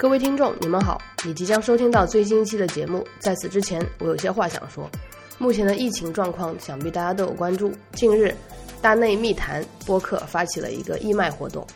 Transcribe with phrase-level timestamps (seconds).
[0.00, 0.98] 各位听众，你们好！
[1.26, 3.06] 你即将收听到最新一期的节目。
[3.18, 4.90] 在此之前，我有些话想说。
[5.36, 7.70] 目前的疫情状况，想必大家都有关注。
[7.92, 8.34] 近日，
[8.80, 11.66] 大内密谈播客发起了一个义卖活动。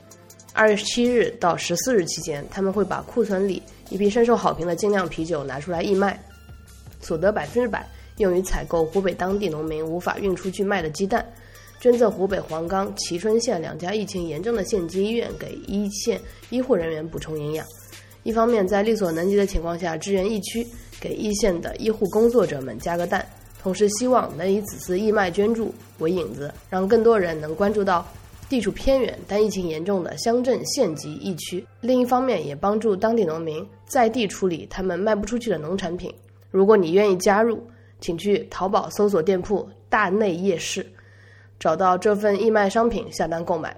[0.54, 6.18] 二月十七日到十四日期间，他们会把库存里一批深受好评的精酿啤酒拿出来义卖，
[7.02, 7.86] 所得百分之百
[8.16, 11.22] 用于采购湖北当地农民无法运出去卖的鸡蛋。
[11.78, 16.18] 捐赠湖北黄冈、蕲春县两家疫情严重的县级医院，给一线
[16.48, 17.66] 医护人员补充营养。
[18.24, 20.66] 一方面，在力所能及的情况下支援疫区，
[20.98, 23.20] 给一线的医护工作者们加个蛋；
[23.62, 28.06] 同时，希望能以此次义卖捐助为引子，让更多人能关注到
[28.48, 31.64] 地处偏远但疫情严重的乡镇县级疫区。
[31.82, 36.10] 另一方面，也帮助当地农民在地处理他们卖不出去的农产品。
[36.50, 37.62] 如果你愿意加入，
[38.00, 40.86] 请去淘宝搜索店铺“大内夜市”。
[41.60, 43.76] 找到这份义卖商品下单购买，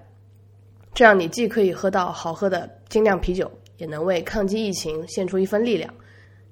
[0.94, 5.92] 这样你既可以喝到好喝的精酿啤酒，也能为抗击疫情献出一份力量。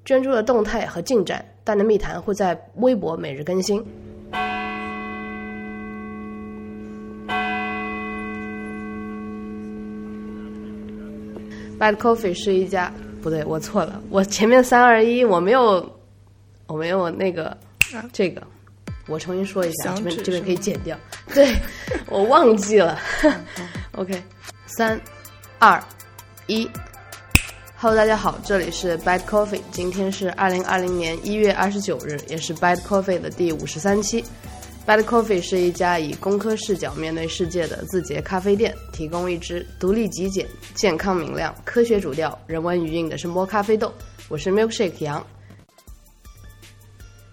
[0.04, 3.82] 捐助的动态和进展，大内密谈会在微博每日更新。
[11.78, 15.98] Bad Coffee 是一家，不对，我错了，我前面三二一，我没有，
[16.66, 17.56] 我没有那个
[18.12, 18.42] 这个。
[19.06, 20.96] 我重新说一下，这边这边可以剪掉。
[21.34, 21.54] 对，
[22.08, 22.98] 我忘记了。
[23.96, 24.22] OK，
[24.66, 24.98] 三、
[25.58, 25.82] 二、
[26.46, 26.68] 一。
[27.84, 34.24] Hello，大家好，这里是 Bad Coffee，今天是二零二零年一月二十九日，也是 Bad Coffee 的第五十三期。
[34.86, 43.92] Bad Coffee 是一家以工科视角面对世界的字节咖啡店，提供一支独立极简、健康明亮、科学主调、人文余韵的声波咖啡豆。
[44.30, 45.22] 我是 Milkshake 杨。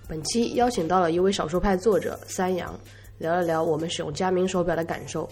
[0.06, 2.78] 本期邀请到了一位少数派作者三阳，
[3.20, 5.30] 聊了聊我们使用佳明手表的感受。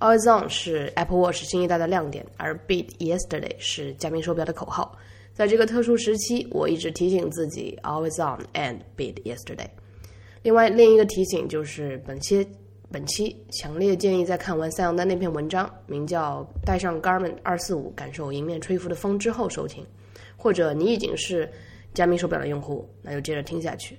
[0.00, 4.96] Always On 是 Apple Watch 新一代的亮点，而 Beat Yesterday 是佳明手表的口号。
[5.32, 9.66] 在这个特殊时期，我一直提醒自己 Always On and Beat Yesterday。
[10.42, 12.46] 另外，另一个提醒就是本期
[12.92, 19.84] 本期强烈建议在看完三阳的那篇文章，名叫《带上 Garmin 二四五，感受迎面吹拂的风》之后收听，
[20.36, 21.50] 或者你已经是
[21.92, 23.98] 佳明手表的用户，那就接着听下去。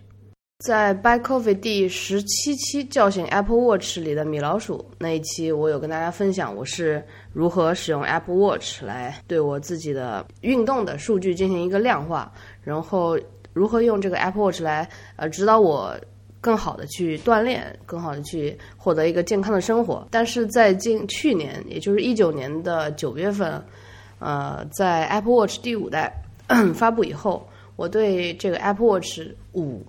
[0.60, 12.30] 在《By Coffee》第十七期叫醒 Apple Watch 里的米老鼠那一期，我有跟大家分享我是如何使用 Apple Watch 来对我自己的运动的数据进行一个量化，
[12.62, 13.18] 然后
[13.54, 15.98] 如何用这个 Apple Watch 来呃指导我
[16.42, 20.06] 更好的去锻炼，更好的去获得一个健康的生活。
[20.12, 23.64] 但是在近去年，也就是一九年的九月份，
[24.20, 26.14] 呃，在 Apple Watch 第五代
[26.76, 27.48] 发布以后，
[27.78, 29.22] 我对这个 Apple Watch
[29.54, 29.82] 五。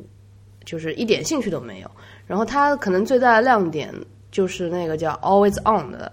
[0.70, 1.90] 就是一点兴趣都没有，
[2.28, 3.92] 然后它可能最大的亮点
[4.30, 6.12] 就是那个叫 Always On 的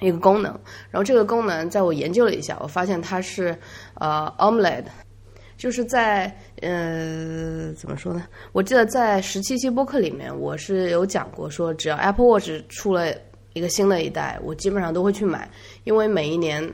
[0.00, 0.50] 一个功能，
[0.90, 3.54] 然后这个功能在我研究了一下，我发现它是
[3.96, 4.84] 呃 Omeled，
[5.58, 8.26] 就是在呃怎么说呢？
[8.52, 13.12] 我记得在十七期播客里面我是有讲过，说只要 Apple Watch 出了
[13.52, 15.46] 一个新的一代，我基本上都会去买，
[15.84, 16.72] 因为每一年。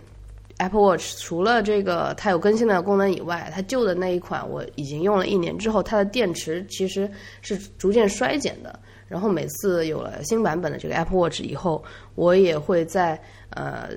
[0.63, 8.79] Apple Watch 除了这个它有更新的功能以外，它旧的那一款我已经用了一年之后，它的电池其实是逐渐衰减的。
[9.09, 11.83] 然后每次有了新版本的这个 Apple Watch 以后，
[12.15, 13.21] 我也会在
[13.51, 13.89] 呃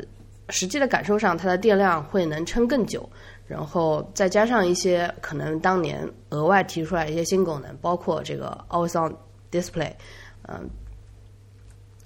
[0.49, 3.07] 实际的感受上，它的电量会能撑更久。
[3.47, 9.15] 然后再加上一些可能当年额外提出来一些新功能，包括这个 Always On
[9.51, 9.91] Display，
[10.47, 10.67] 嗯，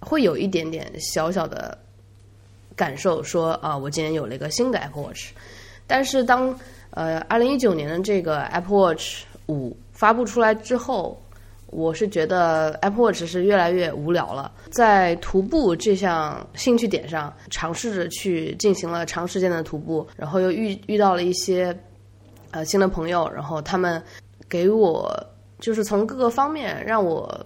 [0.02, 1.78] 会有一点点小小的。
[2.80, 5.32] 感受说啊，我今年有了一个新的 Apple Watch，
[5.86, 6.58] 但是当
[6.92, 11.22] 呃二零一九年的这个 Apple Watch 五发布出来之后，
[11.66, 14.50] 我是觉得 Apple Watch 是越来越无聊了。
[14.72, 21.78] 在徒步这项兴趣点上，尝试着去进行了长时间的徒步，然后又遇遇到了一些
[22.52, 24.02] 呃新的朋友，然后他们
[24.48, 25.14] 给我
[25.60, 27.46] 就是从各个方面让我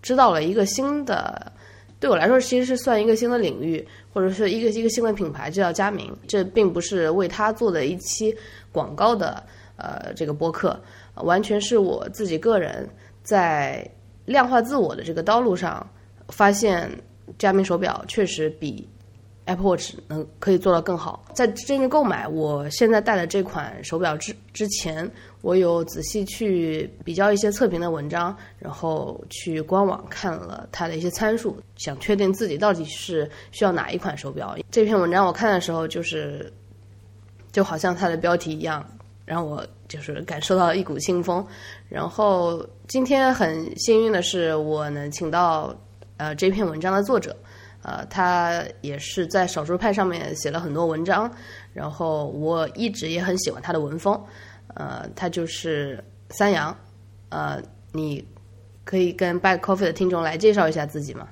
[0.00, 1.52] 知道了一个新的。
[2.00, 6.10] 对我来说，其实是算一个新的领域，或者是一个一个新的品牌，就叫佳明。
[6.26, 8.34] 这并不是为他做的一期
[8.72, 9.42] 广告的，
[9.76, 10.80] 呃，这个播客，
[11.16, 12.88] 完全是我自己个人
[13.22, 13.86] 在
[14.24, 15.86] 量化自我的这个道路上，
[16.28, 16.90] 发现
[17.38, 18.88] 佳明手表确实比。
[19.46, 21.24] Apple Watch 能可以做到更好。
[21.34, 25.10] 在真正购买我现在戴的这款手表之之前，
[25.40, 34.56] 我有仔细去比较一些测评的文章，然后去官网看了它的一些参数，想确定自己到底是需要哪一款手表。
[34.70, 36.52] 这篇文章我看的时候，就是
[37.50, 38.86] 就好像它的标题一样，
[39.24, 41.44] 让我就是感受到一股清风。
[41.88, 45.74] 然后今天很幸运的是，我能请到
[46.18, 47.34] 呃这篇文章的作者。
[47.82, 51.30] 呃，他也是在少数派上面写了很多文章，
[51.72, 54.22] 然后我一直也很喜欢他的文风。
[54.74, 56.76] 呃，他就是三阳。
[57.30, 57.62] 呃，
[57.92, 58.26] 你
[58.84, 61.28] 可以跟 Bad Coffee 的听众来介绍一下自己吗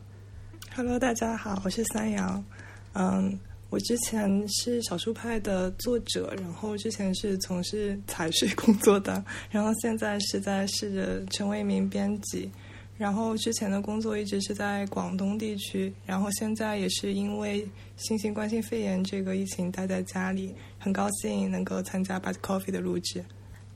[0.75, 2.45] ？Hello，大家好，我是三阳。
[2.95, 12.51] 嗯，我之前是少数派的作者，然后之前是从事财税工作的，然后现在是在试着成为一名编辑。
[12.99, 17.67] 然后之前的工作一直是在广东地区，然后现在也是因为
[17.97, 23.25] 新型冠状肺炎这个疫情待在家里，很高兴能够参加 Bad Coffee 的录制。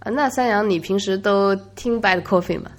[0.00, 2.72] 啊，那三阳，你平时都听 Bad Coffee 吗？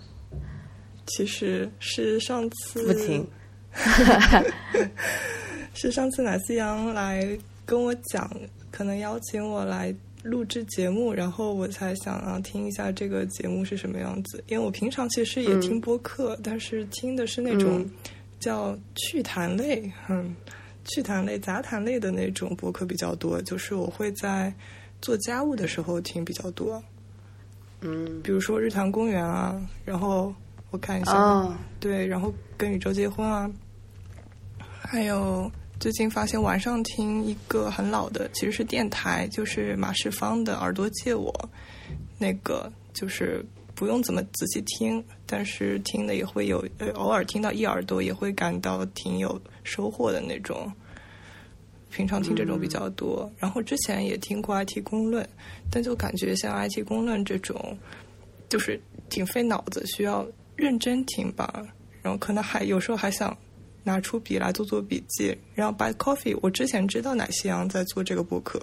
[1.08, 3.26] 其实是上次不听，
[5.74, 7.26] 是上次奶思阳来
[7.66, 8.30] 跟我讲，
[8.70, 9.96] 可能邀请我来。
[10.24, 14.42] 录制节目，然后我才想啊听一下这个节目是什么样子。
[14.48, 17.86] 因为我平常其实也听播客，但是听的是那种
[18.40, 20.34] 叫趣谈类，嗯，
[20.86, 23.42] 趣谈类、杂谈类的那种播客比较多。
[23.42, 24.54] 就是我会在
[25.02, 26.82] 做家务的时候听比较多，
[27.82, 30.34] 嗯，比如说《日坛公园》啊，然后
[30.72, 33.52] 我看一下，对，然后《跟宇宙结婚》啊，
[34.58, 35.52] 还有。
[35.84, 41.30] 最近发现晚上听一个很老的，其实是电台，就是马世芳的《耳朵借我》，
[42.18, 43.46] 那个就是
[43.76, 50.72] 不用怎么仔细听，但是听的也会有，呃，偶尔听到一耳朵也会感到挺有收获的那种。
[51.92, 55.28] 平常听这种比较多，然后之前也听过 IT 公论，
[55.70, 57.78] 但就感觉像 IT 公论这种，
[58.48, 60.26] 就是挺费脑子，需要
[60.56, 61.62] 认真听吧，
[62.02, 63.38] 然后可能还有时候还想。
[63.84, 68.62] 拿出笔来做做笔记，然后 by Coffee，我之前知道奶昔阳在做这个博客，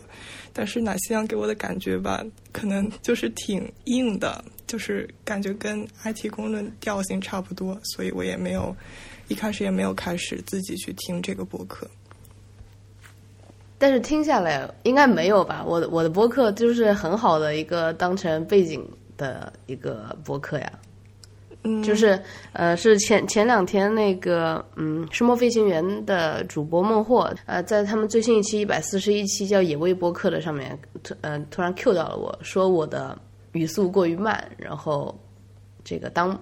[0.53, 8.75] 但是奶昔阳给我的感觉吧，可能就是挺硬的，就是感觉跟 IT 公论调性差不多，所以我也没有
[9.29, 11.89] 一开始也没有开始自己去听这个博客。
[13.79, 15.65] 但是听下来应该没有吧？
[15.67, 18.87] 我我的博客就是很好的一个当成背景
[19.17, 20.73] 的一个博客呀。
[21.63, 22.19] 嗯，就是
[22.55, 33.19] 呃，是前前两天那个嗯，《生活飞行员》的主播孟获，呃，在他们最新一期一百四十一期叫《野味播客》的上面，突嗯突然 Q 到了我说我的
[33.53, 35.15] 语速过于慢，然后
[35.85, 36.39] 这个当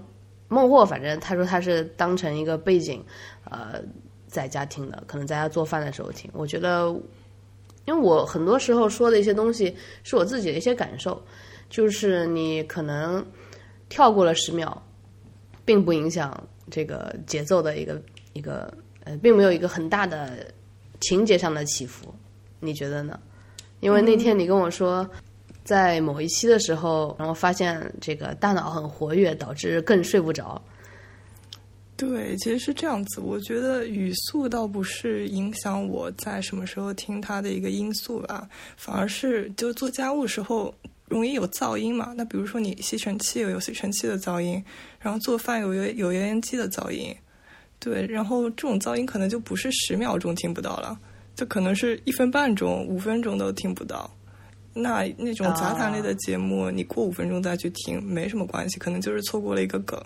[0.46, 3.04] 孟获，反正他说他是当成一个背景，
[3.50, 3.82] 呃，
[4.28, 6.30] 在家听的，可能在家做饭的时候听。
[6.32, 6.94] 我觉得，
[7.86, 9.74] 因为我很多时候说的一些东西
[10.04, 11.20] 是我自己的一些感受，
[11.68, 13.26] 就是你可能
[13.88, 14.80] 跳过了十秒。
[15.68, 18.00] 并不影响这个节奏的一个
[18.32, 18.72] 一个
[19.04, 20.50] 呃，并没有一个很大的
[20.98, 22.14] 情节上的起伏，
[22.58, 23.20] 你觉得呢？
[23.80, 25.06] 因为那天你跟我说，
[25.64, 30.58] 在某一期的时候，然后发现这个大脑很活跃，导致更睡不着。
[31.98, 33.20] 对，其实是这样子。
[33.20, 38.48] 我觉得语速倒不是影响我在什么时候听它的一个因素吧，
[38.78, 40.74] 反而是就做家务时候。
[41.08, 42.14] 容易有噪音嘛？
[42.16, 44.62] 那比如说你吸尘器有吸尘器的噪音，
[45.00, 47.14] 然后做饭有有有油烟机的噪音，
[47.78, 50.98] 对，然后这种噪音可能就不是十秒钟听不到了，
[51.34, 54.10] 就可能是一分半钟、五分钟都听不到。
[54.74, 60.00] 那那种杂谈类的节目，你过五分钟再去听没什么关系，可能就是错过了一个梗。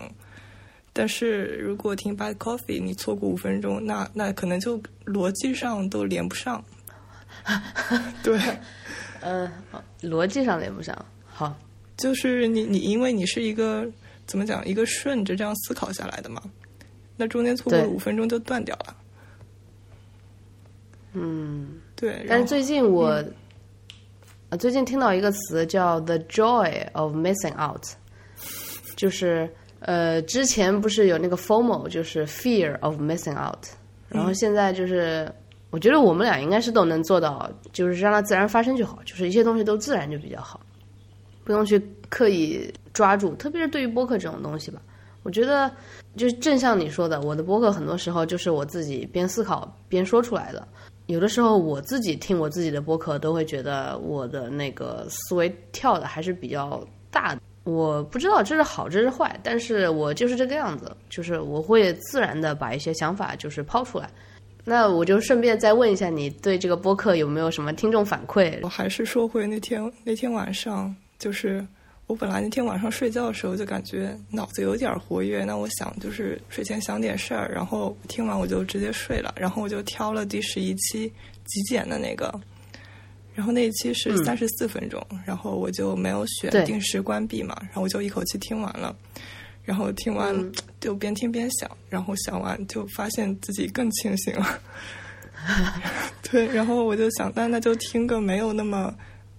[0.94, 6.64] 但是如果听 Bad Coffee，你错过五分钟，那那可能就逻辑上都连不上。
[8.22, 8.38] 对。
[9.22, 9.50] 呃，
[10.02, 10.94] 逻辑上连不上。
[11.24, 11.56] 好，
[11.96, 13.88] 就是你你因为你是一个
[14.26, 16.42] 怎么讲，一个顺着这样思考下来的嘛，
[17.16, 18.96] 那中间错过了五分钟就断掉了。
[21.12, 22.26] 嗯，对。
[22.28, 23.22] 但是最近我，
[24.58, 27.84] 最近听到一个词叫 “the joy of missing out”，
[28.96, 29.48] 就是
[29.78, 33.64] 呃，之前不是有那个 “fomo”，就是 “fear of missing out”，
[34.08, 35.32] 然后现在就是。
[35.72, 40.60] 我觉得我们俩应该是都能做到，就是让它自然发生就好，就是一些东西都自然就比较好，
[41.44, 44.82] 不用去刻意抓住，特别是对于播客这种东西吧。
[45.22, 45.72] 我觉得
[46.14, 50.68] 就是正像你说的，我的播客很多时候就是我自己边思考边说出来的。
[51.06, 57.40] 有的时候我自己听我自己的播客，都会觉得我的那个思维跳的还是比较大的。
[57.64, 64.10] 我不知道这是好这是坏，但是我就是这个样子，就是我会自然的把一些想法就是抛出来。
[64.64, 68.58] 那我就顺便再问一下，你对这个播客有没有什么听众反馈？
[68.62, 71.66] 我还是说回那天那天晚上，就是
[72.06, 81.12] 我本来那天晚上睡觉的时候就感觉脑子有点活跃，那我想就是睡前想点事儿，然后听完我就直接睡了，然后我就挑了第十一期
[81.46, 82.32] 极简的那个，
[83.34, 88.94] 然后那一期是三十四分钟，然后我就没有选定时关闭嘛，然后我就一口气听完了，
[89.64, 90.34] 然后听完
[90.82, 94.60] 就边听边想，然后想完就发现自己更清醒了。
[96.28, 98.92] 对，然后我就想，那那就听个没有那么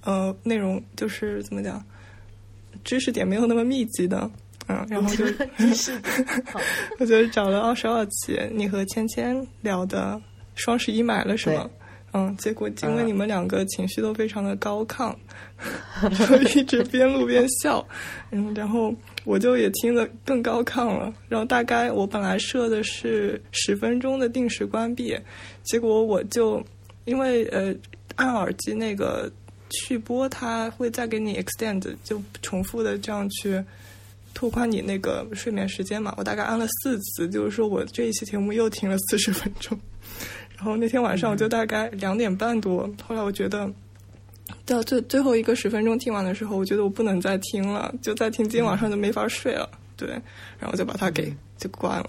[0.06, 1.84] 呃内容，就是怎么讲，
[2.86, 4.32] 知识点没有那么密集的，
[4.68, 5.26] 嗯，然后就
[6.98, 10.22] 我就找了二十二期，你和芊芊聊的
[10.56, 11.70] 双十一买了什么？
[12.16, 15.12] 嗯，结果因为你们两个情绪都非常的高亢，
[16.28, 17.84] 就一直边录边笑，
[18.30, 21.14] 嗯，然后我就也听得更高亢了。
[21.30, 25.18] 然后大概我本来设的是十分钟的定时关闭，
[25.64, 26.64] 结果我就
[27.06, 27.74] 因为呃
[28.16, 29.32] 按耳机那个
[29.70, 33.64] 去播，它会再给你 extend，就重复的这样去
[34.34, 36.14] 拓宽你那个睡眠时间嘛。
[36.18, 39.78] 我大概按了四次，就是说我这一期节目又听了四十分钟。
[40.56, 43.70] 然后那天晚上我就大概两点半多，后来我觉得
[44.66, 49.70] 到最最后一个十分钟听完的时候，我觉得我不能再听了，就再听今天晚上就没法睡了。
[49.96, 50.10] 对，
[50.60, 52.08] 然后就把它给就关了。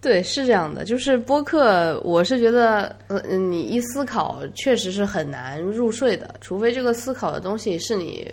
[0.00, 8.32] 对，是这样的，就是播客，我是觉得，呃，你一思考，确实是很难入睡的，除非这个思考的东西是你，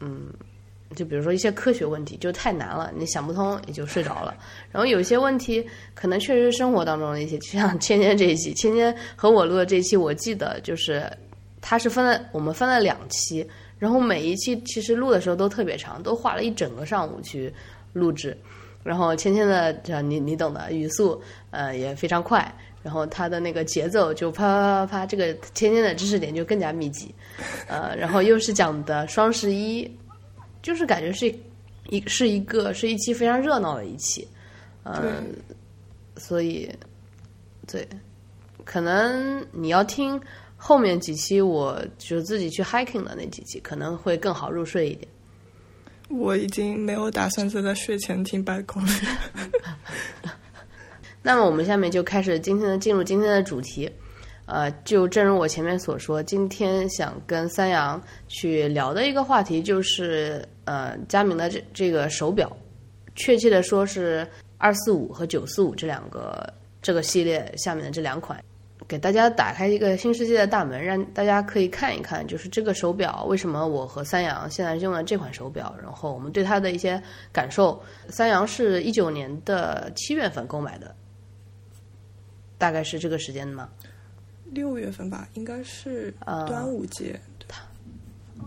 [0.00, 0.31] 嗯。
[0.94, 4.34] 就比如说一些科学问题就太难了，你想不通也就睡着了。
[4.70, 11.10] 然后有些问题可能确实生活当中的一些，就像芊芊这一期，芊芊和我录的这一期，我记得就是
[11.60, 13.46] 它是分了我们分了两期，
[13.78, 17.52] 然后每一期其实录的时候都特别长，都花了一整个上午去
[17.92, 18.36] 录制。
[18.82, 27.14] 然后芊芊的这你你懂的语速呃也非常快，然后它的那个节奏就啪啪啪啪，这个芊芊的知识点就更加密集，
[27.68, 29.88] 呃，然后又是讲的双十一。
[30.62, 31.26] 就是感觉是
[31.90, 34.26] 一是一个是一期非常热闹的一期，
[34.84, 35.34] 嗯，
[36.16, 36.70] 所以
[37.66, 37.86] 对，
[38.64, 40.18] 可能你要听
[40.56, 45.08] 后面几期，我就自己去 hiking 的那几期，可能会更好入睡一点。
[46.08, 48.92] 我已经没有打算坐在睡前听白宫了。
[51.22, 53.90] 那么我们下面就开始今天的进入今天的主题。
[54.44, 62.50] 呃，就正如我前面所说，今天想跟三阳去聊的一个话题就是，呃，佳明的这这个手表，
[63.14, 64.26] 确切的说是
[64.58, 68.42] 二四五和九四五这两个这个系列下面的这两款，
[68.86, 77.02] 给大家打开一个新世界的大门，让大家可以看一看，就是这个手表为什么我和三阳现在用了这款手表，然后我们对它的一些
[77.32, 77.82] 感受。
[78.08, 80.94] 三阳是一九年的七月份购买的，
[82.58, 83.68] 大概是这个时间吗？
[84.52, 86.12] 六月份吧，应该是
[86.46, 87.18] 端午节。
[87.48, 87.62] 他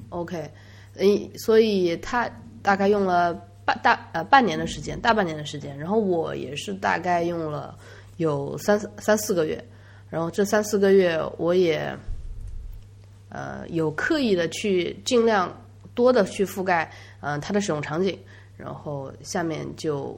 [0.10, 0.50] ，OK，
[0.98, 2.30] 诶，所以他
[2.62, 3.34] 大概用了
[3.66, 5.78] 半大呃半年的时间，大半年的时间。
[5.78, 7.78] 然后我也是大概用了
[8.18, 9.64] 有三三四个月。
[10.10, 11.94] 然后这三四个月，我也
[13.30, 15.52] 呃有刻意的去尽量
[15.94, 16.90] 多的去覆盖
[17.22, 18.18] 嗯它的使用场景。
[18.56, 20.18] 然后下面就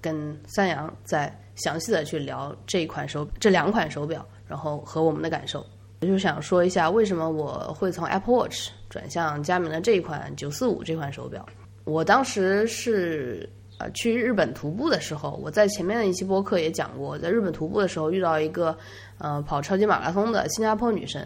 [0.00, 4.26] 跟三阳再详细的去聊这一款手这两款手表。
[4.48, 5.66] 然后和我们的感受，
[6.00, 11.44] 我就想说一下为什么我会从 Apple Watch 转向佳明的这一款九四五这款手表。
[11.84, 18.74] 我当时是呃去日本徒步的时候，我在前面的一期播客也讲过，在日本徒步的时候遇到一个
[19.18, 21.22] 呃跑超级马拉松的新加坡女生，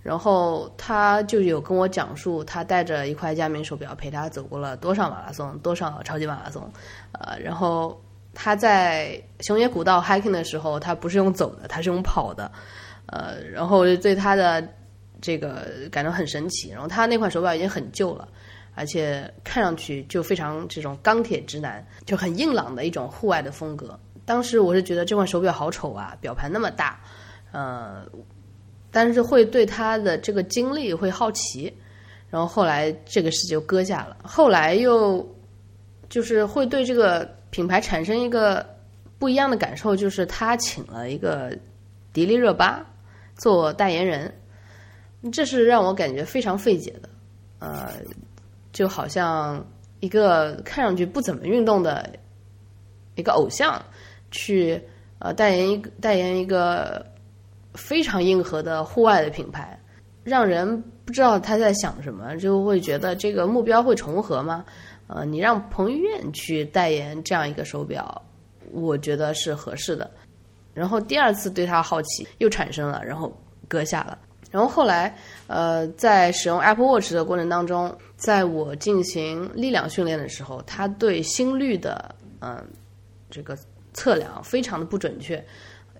[0.00, 6.70] 然后她就有跟我讲述她带着一块佳明手表陪她走过了多少马拉松，多少超级马拉松，
[7.12, 8.00] 呃，然后。
[8.40, 12.48] 他在熊野古道 hiking 的时候，他不是用走的，他是用跑的，
[13.06, 14.62] 呃，然后对他的
[15.20, 16.70] 这个感到很神奇。
[16.70, 18.28] 然后他那款手表已经很旧了，
[18.74, 23.98] 而且看上去就非常这种钢铁直男，就很硬朗的一种户外的风格。
[24.24, 27.00] 当时我是觉得这款手表好丑啊，表盘那么大，
[27.52, 28.06] 呃，
[28.90, 31.72] 但是会对他的这个经历会好奇。
[32.30, 35.26] 然后后来这个事就搁下了，后来又
[36.08, 37.36] 就是会对这个。
[37.50, 38.62] 品牌产生一个
[39.18, 41.58] 不一样的感受，就是他请了一个
[42.12, 42.84] 迪丽热巴
[43.36, 44.30] 做代言人，
[45.32, 47.08] 这是让我感觉非常费解的。
[47.58, 47.92] 呃，
[48.72, 49.64] 就好像
[50.00, 52.08] 一个看上去不怎么运动的
[53.16, 53.82] 一个偶像，
[54.30, 54.80] 去
[55.18, 57.04] 呃代言一个代言一个
[57.74, 59.76] 非常硬核的户外的品牌，
[60.22, 64.64] 让人不知道他在想什么，就会觉得这个目标会重合吗？
[65.08, 68.22] 呃，你让彭于晏去代言这样一个手表，
[68.70, 70.08] 我觉得是合适的。
[70.74, 74.16] 然后第二次对他好奇又产生了，然后搁下了。
[74.50, 75.14] 然后后来，
[75.46, 82.64] 呃，在使用 Apple Watch 的过程当中，在我进行力量训练的时候，它对心率的嗯
[83.30, 83.56] 这个
[83.92, 85.44] 测量非常的不准确，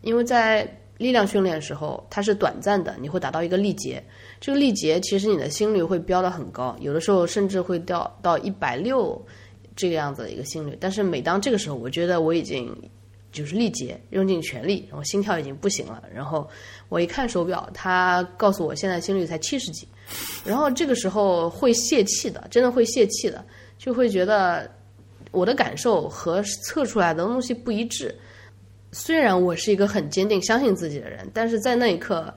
[0.00, 4.02] 因为在力量训练的时候，它是短暂的，你会达到一个力竭。
[4.40, 9.20] 这个力竭其实你的心率会飙得很高，有的时候甚至会掉到一百六
[9.76, 10.76] 这个样子的一个心率。
[10.80, 12.74] 但是每当这个时候，我觉得我已经
[13.30, 16.02] 就是力竭，用尽全力，然后心跳已经不行了。
[16.14, 16.48] 然后
[16.88, 19.86] 我一看手表，它告诉我现在心率才七十几，
[20.44, 23.44] 然后这个时候会泄气的，真的会泄气的，
[23.76, 24.70] 就会觉得
[25.30, 28.14] 我的感受和测出来的东西不一致。
[28.92, 32.32] 虽然我是一个很坚定相信自己的人，但是在那一刻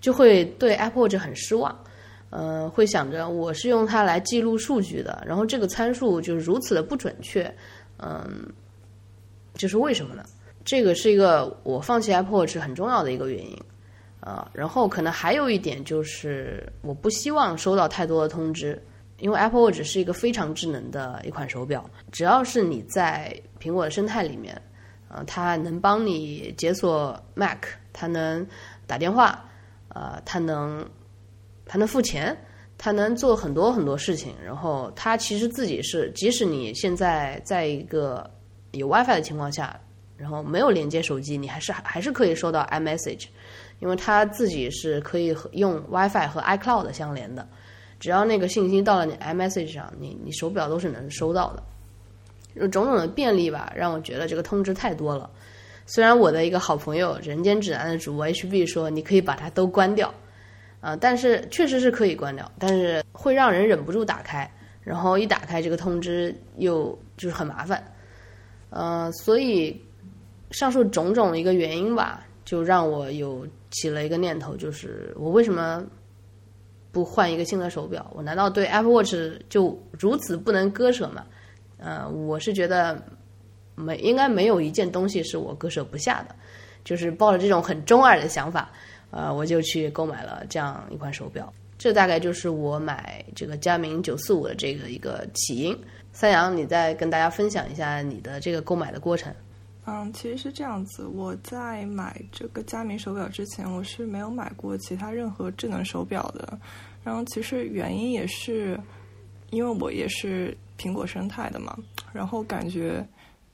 [0.00, 1.76] 就会对 Apple Watch 很失望。
[2.30, 7.52] 呃，会想着我是用它来记录数据的，然后这个参数就是如此的不准确，
[7.98, 8.48] 嗯，
[9.54, 10.24] 这是为什么呢？
[10.64, 13.56] 这个是一个我放弃 Apple Watch 很重要的一个原因
[14.20, 14.50] 啊。
[14.52, 18.80] 然后可能还有一点就是我不希望收到太多的通知，
[19.18, 24.60] 因为 Apple Watch 是一个非常智能的一款手表，只要是你在苹果的生态里面，
[25.08, 27.58] 呃，它能帮你解锁 Mac，
[27.92, 28.46] 它能
[28.86, 29.44] 打电话，
[29.88, 30.86] 呃，它能。
[31.72, 32.36] 它能付钱，
[32.76, 34.34] 它能做很多很多事情。
[34.44, 38.28] 然后它其实自己是，即使你现在在一个
[38.72, 39.78] 有 WiFi 的情况下，
[40.16, 43.26] 然后没有连接手机，你还是还是可以收到 iMessage，
[43.78, 47.46] 因为它自己是可以用 WiFi 和 iCloud 相连的。
[47.98, 52.68] 只要那个信息到了你 iMessage 上，你你手表都是能收到的。
[52.68, 55.28] 种种的便利吧，让我觉得这个通知太多了。
[55.86, 60.12] 虽然我的一个好朋友人间指南的主播 HB 说，你可以把它都关掉。
[60.80, 64.50] 啊，但是确实是可以关掉，但是会让人忍不住打开，
[64.82, 67.84] 然后一打开这个通知又就是很麻烦，
[68.70, 69.80] 呃，所以
[70.50, 75.84] 上述种种一个原因吧，就让我有起了一个念头，就是我为什么
[76.92, 78.10] 不换一个新的手表？
[78.14, 79.14] 我难道对 Apple Watch
[79.48, 81.26] 就如此不能割舍吗？
[81.78, 83.00] 呃，我是觉得
[83.74, 86.34] 没应该没有一件东西是我割舍不下的，
[86.84, 88.70] 就是抱着这种很中二的想法。
[89.10, 95.76] 呃，我就去购买了这样一款手表，这大概就是我买这个佳明九四五的这个一个起因。
[96.12, 99.32] 三阳，你再跟大家分享一下你的这个购买的过程。
[99.86, 106.58] 嗯，其实是这样子，我在买这个佳明手表之前，我是没有买过其他任何智能手表的。
[107.02, 108.78] 然后其实原因也是，
[109.48, 111.76] 因为我也是苹果生态的嘛，
[112.12, 113.04] 然后感觉，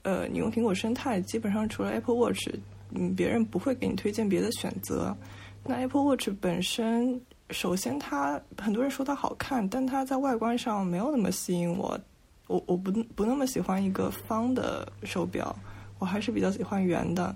[0.03, 2.49] 呃，你用苹果生态，基本上除了 Apple Watch，
[2.91, 5.17] 嗯，别人不会给你推荐别的选择。
[5.63, 7.19] 那 Apple Watch 本身，
[7.51, 11.99] 首先它很多人说它好看，但它在外观上没有那么吸引我。
[12.47, 15.55] 我我不不那么喜欢一个方的手表，
[15.99, 17.35] 我还是比较喜欢圆的。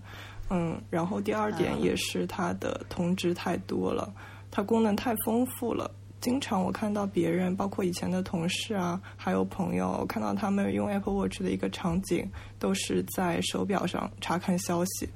[0.51, 4.13] 嗯，然后第二点也是它的通知太多了，
[4.51, 5.91] 它功能太丰富了。
[6.21, 15.09] 经常我看到别人，包括以前的同事啊，还有朋友，看到他们用 Apple Watch 的一个场景，都是在手表上查看消息。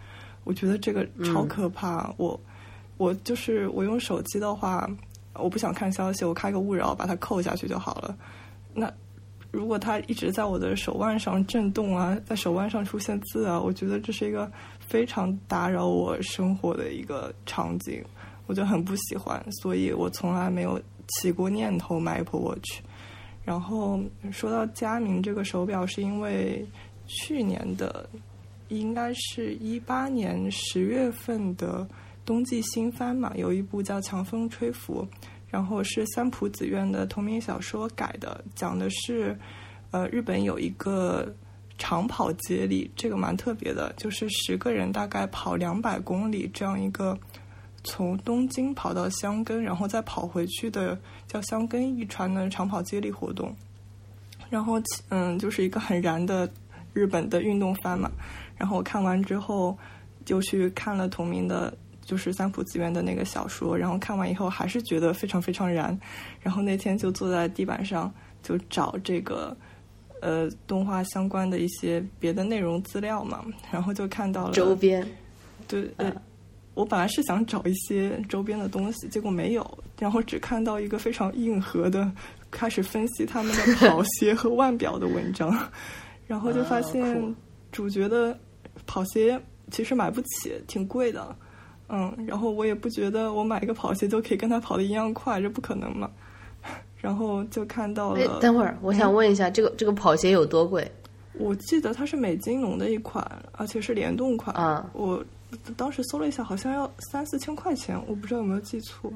[0.45, 2.13] 我觉得这个超可怕。
[2.17, 2.39] 我。
[2.97, 4.89] 我就是我用手机的话，
[5.35, 8.17] 我不想看消息，我开个勿扰把它扣下去就好了。
[8.73, 8.89] 那
[9.55, 18.05] 如果它一直在我的手腕上震动啊，在手腕上出现字啊，我觉得这是一个非常打扰我生活的一个场景，
[18.47, 22.81] 我就很不喜欢，所以我从来没有起过念头买 Apple Watch。
[23.45, 24.01] 然后
[24.33, 26.67] 说到佳明这个手表，是因为
[27.07, 28.09] 去年的
[28.69, 31.87] 应该是一八年十月份的。
[32.27, 35.03] 冬季新番嘛，有一部叫《强风吹拂》，
[35.55, 39.39] 然后是三浦子苑的同名小说改的，讲的是，
[39.93, 41.33] 呃，日本有一个
[41.79, 47.17] 长跑接力，这个蛮特别的，就是十个人大概跑两百公里这样一个，
[47.85, 53.55] 从东京跑到箱根，然后再跑回去的叫箱根一传的长跑接力活动。
[54.51, 56.51] 然后，嗯，就是一个很燃的
[56.93, 58.11] 日本的运动番嘛。
[58.57, 59.79] 然后我看完之后，
[60.25, 61.73] 就去看了同名的。
[62.05, 65.99] 就是三浦子苑的那个小说，然后看完以后还是觉得非常非常燃，
[66.41, 68.13] 然后那天就坐在地板上
[68.43, 69.57] 就找这个
[70.21, 75.07] 呃动画相关的一些别的内容资料嘛，然后就看到了周边，
[75.67, 75.91] 对，
[76.75, 82.11] 我本来是想找一些周边的东西，结果没有，然后只看到一个非常硬核的
[82.51, 85.57] 开始分析他们的 跑鞋和腕表的文章，
[86.27, 87.35] 然后就发现。
[87.73, 88.39] 主角的
[88.87, 89.37] 跑鞋
[89.69, 91.37] 其实买不起，挺贵的。
[91.89, 96.11] 嗯，然后我也不觉得我买一个跑鞋就可以跟他跑的一样快，这不可能嘛。
[96.97, 98.41] 然后就看到了。
[98.41, 100.91] 等会儿，我想问一下，这个这个跑鞋有多贵？
[101.35, 104.57] 我记得它是美津浓的一款，而且是联动款。
[104.57, 105.23] 啊，我
[105.77, 109.13] 当时搜了一下，好像要三四千块钱，我不知道有没有记错。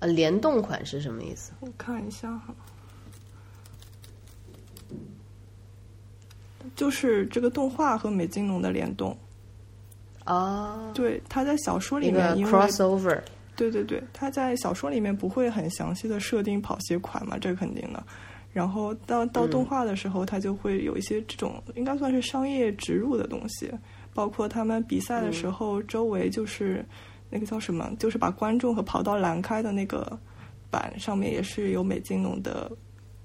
[0.00, 1.52] 呃，联动款是什么意思？
[1.60, 2.52] 我看一下哈，
[6.74, 9.16] 就是这个动画和美津浓的联动。
[10.26, 13.20] 哦，对，他在小说里面，crossover，
[13.56, 18.02] 对对对，他在小说里面不会很详细的设定跑鞋款嘛，这肯定的。
[18.52, 23.70] 然后到到动画的时候，他就会有一些这种应该算是商业植入的东西，
[24.14, 26.84] 包括他们比赛的时候，周围就是
[27.28, 30.18] 那个叫什么，就是把观众和跑道拦开的那个
[30.70, 32.70] 板上面也是有美津浓的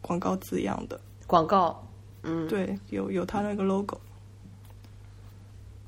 [0.02, 1.00] 广告字样的。
[1.28, 1.82] 广告，
[2.24, 3.98] 嗯，对，有有他那个 logo，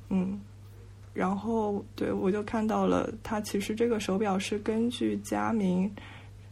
[0.08, 0.40] 嗯，
[1.14, 5.90] 然后对我就看到了，它其实这个手表是根据佳明。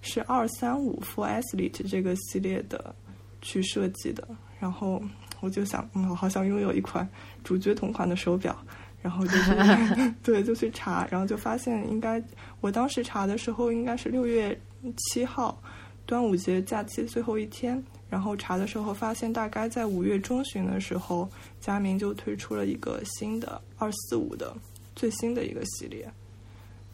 [0.04, 2.92] 是二三五 Four Athlete 这个系列的
[3.40, 4.26] 去设计的，
[4.58, 5.00] 然后
[5.38, 7.08] 我就想，嗯，我好想拥有一款
[7.44, 8.52] 主角同款的手表，
[9.00, 9.54] 然后就是
[10.20, 12.20] 对，就去查，然后就发现应该
[12.60, 14.60] 我当时查的时候应该是六月
[14.96, 15.62] 七号，
[16.04, 17.80] 端午节假期最后一天，
[18.12, 21.26] 然后查的时候发现大概在五月中旬的时候，
[21.62, 24.54] 佳明就推出了一个新的二四五的
[24.94, 26.06] 最新的一个系列。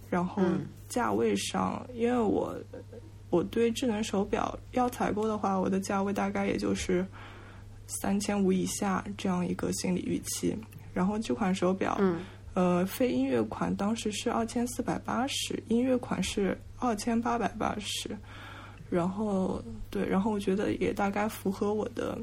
[0.08, 0.40] 然后
[0.88, 2.56] 价位上，因为我
[3.30, 7.04] 我对智能手表要采购的话，我的价位大概也就是
[7.88, 10.56] 三千五以下这样一个心理预期。
[10.94, 12.00] 然后这款手表，
[12.54, 18.16] 呃，非音乐款当时是二千四百八十，音乐款是二千八百八十。
[18.90, 22.18] 然后对，然后我觉得也大概符合我的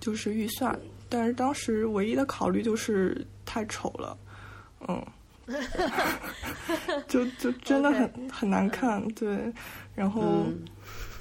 [0.00, 0.78] 就是预算，
[1.08, 4.16] 但是当时唯一的考虑就是太丑了，
[4.88, 5.04] 嗯。
[7.08, 9.52] 就就 真的很很难看，对，
[9.96, 10.46] 然后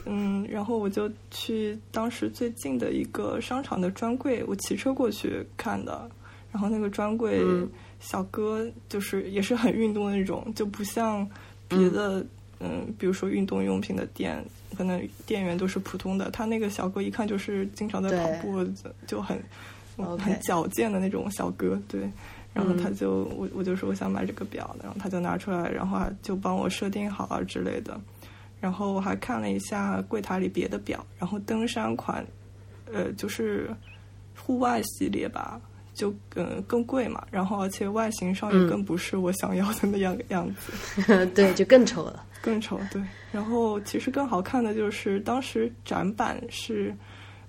[0.05, 6.07] 嗯，然后我就去当时最近的一个商场的专柜，我骑车过去看的，
[6.51, 7.41] 然后那个专柜
[7.99, 11.27] 小哥就是也是很运动的那种，就不像
[11.67, 12.29] 别的嗯，
[12.97, 14.43] 比如说运动用品的店，
[14.77, 18.63] 可能店员都是普通的，他那个小哥一看就是经常在跑步，
[19.07, 19.41] 就很
[20.17, 22.09] 很矫健的那种小哥，对。
[22.51, 27.99] 然后他就我我就说我想买这个表，然后他就拿出来，然后就帮我设定好啊之类的。
[28.59, 32.25] 然后我还看了一下柜台里别的表，然后登山款，
[32.91, 33.69] 呃，就是
[34.35, 35.61] 户外系列吧，
[35.93, 37.25] 就更更贵嘛。
[37.29, 42.79] 然后而且外形上也更不是我想要的那样样子， 对，就更丑了，更丑。
[42.91, 46.95] 对，然后其实更好看的就是当时展板是。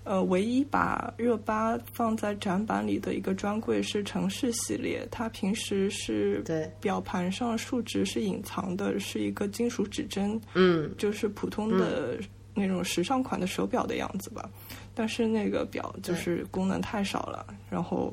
[0.03, 6.43] 呃，唯一把热巴放在展板里的一个专柜是城市系列，它平时是
[6.81, 12.19] 表盘上数值是隐藏的，是一个金属指针，嗯，就是普通的
[12.55, 14.49] 那种时尚款的手表的样子吧。
[14.95, 18.13] 但是那个表就是功能太少了，然后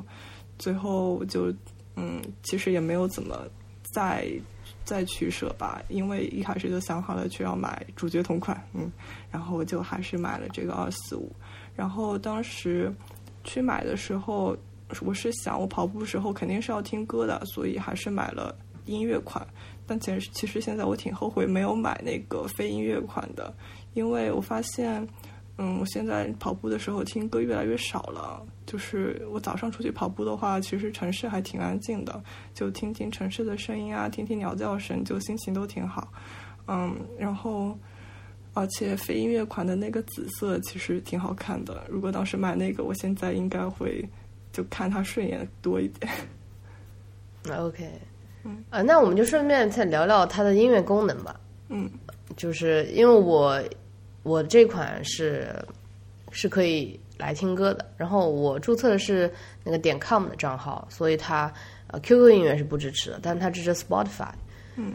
[0.59, 1.53] 最后就
[1.95, 3.47] 嗯，其实也没有怎么
[3.93, 4.29] 再
[4.88, 8.89] 再取舍吧，因为一开始就想好了就要买主角同款，嗯，
[9.30, 11.30] 然后就还是买了这个二四五。
[11.76, 12.89] 然后当时
[13.43, 14.56] 去买的时候，
[15.02, 19.45] 我是想我跑步时候肯定是要听歌的，所以还是买了音乐款。
[19.86, 23.54] 但其实其实现在我挺后悔没有买那个非音乐款的，
[23.93, 25.06] 因为我发现，
[25.58, 28.41] 嗯，我现在跑步的时候听歌越来越少了。
[28.67, 32.21] 就是我早上出去跑步的话，其实城市还挺安静的，
[32.53, 36.08] 就听听城市的声音啊，听听鸟叫声，就心情都挺好。
[36.67, 37.75] 嗯，然后。
[38.53, 41.84] 而且非音乐款的那个紫色其实挺好看的。
[41.88, 44.03] 如果当时买那个，我现在应该会
[44.51, 46.12] 就看它顺眼多一点。
[47.56, 47.88] OK，
[48.43, 51.39] 嗯，啊，那我们就顺便再聊聊它的音乐功能吧。
[51.69, 51.88] 嗯，
[52.36, 53.62] 就是因为我
[54.23, 55.53] 我这款是
[56.32, 59.32] 是可以来听歌的，然后我注册的是
[59.63, 61.51] 那个点 com 的账号，所以它
[61.88, 64.32] 呃 QQ 音乐是不支持的，但是它支持 Spotify。
[64.75, 64.93] 嗯，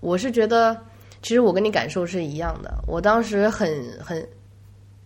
[0.00, 0.76] 我是觉得。
[1.24, 4.28] 其实我跟你感受是一样的，我当时很很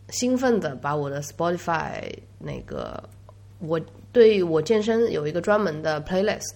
[0.08, 3.04] 兴奋的把我的 Spotify 那个，
[3.58, 3.78] 我
[4.12, 6.54] 对我健身有一个专门的 playlist，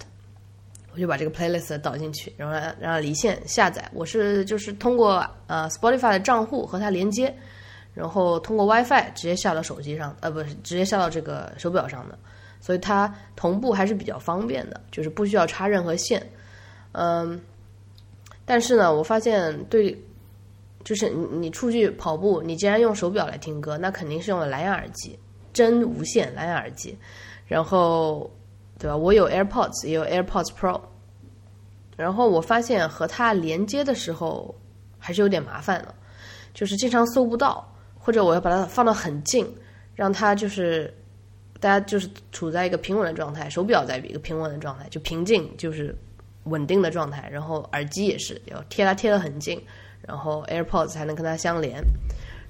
[0.94, 3.86] 我就把这个 playlist 导进去，然后让它离线下载。
[3.92, 7.36] 我是就是通过呃 Spotify 的账户和它连接，
[7.94, 12.18] 然后通过 WiFi 直接下到手机上，呃不是直接下到这个手表上的，
[12.60, 16.24] 所以它同步还是比较方便的，就是不需要插任何线，
[16.92, 17.40] 嗯。
[18.46, 19.96] 但是呢，我发现对，
[20.82, 25.16] 就是你你出去跑步，你既然用手表来听歌，那肯定是用了蓝牙耳机，
[25.52, 26.98] 真无线蓝牙耳机。
[27.46, 28.28] 然后，
[28.76, 28.96] 对吧？
[28.96, 30.80] 我有 AirPods，也有 AirPods Pro。
[31.96, 34.52] 然后我发现和它连接的时候
[34.98, 35.94] 还是有点麻烦的，
[36.52, 37.69] 就是经常搜不到，
[38.00, 39.46] 或者我要把它放到很近，
[39.94, 40.92] 让它就是
[41.60, 45.96] 大家就是处在一个平稳的状态，手表在一个平稳的状态，就平静就是。
[46.44, 49.62] 稳定的状态，然后耳机也是要贴它贴得很近，
[50.00, 51.74] 然后 AirPods 才能跟它相连。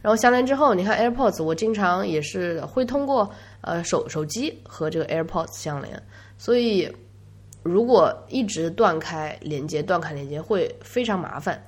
[0.01, 3.29] 然后相连之后，你看 AirPods，我经常也是会通过
[3.63, 6.01] 呃手手机和这个 AirPods 相连，
[6.39, 6.89] 所以
[7.65, 11.61] 如果一直断开连接、断开连接会非常麻烦。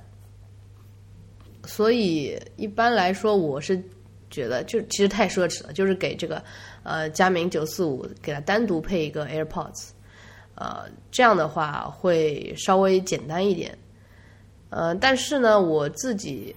[1.65, 3.81] 所以一般来说，我是
[4.29, 6.43] 觉得就其实太奢侈了，就是给这个
[6.83, 9.89] 呃佳明九四五给它单独配一个 AirPods，
[10.55, 13.77] 呃，这样的话会稍微简单一点。
[14.69, 16.53] 呃，但是呢，我自己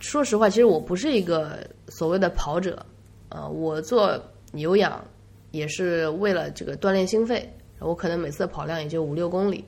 [0.00, 2.84] 说实话，其实我不是一个所谓的跑者，
[3.28, 4.20] 呃，我做
[4.54, 5.04] 有氧
[5.50, 9.64] 也是为了这个锻炼心肺，我可能每次的跑量也就五六公里。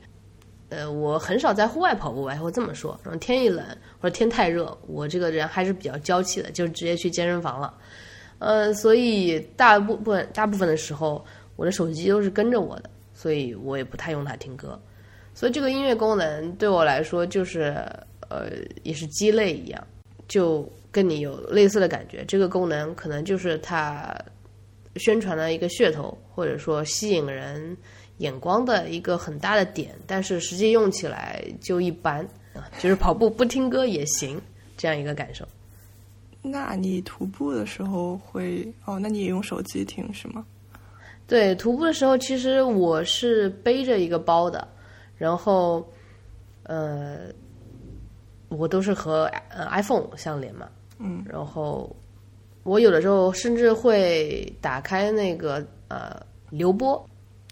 [0.76, 2.98] 呃，我很少在户外跑步，还会这么说。
[3.04, 3.64] 然后天一冷
[4.00, 7.72] 或者天太热，我这个人还是比较娇气的，就直接去健身房了。
[8.40, 14.78] 呃，所以大部分大部分的时候，我的手机都是跟着我的，所以我也不太用它听歌。
[15.32, 17.74] 所以这个音乐功能对我来说，就是
[18.28, 18.48] 呃，
[18.82, 19.86] 也是鸡肋一样，
[20.26, 22.24] 就跟你有类似的感觉。
[22.24, 24.12] 这个功能可能就是它
[24.96, 27.76] 宣传的一个噱头，或者说吸引人。
[28.18, 32.24] 眼光的一个很大的点，但是实际用起来就一般
[32.54, 34.40] 啊， 就是跑步不听歌也行，
[34.76, 35.46] 这样一个感受。
[36.42, 38.98] 那你徒步的时候会哦？
[38.98, 40.44] 那你也用手机听是吗？
[41.26, 44.68] 对，徒步的时候其实我是背着一个包的，
[45.16, 45.86] 然后
[46.64, 47.20] 呃，
[48.48, 51.94] 我都是和呃 iPhone 相连嘛，嗯，然后
[52.62, 57.02] 我有的时候甚至会打开那个呃流播。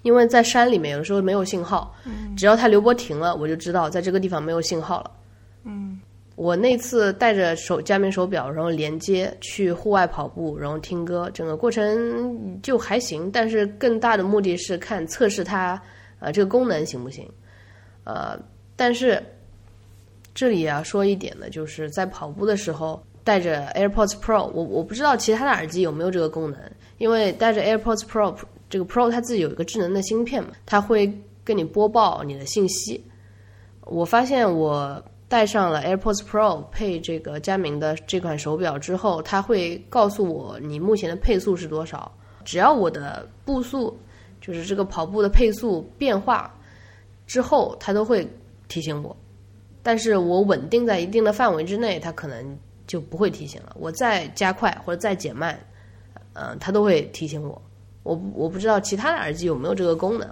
[0.03, 1.95] 因为在山里面，有的时候没有信号，
[2.37, 5.11] 只要它流波停了，我就知道在这个地方没有信号了。
[5.65, 6.01] 嗯，
[6.35, 13.31] 我那次带着手佳明手表，然后连接去户外跑步，然后听歌，整个过程就还行。
[13.31, 15.81] 但是更大的目的是看测试它，
[16.19, 17.29] 呃，这个功能行不行？
[18.03, 18.37] 呃，
[18.75, 19.23] 但是
[20.35, 26.59] 这里要说一点的，就是在跑步的时候带着 AirPods Pro，我我不知道其他的耳机有没有这个功能，
[26.99, 28.35] 因为带着 AirPods Pro。
[28.73, 31.13] 这个 Pro 它自己有一个智能的芯片嘛，它会
[31.45, 33.05] 跟你播报你的信息。
[33.83, 42.11] 我发现我带上了 AirPods Pro 配这个佳明的这款手表之后，它会告诉我你目前的配速是多少。
[42.47, 43.95] 只要我的步速，
[44.41, 46.51] 就是这个跑步的配速变化
[47.27, 48.27] 之后，它都会
[48.69, 49.15] 提醒我。
[49.83, 53.77] 但是我稳定在一定的范围之内，它可能就不会提醒了。
[53.79, 55.61] 我再加快或者再减慢，
[56.33, 57.61] 嗯，它都会提醒我。
[58.03, 60.29] 我我不知道其他的耳机有没有这个功能，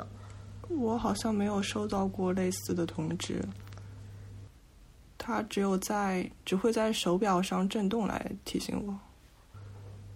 [0.69, 3.41] 我好像没有收到过类似的通知。
[5.17, 8.95] 它只有在只会在手表上震动来提醒我。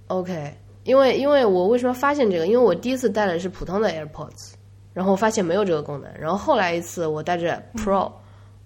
[0.08, 2.46] OK，因为因为我为什么发现这个？
[2.46, 4.54] 因为我第一次戴的是普通的 AirPods，
[4.92, 6.12] 然后发现没有这个功能。
[6.18, 8.10] 然后后来一次我戴着 Pro，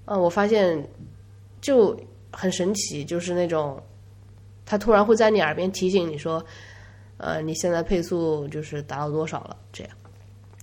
[0.07, 0.89] 嗯，我发现
[1.61, 1.99] 就
[2.33, 3.83] 很神奇，就是那种
[4.65, 6.43] 它突然会在你耳边提醒你说。
[7.19, 9.57] 呃，你现在配速就是达到多少了？
[9.73, 9.93] 这样，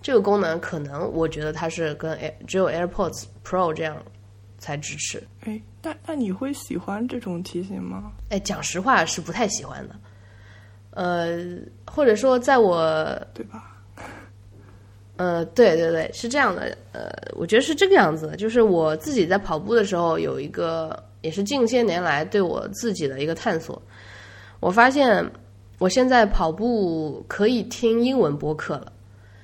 [0.02, 4.02] 这个功能可能我觉得它是跟 Air 只有 AirPods Pro 这样
[4.58, 5.22] 才支持。
[5.42, 8.14] 哎，那那你会喜欢这种提醒吗？
[8.30, 9.96] 哎，讲实话是不太喜欢的。
[10.92, 13.76] 呃，或者说在我对吧？
[15.18, 16.78] 呃，对对对，是这样的。
[16.94, 23.82] 呃，我觉得是这个样子，就是我自己在跑步的时候有一个，也是近些年来对我自己的一个探索，
[24.62, 25.30] 我发现。
[25.78, 28.94] 我现在跑步可以听英文播客了，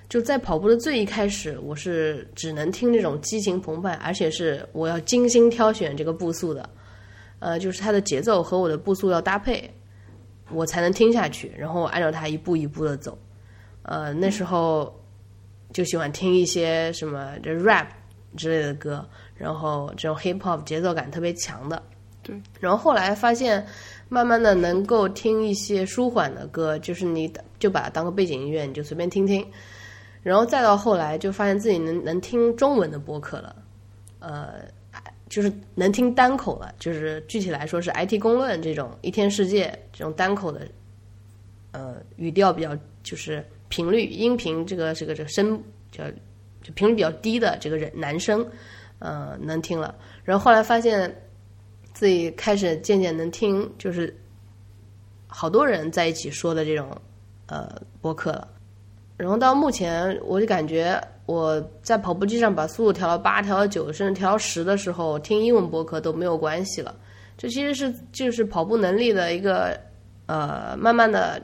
[0.08, 6.70] 就在跑步的最一开始，我是只能听那种激情澎湃，而且是我要精心挑选这个步速的，
[7.40, 9.70] 呃，就是它的节奏和我的步速要搭配，
[10.52, 13.18] 我才能听下去，然后按照它一步一步的走。
[13.84, 14.98] 呃，那时候
[15.74, 17.88] 就喜欢听一些什么这 rap
[18.38, 21.84] 之类的歌，然后这种 hip hop 节奏感特别强的。
[22.24, 23.66] 对，然后后来发现。
[24.14, 29.42] 慢慢的能够听一些舒缓的歌，就是你就把它当个背景音乐，你就随便听听。
[30.22, 33.56] 然后再到后来，就发现自己能能听中文的播客了，
[34.20, 34.56] 呃，
[35.30, 36.76] 就是能听单口了。
[36.78, 40.68] 就是具体来说是 IT 公论这种一天世界这种单口的，
[41.72, 45.58] 呃，语调比较就是频率音频这个这个这个声
[45.90, 46.04] 叫
[46.62, 48.46] 就频率比较低的这个人男生，
[49.00, 49.96] 呃，能听了。
[50.26, 51.16] 然后后来发现。
[52.02, 54.12] 自己开始渐渐能听，就是
[55.28, 56.90] 好多人在一起说的这种
[57.46, 58.48] 呃播客了。
[59.18, 66.96] 然后到目前，我就感觉我在跑步机上把速度调到八、调到九，甚至调到十的时候，听英文播客都没有关系了。
[67.38, 69.80] 这其实是就是跑步能力的一个
[70.26, 71.40] 呃慢慢的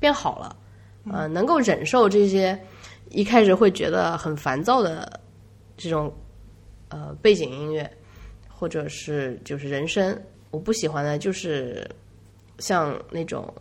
[0.00, 0.56] 变好了，
[1.12, 2.60] 呃，能够忍受这些
[3.10, 5.20] 一开始会觉得很烦躁的
[5.76, 6.12] 这种
[6.88, 7.88] 呃背景音乐。
[8.58, 11.88] 或者是就是人生，我不喜欢的就是
[12.58, 13.54] 像那种，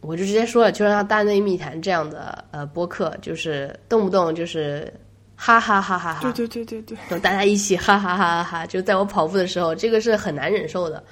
[0.00, 4.92] 我就直接说了，就像《大内密谈》这样的呃播客，就是动不动就是
[5.36, 11.02] 哈哈哈哈哈，对对对对对，大家一起哈哈哈哈哈，就在我跑步的时候，这个是很难忍受的。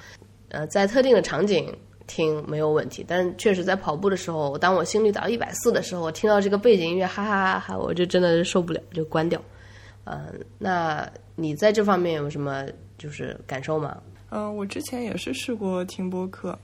[0.49, 1.73] 呃，在特定的场景
[2.07, 3.05] 听没有问题。
[3.07, 9.41] 但是确实在跑步的时候，当我心率达到一百四的时候，我听到这个背景音乐，哈哈哈哈，我就真的是受不了，就关掉。
[10.05, 12.65] 嗯，那你在这方面有什么
[12.99, 13.97] 就是感受吗？
[14.29, 16.55] 嗯，我之前也是试过听播客，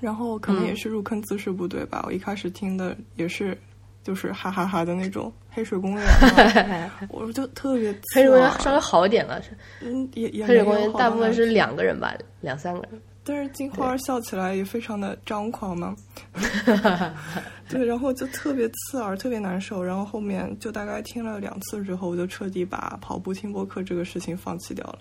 [0.00, 2.02] 然后可能也是入坑姿势不对吧。
[2.06, 3.54] 我一开始听的也是
[4.02, 9.38] 就是哈哈哈的那种黑水公园， 我就特别黑水公园稍微好一点了，
[9.82, 13.02] 嗯，也也黑水公园大部分是两个人吧，两三个人。
[13.22, 15.94] 但是金花笑起来也非常的张狂嘛，
[17.68, 19.84] 对，然后就特别刺耳，特别难受。
[19.84, 24.98] 然后后面就大概听了两次之后，我就彻底把跑步听播客这个事情放弃掉了。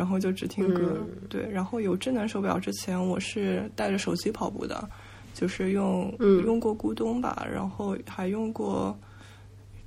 [0.00, 0.96] 然后就只听歌，
[1.28, 1.46] 对。
[1.52, 4.88] 然后有智能手表之前，我是带着手机跑步的，
[5.34, 8.98] 就是用用过咕咚吧，然后还用过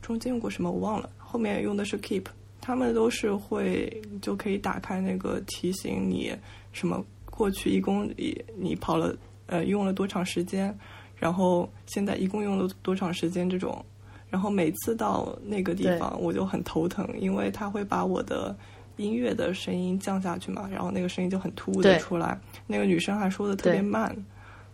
[0.03, 2.25] 中间用过什么我忘了，后面用的是 Keep，
[2.61, 6.31] 他们都是会就可以打开那个提醒你
[6.73, 9.15] 什么过去一公里你跑了
[9.47, 10.77] 呃用了多长时间，
[11.15, 13.83] 然后现在一共用了多长时间这种，
[14.29, 18.55] 然后每次到那个地方我就很头疼，因为他会把我的。
[18.97, 22.39] 音乐的声音降下去嘛，然后那个声音就很突兀的出来。
[22.67, 24.15] 那个女生还说的特别慢，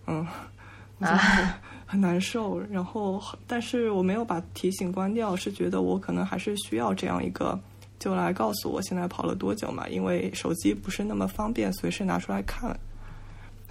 [0.08, 0.28] 嗯，
[1.86, 2.60] 很难受。
[2.70, 7.60] 然后，但是我没有把提醒关掉，是觉得我可能还是需要这样一个，
[7.98, 9.88] 就来告诉我现在跑了多久嘛。
[9.88, 12.78] 因为手机不是那么方便随时拿出来看。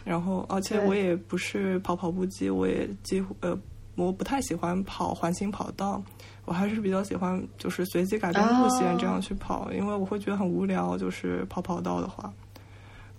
[0.05, 3.57] 然后，而且我也不是跑跑步机，我也几乎呃，
[3.95, 6.03] 我不太喜欢跑环形跑道。
[6.49, 12.33] 我还是比较喜欢，就是随机改变路线这样去跑，因为我会觉得很无聊，就是跑跑道的话，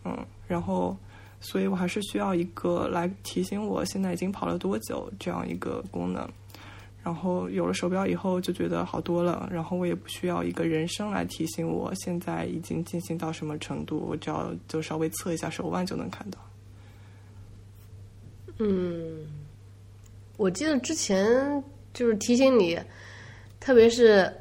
[0.03, 0.97] 嗯，然后，
[1.39, 6.27] 所以我还是需要一个来提醒我现在已经跑了多久这样一个功能。
[7.01, 9.47] 然后有了手表以后，就觉得好多了。
[9.49, 16.39] 然后我也不需要一个人声来提醒我现在已经进行到什么程度，我只要就稍微测一下手腕就能看到。
[18.57, 19.25] 嗯，
[20.35, 21.63] 我记得之前
[21.93, 22.77] 就是提醒你。
[23.59, 24.31] 特别是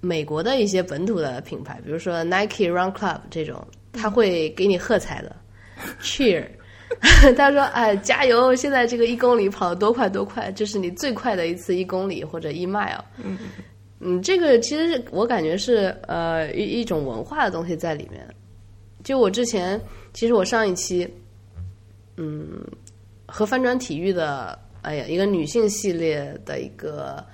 [0.00, 5.34] 美国的一些本土的品牌，比如说 Nike Run Club 这种，他会给你喝彩的
[6.00, 6.44] ，cheer。
[7.36, 8.54] 他说：“哎，加油！
[8.54, 13.38] 现在这个一公里跑多快多快，这是你最快的一次一公里或者一 mile。”嗯
[14.00, 18.22] 嗯，这个其实我感觉是呃一一种文化的东西在里面。
[19.02, 19.80] 就我之前，
[20.12, 21.08] 其实我上一期，
[22.18, 22.62] 嗯，
[23.24, 27.24] 和翻转体育的，哎呀，一个女性系列的一个。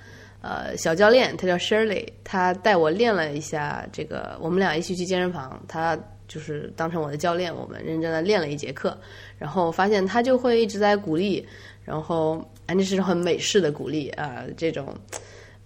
[0.49, 5.95] 呃，小教练他叫 Shirley，他带我练了一下这个，我们俩一起去健身房，他
[6.27, 8.97] 就是当成我的教练，我们认真的练了一节课，
[9.37, 11.45] 然后发现他就会一直在鼓励，
[11.85, 14.87] 然后啊，那是很美式的鼓励啊，这种，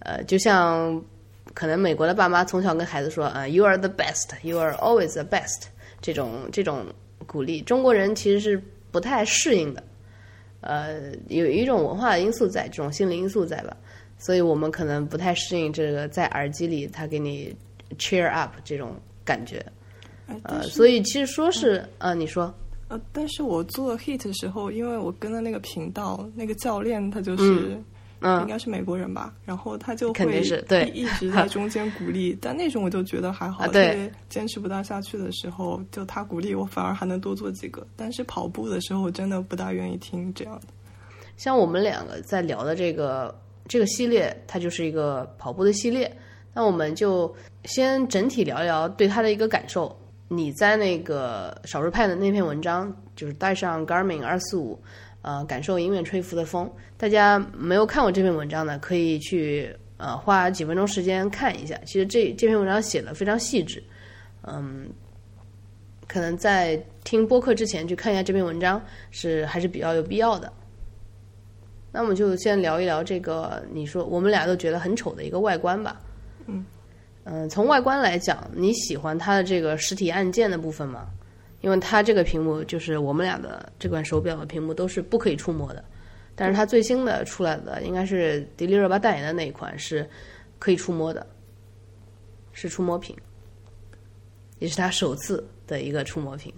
[0.00, 1.02] 呃，就像
[1.54, 5.62] 可能美国的爸妈从小跟孩子说啊，You are the best，You are always the best，
[6.02, 6.84] 这种这种
[7.26, 9.82] 鼓励，中国人其实是不太适应的，
[10.60, 13.74] 呃，有一种文化因素在，这种心理因素在吧。
[14.24, 17.54] 所以我们可能不太适应这个在耳机里他给你
[17.98, 19.64] cheer up 这种感觉，
[20.44, 22.52] 呃，所以其实说是呃，你说。
[22.88, 27.78] 呃，但是我做 hit 的时候，因为我跟的那个频道那个教练他就是
[28.20, 30.88] 嗯，应该是美国人吧，然后他就会对。
[30.94, 40.66] 一直在中间鼓励， 但那种我就觉得还好，因为，坚持不大下去的时候，就他鼓励我反而还能多做几个，但是跑步的时候我真的不大愿意听这样的。
[41.36, 43.34] 像我们两个在聊的这个。
[43.66, 46.10] 这个系列它就是一个跑步的系列，
[46.52, 49.94] 那我们就先整体聊一聊对它的一个感受。
[50.28, 54.76] 你在那个少数派的那篇文章，就是带上 Garmin 二四五，
[55.22, 56.68] 呃，感受迎面吹拂的风。
[56.96, 61.78] 大家没有看过这篇文章的，可以去呃花几分钟时间看一下。
[61.84, 63.84] 其实这这篇文章写的非常细致，
[64.42, 64.88] 嗯，
[66.08, 70.50] 可能在听播客之前去看一下这篇文章是还是比较有必要的。
[71.96, 76.00] 那我们就先聊一聊这个，你说我们俩都觉得很丑的一个外观吧。
[76.46, 76.66] 嗯
[77.22, 81.06] 嗯，从外观来讲，你喜欢它的这个实体按键的部分吗？
[81.60, 85.84] 因为它这个屏幕就是我们俩的这款手表的屏幕都是不可以触摸的，
[86.34, 90.04] 但是它最新的出来的应该是迪丽热巴代言的那一款是
[90.58, 91.24] 可以触摸的，
[92.52, 93.16] 是触摸屏，
[94.58, 96.52] 也是它首次的一个触摸屏。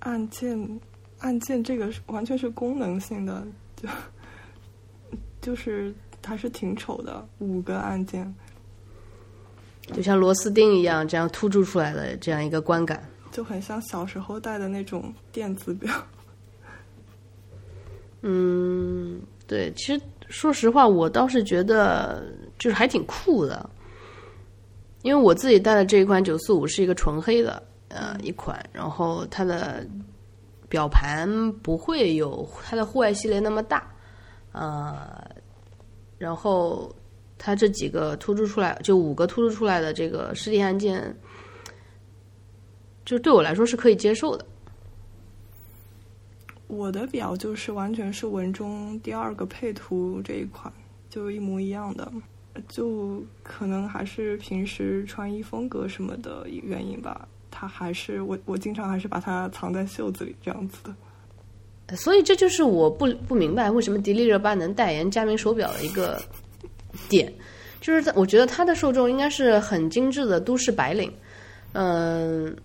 [0.00, 0.80] 按键
[1.20, 3.88] 按键这个完全是功能性的，就。
[5.44, 8.34] 就是它是挺丑的，五个按键，
[9.92, 15.92] 就像螺丝钉一样，这样突出出来的这样一个观感，就很像小时候戴的那种电子表。
[18.22, 22.24] 嗯，对，其实说实话，我倒是觉得
[22.58, 23.68] 就是还挺酷的，
[25.02, 29.86] 因为我自己戴的这一款九四五是一个纯黑的呃一款，然后它的。
[30.66, 33.86] 表盘不会有它的户外系列那么大，
[34.50, 35.24] 呃，
[36.18, 36.94] 然后
[37.36, 41.14] 它这几个突出出来，就五个突出出来的这个实体按键，
[43.04, 44.46] 就对我来说是可以接受的。
[46.66, 50.72] 我的表就是完全是文中第二个配图这一款，
[51.10, 52.10] 就一模一样的，
[52.68, 57.28] 就可能还是平时穿衣风格什么的原因吧。
[57.50, 60.94] 它还是我我经常还是把它藏在袖子里这样子的。
[61.96, 66.20] 所以这就是我不不明白为什么迪丽热巴能代言佳明手表的一个
[67.08, 67.32] 点，
[67.80, 71.12] 就是在我觉得它的受众应该是很精致的都市白领，
[71.72, 72.56] 嗯。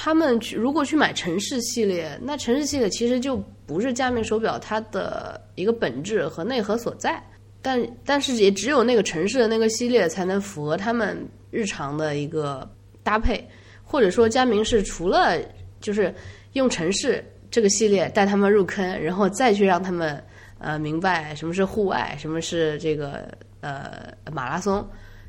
[0.00, 3.36] 他们去如果去买城市系列，那城市系列其实就
[3.66, 7.20] 不是佳明手表它的一个本质和内核所在。
[7.60, 12.68] 但但是也只有那个城市的那个系列才能符合他们日常的一个
[13.02, 13.44] 搭配，
[13.82, 15.36] 或者说佳明是除了
[15.80, 16.14] 就是
[16.52, 20.22] 用城市这个系列带他们入坑，然后再去让他们
[20.58, 23.28] 呃明白什么是户外，什么是这个
[23.60, 24.86] 呃马拉松。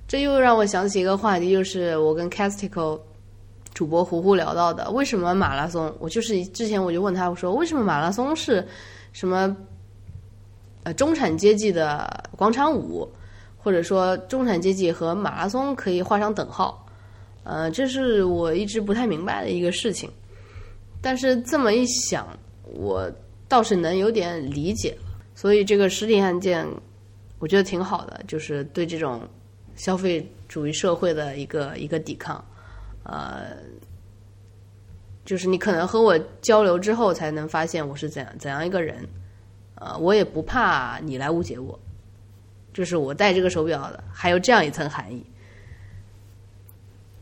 [0.08, 3.00] 这又让我想起一个话题，就是我跟 Castico。
[3.72, 5.96] 主播胡胡聊到的，为什么马拉松？
[6.00, 8.68] 我就是之前我就问他，我说为什么马拉松是
[9.14, 9.56] 什么？
[10.84, 13.08] 呃，中产阶级的广场舞，
[13.58, 16.86] 或者说中产阶级和马拉松可以画上等号？
[17.44, 20.10] 呃，这是我一直不太明白的一个事情。
[21.02, 22.28] 但是这么一想，
[22.64, 23.12] 我
[23.48, 25.10] 倒是能有点理解了。
[25.36, 26.68] 所以这个实体按键，
[27.40, 29.22] 我觉得挺好的，就是对这种
[29.76, 32.44] 消费主义社会的一个一个抵抗。
[33.04, 33.56] 呃，
[35.24, 39.08] 就是你可能和我交流之后，才能发现我是怎样怎样一个人。
[39.76, 41.80] 呃，我也不怕你来误解我，
[42.74, 45.26] 就是我戴这个手表的，还有这样一层含义。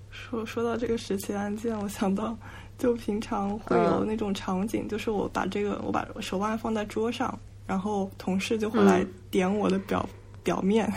[0.10, 2.36] 说说到这个实体按键，我想到
[2.78, 10.08] 就平常会有那种场景，就是我把这个我把手腕放在桌上，然后同事就会来点我的表
[10.44, 10.92] 表面，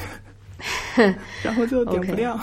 [1.42, 2.38] 然后就点不亮。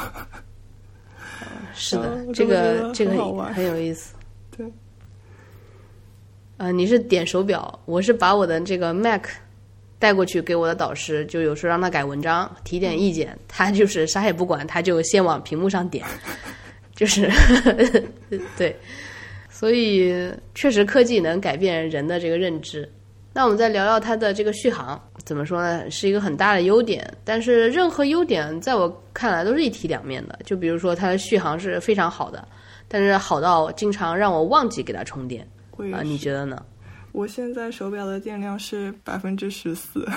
[1.74, 4.16] 是的，这个这个很有意思。
[4.56, 4.66] 对，
[6.58, 9.26] 呃，你是点手表，我是把我的这个 Mac
[10.00, 16.04] 带过去给我的导师，就有时候让他改文章，提点意见，他就是啥也不管，他就先往屏幕上点，
[16.96, 17.30] 就是
[18.58, 18.76] 对，
[19.58, 22.88] 所以确实科技能改变人的这个认知。
[23.34, 25.90] 那我们再聊聊它的这个续航，怎么说呢？
[25.90, 27.12] 是一个很大的优点。
[27.24, 30.38] 但是任何优点在我看来都是一体两面的。
[30.46, 32.48] 就比如说它的续航是非常好的，
[32.88, 35.48] 但是好到经常让我忘记给它充电。
[35.92, 36.64] 啊，你觉得呢？
[37.12, 40.08] 我现在手表的电量是百分之十四，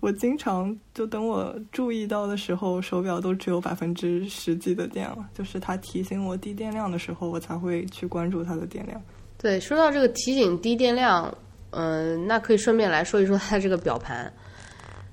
[0.00, 5.28] 我经常就等我注意到的时候，手表都只有百分之十几的电了。
[5.34, 9.00] 就是它提醒我低电量的时候，我才会去关注它的电量。
[9.38, 11.32] 对，说到这个提醒低电量。
[11.70, 14.32] 嗯，那可以顺便来说一说它这个表盘。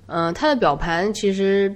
[0.06, 1.74] 嗯，它的表盘其实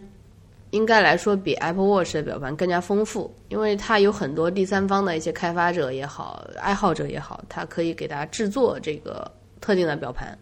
[0.70, 9.30] 应该来说比 Apple Watch 的表盘更加丰富，因为它有很多第三方的一些开发者也好，爱好者也好，它可以给大家制作这个
[9.60, 10.38] 特定的表盘。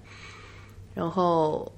[0.95, 1.73] 然后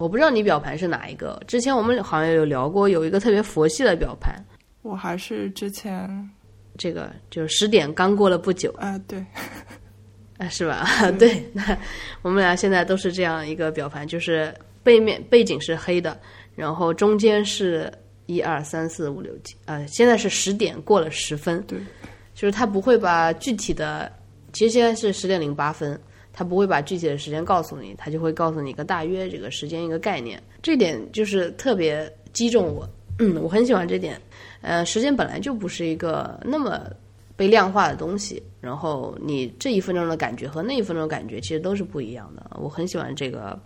[0.00, 4.34] 我不知道你表盘是哪一个，之前我们好像有聊过，有一个特别佛系的表盘。
[4.80, 6.08] 我还是之前
[6.78, 9.22] 这个就是十点刚过了不久啊，对。
[10.38, 10.88] 啊，是吧？
[11.20, 11.76] 对，那
[12.22, 16.18] 我们俩现在都是这样一个表盘，就是背面背景是黑的，
[16.56, 17.92] 然后中间是
[18.24, 21.78] 一二三四五六七，呃，现在是十点过了十分，对，
[22.34, 24.10] 就是他不会把具体的，
[24.54, 26.00] 其实现在是十点零八分，
[26.40, 32.88] 他不会把具体的时间告诉你，他就会告诉你一个大约这个时间一个概念，这点就是特别击中我，
[33.18, 34.18] 嗯，我很喜欢这点，
[34.62, 36.80] 呃，时间本来就不是一个那么。
[37.36, 42.50] 被量化的东西，然后你这一分钟的感觉和那一分钟的感觉其实都是不一样的。
[42.60, 43.58] 我很喜欢这个，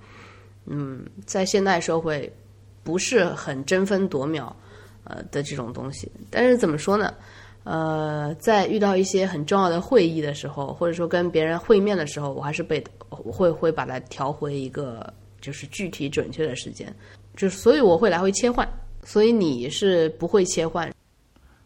[0.67, 2.33] 嗯，在现代社会
[2.85, 4.55] 不是很争分夺秒
[5.03, 6.09] 呃的这种东西。
[6.31, 7.13] 但是怎么说呢？
[7.65, 16.95] 呃，在遇到一些很重要的会议的时候，或者说跟别人会面的时候，我还是被我会会把它调回一个就是具体准确的时间，
[17.37, 18.69] 就是所以我会来回切换。
[19.07, 20.91] 所以你是不会切换。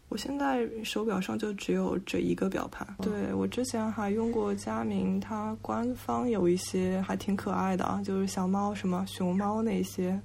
[0.08, 2.84] 我现在手表上就只有这一个表盘。
[3.00, 10.20] 对我之前还用过佳明，它官方有一些还挺可爱的啊，就是小猫什么熊猫那些，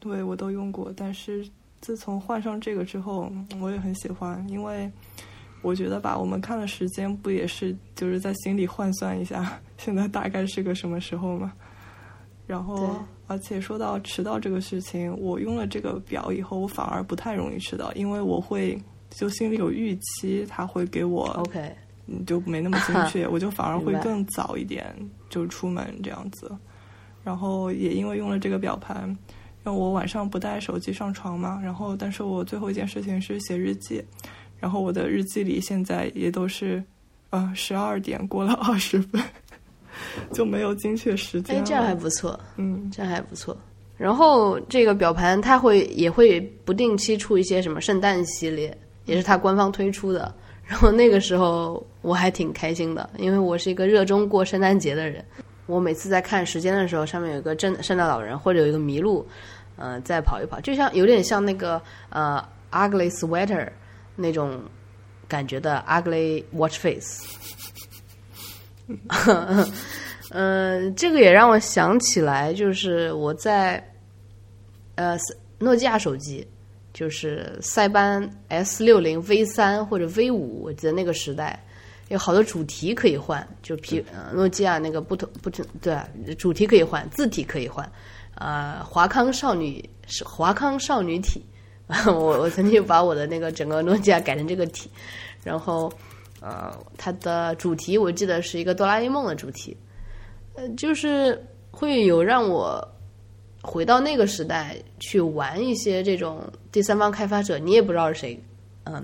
[0.00, 0.92] 对我都用过。
[0.96, 1.46] 但是
[1.82, 3.30] 自从换上这个之后，
[3.60, 4.90] 我也很喜欢，因为
[5.60, 11.52] 我觉得吧，我们看的时间不也是就是在心里换算一下，现在大概是个什么时候嘛？
[12.46, 18.80] 然后，而且说到迟到这个事情，我用了这个表以后，我反而不太容易迟到，因为我会。
[19.14, 21.70] 就心里有预期，他会给我 OK
[22.26, 24.86] 就没那么精确， 我就反而会更早一点
[25.28, 26.50] 就出门这样子。
[27.22, 29.14] 然后也因为用了这个表盘，
[29.62, 31.60] 让我晚上不带手机上床嘛。
[31.62, 34.02] 然后，但是我最后一件事情是写日记，
[34.58, 36.82] 然后我的日记里现在也都是，
[37.30, 39.22] 呃，十二点过了二十分，
[40.32, 41.56] 就没有精确时间。
[41.56, 43.56] 哎，这样还不错，嗯，这样还不错。
[43.96, 50.34] 然后这个表盘它会也会不定期出一些什么圣诞系列，也是它官方推出的。
[50.64, 55.24] 然后那个时候我还挺开心的，因为我是一个热衷过圣诞节的人。
[55.72, 59.26] 我每次在看时间的时候，上面有一个圣圣诞老人或者有一个麋鹿，
[59.76, 63.66] 呃，在跑一跑，就像有点像那个呃 ugly sweater
[64.14, 64.60] 那种
[65.26, 67.24] 感觉的 ugly watch face。
[70.30, 73.82] 嗯，这个也让我想起来，就是我在
[74.96, 75.16] 呃
[75.58, 76.46] 诺基亚手机，
[76.92, 81.58] 就是塞班 S 六零 V 三或者 V 五，我记得那个时代。
[82.12, 84.04] 有好多主题可以换，就皮
[84.34, 85.96] 诺基亚那个不同不同对，
[86.34, 87.90] 主题可以换，字体可以换，
[88.34, 89.82] 呃，华康少女
[90.22, 91.42] 华康少女体，
[92.06, 94.90] 我我曾经把我的那个整个诺基亚改成这个体，
[95.42, 95.90] 然后
[96.42, 99.74] 呃，它的主题我记得是一个哆啦 A 梦的主题，
[100.54, 102.86] 呃，就是会有让我
[103.62, 108.38] 回到那个时代去玩一些这种第三方开发者，你也不知道是谁，
[108.84, 109.02] 嗯，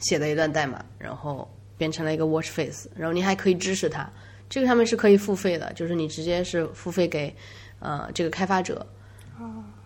[0.00, 1.48] 写的一段代码，然后。
[1.76, 4.08] 变成了一个 watch face，然后你还可以支持它，
[4.48, 7.34] 这个上面是可以付费的，就是你直接是付费给
[7.80, 8.86] 呃这个开发者。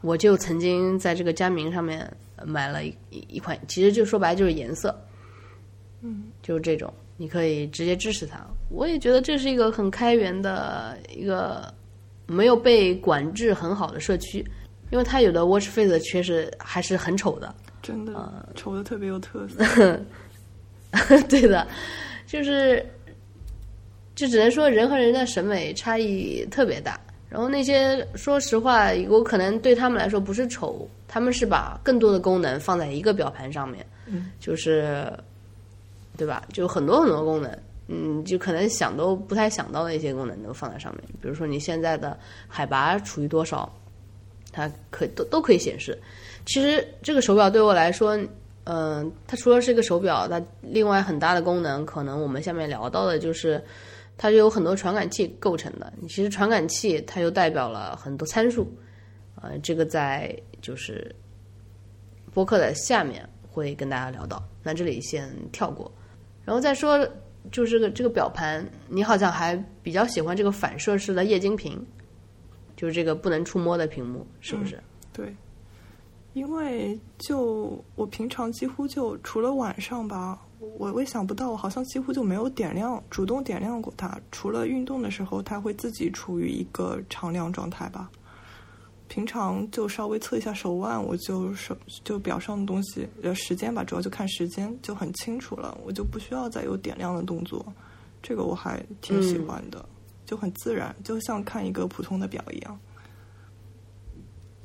[0.00, 2.08] 我就曾经在这个佳明上面
[2.44, 4.96] 买了一一款，其实就说白就是颜色，
[6.02, 8.38] 嗯，就是这种，你可以直接支持它。
[8.68, 11.74] 我也觉得这是一个很开源的一个
[12.26, 14.38] 没有被管制很好的社区，
[14.92, 20.00] 因为它有的 watch face 确实还是很丑的，真的，丑的特别有特色。
[21.28, 21.66] 对的，
[22.26, 22.84] 就是，
[24.14, 26.98] 就只能说人和人的审美差异特别大。
[27.28, 35.12] 然后那些说实话，我可能对他们来说不是丑，他们是把更多的功能放在一个表盘上面，嗯，就是，
[36.16, 36.42] 对吧？
[36.54, 41.04] 就很多很多功能，嗯，就可能想都不太想到的一些功能都放在上面。
[41.20, 43.70] 比如说你现在的海拔处于多少，
[44.50, 45.98] 它可都都可以显示。
[46.46, 48.18] 其实这个手表对我来说。
[48.70, 53.64] 嗯，它除了是一个手表，它另外很大的功能，可能我们下面聊到的就是，
[54.18, 55.90] 它就有很多传感器构成的。
[56.02, 58.70] 其实传感器它又代表了很多参数，
[59.36, 61.10] 呃，这个在就是
[62.34, 64.46] 播客的下面会跟大家聊到。
[64.62, 65.90] 那这里先跳过，
[66.44, 67.08] 然后再说
[67.50, 71.82] 就是这个表盘，你好像还比较喜欢这个反射式的液晶屏，
[72.76, 74.78] 就是这个不能触摸的屏幕，是不是？
[75.10, 75.34] 对。
[76.34, 84.20] 因为就我平常几乎就除了晚上吧，我我也想不到，我好像几乎就没有点亮，主动点亮过它。
[84.30, 88.10] 除了运动的时候，它会自己处于一个常亮状态吧。
[89.08, 91.74] 平常就稍微测一下手腕，我就手
[92.04, 97.64] 就表上的东西呃时间吧，主要就看时间就很清楚了，我就不需要再有点亮的动作。
[98.22, 99.82] 这个我还挺喜欢的，
[100.26, 102.78] 就很自然，就像看一个普通的表一样。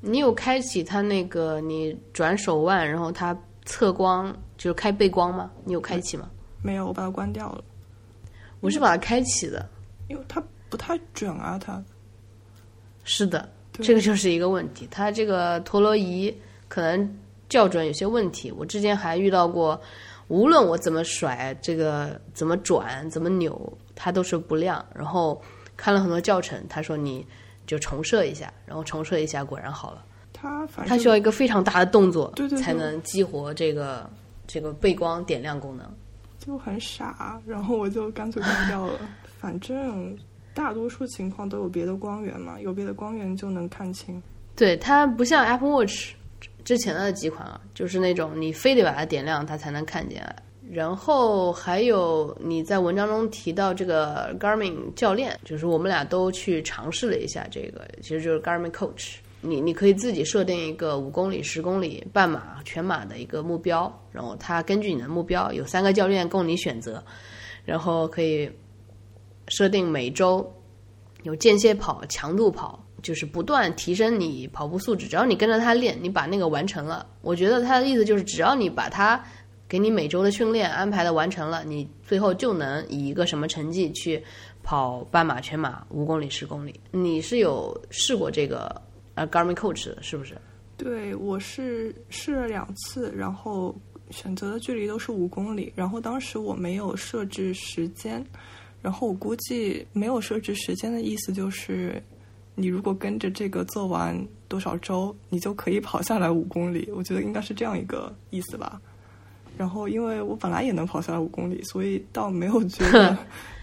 [0.06, 3.34] 你有开启它那个你转手腕，然后它
[3.64, 5.49] 测光，就是开背光吗？
[5.64, 6.30] 你有开启吗？
[6.62, 7.64] 没有，我把它关掉了。
[8.60, 9.66] 我是把它开启的，
[10.10, 11.58] 因为它不太准啊。
[11.58, 11.82] 它
[13.06, 14.86] 是的，这个就是一个问题。
[14.91, 16.36] 它这个陀螺仪
[16.68, 18.51] 可能校准有些问题。
[18.51, 19.80] 我之前还遇到过，
[20.28, 24.86] 无论我怎么甩，这个怎么转，怎么扭，它都是不亮。
[24.93, 25.41] 然后
[25.78, 27.26] 看了很多教程，他说你。
[27.66, 30.05] 就重设一下，然后重设一下，果然好了。
[30.32, 34.09] 它它需要一个非常大的动作，对对，才能激活这个
[34.45, 35.89] 这个背光点亮功能。
[36.39, 38.99] 就很傻，然后我就干脆关掉了。
[39.39, 40.18] 反正
[40.53, 44.22] 大多数情况都有别的光源嘛，有别的光源就能看清。
[44.55, 46.14] 对，它不像 Apple Watch
[46.66, 50.24] 之前的几款啊，就是那种你非得把它点亮，它才能看见。
[50.72, 59.16] 然后还有你在文章中提到这个 Garmin 教练，就是我们俩都去尝试了一下这个，其实就是 Garmin Coach。
[59.41, 67.03] 你你可以自己设定一个五公里、十公里、半马、全马的一个目标，然后它根据你的目标有三个教练供你选择，
[67.66, 68.49] 然后可以
[69.49, 70.49] 设定每周
[71.24, 75.09] 有间歇跑、强度跑，就是不断提升你跑步素质。
[75.09, 79.22] 只要你跟着他练，你把那个完成了，我觉得他的意思就是只要你把它。
[79.74, 84.24] 给你每周的训练安排的完成了，你最后就能以一个什么成绩去
[84.61, 86.80] 跑半马、全马、五公里、十公里？
[86.91, 88.80] 你是有试过这个
[89.15, 90.38] 呃 Garmin Coach 的，是不是？
[90.78, 93.76] 对，我是试了两次，然后
[94.11, 98.24] 选择的距离都是五公里，然后当时我没有设置时间，
[98.80, 101.99] 然后我估计没有设置时间的意思就是，
[102.53, 104.15] 你如果跟着这个做完
[104.47, 106.88] 多少周，你就可以跑下来五公里。
[106.95, 108.80] 我觉得应该是这样一个意思吧。
[109.58, 113.18] 然后因为我本来也能跑下来五公里，所以倒没有觉得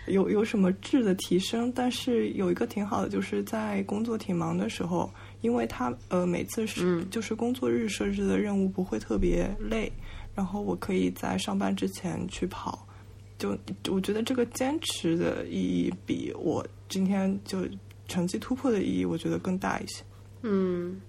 [0.07, 1.73] 有有什么质的提升。
[1.73, 5.11] 但是有一个挺好的，就是在工作挺忙的时候。
[5.43, 9.91] 因为他呃每次是就是工作日设置的任务不会特别累，
[10.35, 12.87] 然后我可以在上班之前去跑，
[13.39, 13.57] 就
[13.89, 17.67] 我觉得这个坚持的意义比我今天就
[18.07, 20.05] 成绩突破的意义，我觉得更大一些。
[20.43, 21.01] 嗯，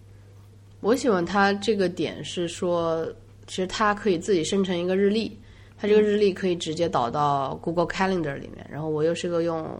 [0.79, 3.05] 我喜欢他这个点是说，
[3.51, 5.37] 其实它可以自己生成一个日历，
[5.77, 9.77] 它这个日历可以直接导到 Google Calendar 里面，然后我又是个用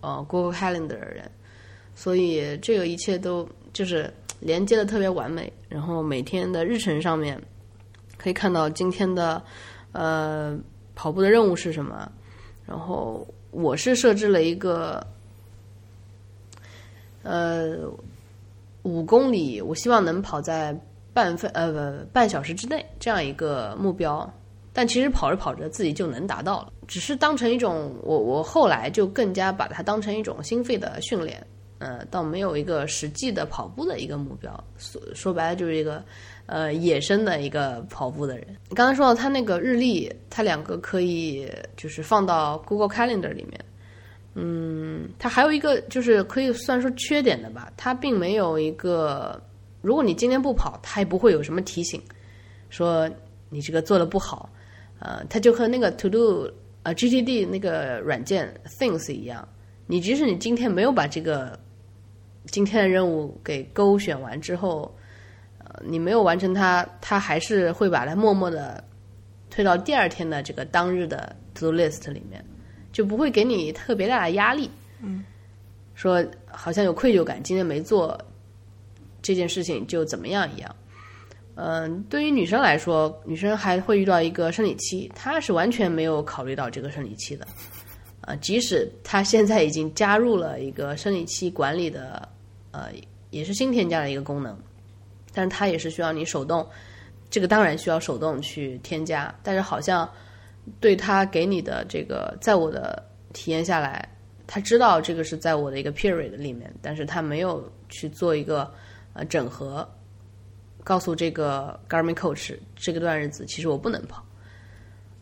[0.00, 1.28] 呃 Google Calendar 的人，
[1.96, 3.48] 所以这个一切都。
[3.70, 7.40] 就是连接的特别完美，然后每天的日程上面
[8.16, 9.40] 可以看到今天的
[9.92, 10.58] 呃
[10.96, 12.10] 跑步的任务是什么，
[12.66, 15.06] 然后我是设置了一个
[17.22, 17.76] 呃
[18.82, 20.74] 五公里，我希望能跑在
[21.18, 24.32] 半分呃不半小时之内这样一个目标，
[24.72, 31.44] 但其实跑着跑着自己就能达到了，只是当成一种我我后来就更加把它当成一种心肺的训练。
[31.80, 36.02] 呃，倒没有一个实际的跑步的一个目标，说说白了就是一个，
[36.46, 38.46] 呃，野生的一个跑步的人。
[38.68, 43.64] 你刚才说到他那个日历，他两个可以就是放到 Google Calendar 里面，
[44.34, 49.40] 嗯，它还有一个就是可以算说缺点的吧，它并没有一个，
[49.80, 52.02] 如果你今天不跑，它也不会有什么提醒，
[52.68, 53.08] 说
[53.48, 54.50] 你这个做的不好，
[54.98, 56.52] 呃，它就和那个 To Do
[56.82, 59.46] 呃 GTD 那个软件 Things 一样，
[59.86, 61.58] 你即使你今天没有把这个
[62.46, 64.94] 今天的任务给勾选完之后，
[65.58, 68.82] 呃，你没有完成它，它还是会把它默默的
[69.50, 72.44] 推到第二天的这个当日的 to do list 里面，
[72.92, 74.70] 就不会给你特别大的压力。
[75.00, 75.24] 嗯，
[75.94, 78.18] 说好像有愧疚感，今天没做
[79.28, 80.76] 这件事情就怎么样一样。
[81.54, 87.46] 嗯，对于女生来说，女生还会遇到一个生理期，她是完全没有考虑到这个生理期的。
[88.22, 92.26] 呃，即使她现在已经加入了一个生理期管理的。
[92.70, 92.90] 呃，
[93.30, 94.56] 也是新添加的一个功能，
[95.34, 96.66] 但是它也是需要你手动，
[97.28, 100.08] 这个当然需要手动去添加，但是好像
[100.78, 103.02] 对他给你的这个，在我的
[103.32, 104.06] 体验下来，
[104.46, 108.70] 他知道这个是在我的一个 period 里面，但是他没有去做一个
[109.18, 109.86] 呃整合，
[110.84, 114.24] 告诉这个 Garmin Coach 这个段日子其实我不能跑，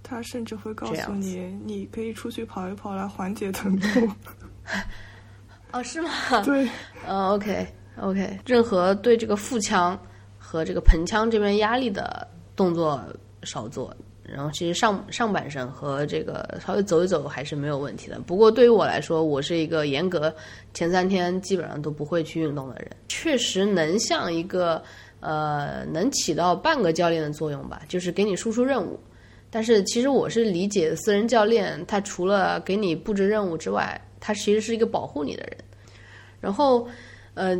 [0.02, 4.14] 他甚至会告诉你，你可以出去跑一跑来缓解疼痛。
[5.72, 6.10] 哦，是吗？
[6.44, 6.68] 对，
[7.06, 9.98] 呃，OK，OK，任何对这个腹腔
[10.38, 13.02] 和这个盆腔这边压力的动作
[13.42, 13.94] 少做，
[14.28, 18.18] 然后其实上上半身和这个稍微走一走还是没有问题的。
[18.20, 20.34] 不过对于我来说，我是一个严格
[20.74, 24.82] 前三天基本上都不会去运动的人，确实能像一个
[25.20, 28.98] 呃能起到半个教练的作用吧，就是给你输出任务。
[29.48, 35.56] 但是其实我是理解私人教练，他除了给你布置任务之外，他其实是一个保护你的人，
[36.40, 36.86] 然后，
[37.34, 37.56] 呃，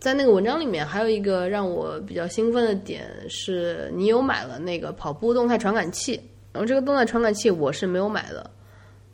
[0.00, 6.20] 在那个文章里面还有一个让我比较兴奋的点是，你有买了那个跑步动态传感器，
[6.52, 8.50] 然后这个动态传感器我是没有买的，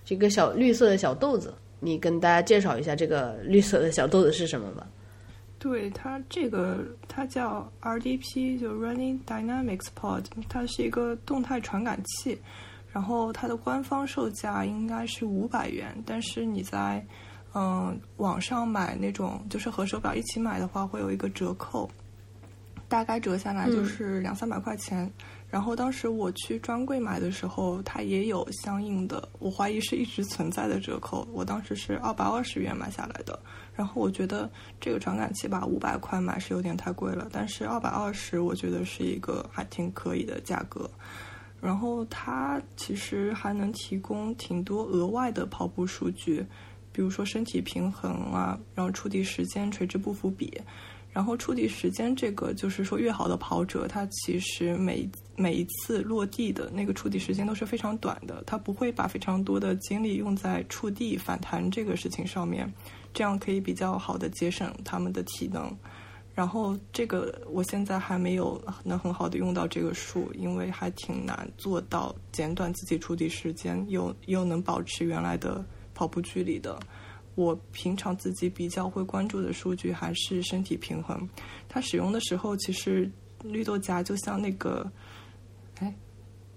[0.04, 4.86] 这个小绿色的小豆子，你跟大家介绍一下这个绿色的小豆子是什么吧？
[5.58, 12.38] 对它这个它叫 RDP，就 Running Dynamics Pod，它是一个动态传感器。
[12.92, 17.04] 然后它的官方售价应该是五百元，但是你在
[17.54, 21.88] 嗯网上买那种就是和手表一起买的话，会有一个折扣，
[22.88, 25.10] 大概折下来就是两三百块钱。
[25.50, 31.24] 然后当时我去专柜买的时候，它也有相应的，我怀疑是一直存在的折扣。
[31.32, 33.38] 我当时是二百二十元买下来的。
[33.72, 34.50] 然后我觉得
[34.80, 40.90] 这个传感器吧，五百块买是有点太贵了，但是二百二十我觉得是一个还挺可以的价格。
[41.60, 46.44] 然后它其实还能提供挺多额外的跑步数据，
[46.94, 50.58] 比如说身体平衡啊，然后触地时间、垂直步幅比。
[51.12, 62.68] 然后触地时间这个就是说，越好的跑者，他其实每每一次落地的那个触地时间都是非常短的，他不会把非常多的精力用在触地反弹这个事情上面，
[63.12, 65.72] 这样可以比较好的节省他们的体能。
[66.34, 75.64] 然后这个我现在还没有能很好的用到这个数，因为还挺难做到简短自己触地时间，又又能保持原来的
[75.94, 76.78] 跑步距离的。
[77.36, 81.28] 我平常自己比较会关注的数据还是身体平衡。
[81.68, 83.10] 它使用的时候，其实
[83.42, 84.88] 绿豆夹就像那个，
[85.80, 85.92] 哎，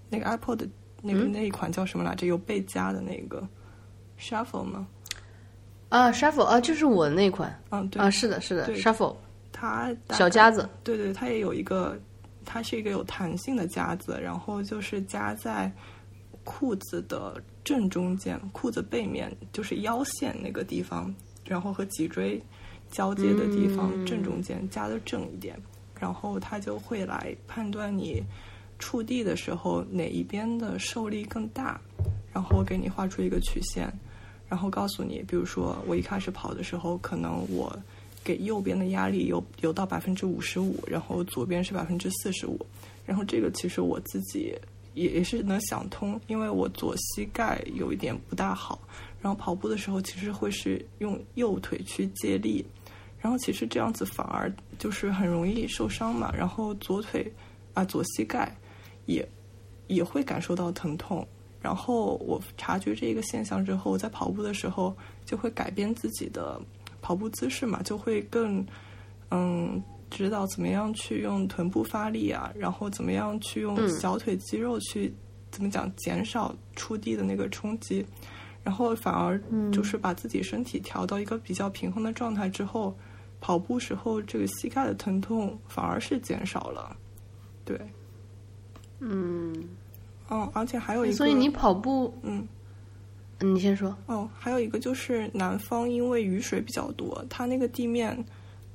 [0.08, 0.68] 那个 Apple 的
[1.02, 2.26] 那个那一款叫什么来着？
[2.26, 3.44] 有背夹的那个
[4.20, 4.86] Shuffle 吗？
[5.88, 7.60] 啊，Shuffle 啊，就是我那款。
[7.70, 9.16] 嗯，对啊，是的，是的，Shuffle。
[9.50, 10.68] 它小夹子。
[10.84, 11.98] 对对，它也有一个，
[12.44, 15.72] 它是一个有弹性的夹子，然后就是夹在
[16.44, 21.14] 裤子的正中间，裤子背面就是腰线那个地方，
[21.44, 22.40] 然后和脊椎
[22.90, 25.54] 交接的地方正中间夹的正一点，
[26.00, 28.22] 然后它就会来判断你
[28.78, 31.78] 触地的时候哪一边的受力更大，
[32.32, 33.92] 然后给你画出一个曲线。
[34.48, 37.78] 然后告诉你，比如说我一开始跑的时候，可能我
[38.24, 42.58] 给右边的压力有有到百分之五十五，然后左边是百分之四十五。
[43.04, 44.54] 然后这个其实我自己
[44.98, 48.80] 也也是能想通，因为我左膝盖有一点不大好，
[49.22, 52.64] 然后跑步的时候其实会是用右腿去借力，
[53.20, 56.34] 然后其实这样子反而就是很容易受伤嘛。
[56.36, 57.32] 然后左腿
[57.74, 58.52] 啊左膝盖
[59.06, 59.26] 也
[59.86, 61.26] 也会感受到疼痛。
[61.60, 66.60] 然后我察觉这一个现象之后，在跑步的时候就会改变自己的
[67.02, 68.64] 跑步姿势嘛，就会更
[69.30, 75.12] 嗯知道怎么样去用臀部发力啊，然后怎么样去用小腿肌肉去
[75.50, 78.04] 怎么讲减少触地的那个冲击，
[78.62, 79.40] 然后反而
[79.72, 82.96] 就是把自己身体调到一个比较平衡的状态之后，
[83.40, 86.96] 跑步时候这个膝盖的疼痛反而是减少了，
[87.64, 87.80] 对，
[89.00, 89.68] 嗯。
[90.30, 92.46] 哦，而且还有一个，所以你跑步，嗯，
[93.40, 93.96] 你先说。
[94.04, 98.22] 哦，还有一个就是南方，因为雨水比较多，它那个地面，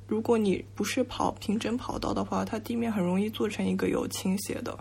[0.06, 4.78] 如果你不是跑平整跑道的话，它地面很容易做成一个有倾斜的，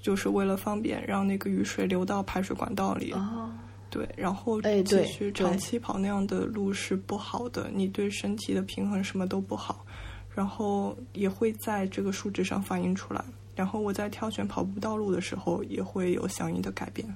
[0.00, 3.12] 就是为了方便让那个雨水流到排水管道里。
[3.12, 3.50] 哦，
[3.90, 9.84] 对，然后其实长期跑那样的路是不好的，你对身体的平衡什么都不好，
[10.32, 13.24] 然后也会在这个数值上反映出来。
[13.56, 17.06] 然后我在挑选跑步道路的时候，也会有相应的改变。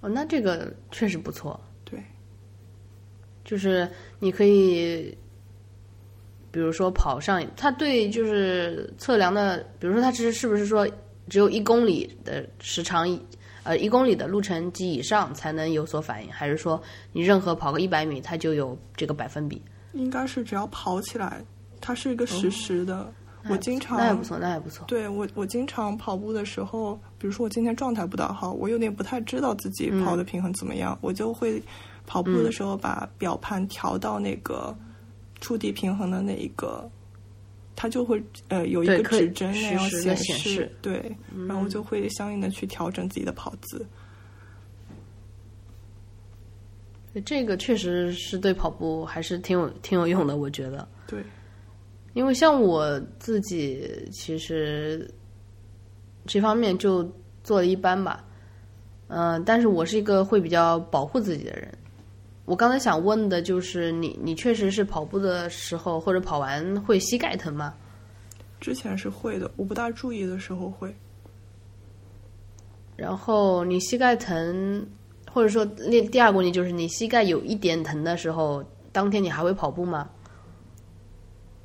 [0.00, 1.58] 哦，那这个确实不错。
[3.48, 3.88] 对，就是
[4.18, 5.16] 你可以，
[6.50, 10.86] 比如说跑上，它对就是测量的，比如说它其实是不是说
[11.28, 13.08] 只有一公里的时长，
[13.64, 16.80] 呃，一公里的路程及以上才能有所反应，还是说
[17.12, 19.60] 你任何跑个一百米，它就有这个百分比？
[19.92, 21.42] 应该是只要跑起来，
[21.80, 23.10] 它是一个实时的。
[23.48, 24.84] 我经常那也不错，那也不错。
[24.86, 31.62] 对我，我经常跑步的时候，比如说我今天状态不大好，我有点不太知道自己跑的平衡怎么样，我就会
[32.08, 34.74] 跑步的时候把表盘调到那个
[35.42, 36.90] 触地平衡的那一个，
[37.76, 41.14] 它就会呃有一个指针那样显示，对，
[41.46, 43.86] 然后我就会相应的去调整自己的跑姿。
[47.24, 50.88] 这个确实是对跑步还是挺有挺有用的，我觉得。
[51.06, 51.22] 对。
[52.14, 55.08] 因为像我自己，其实
[56.26, 57.04] 这方面就
[57.44, 58.24] 做的一般吧，
[59.08, 61.70] 嗯，但是我是一个会比较保护自己的人。
[62.48, 67.74] 我刚才想问的就是，你你确实是跑步的时候或者跑完会膝盖疼吗？
[68.58, 70.92] 之前是会的，我不大注意的时候会。
[72.96, 74.88] 然后你膝盖疼，
[75.30, 80.08] 或者说那第二个问题就是你膝盖有一点疼的时候，当天你还会跑步吗？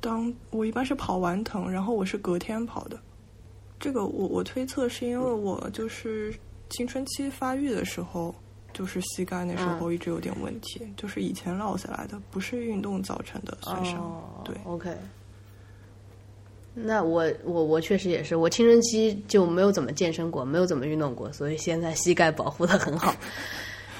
[0.02, 3.00] 当我一般是跑完疼，然后我是隔天跑的。
[3.80, 6.32] 这个我我推测是因为我就是
[6.68, 8.34] 青春期发育的时候，
[8.74, 14.42] 就是膝盖那时候一直有点问题，就是以前落下来的，不是运动造成的损伤。
[14.44, 14.94] 对，OK。
[16.74, 23.14] 那我我我确实也是，我青春期就没有怎么健身过，没有怎么运动过，所以现在膝盖保护的很好。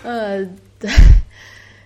[0.02, 0.44] 呃，
[0.78, 0.90] 对，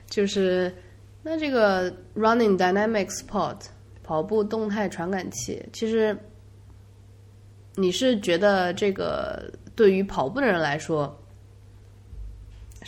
[0.09, 0.75] 就是
[1.23, 3.59] 那这个 Running Dynamic Sport。
[4.01, 6.17] 跑步动态传感器，其实
[7.75, 11.15] 你是觉得这个对于跑步的人来说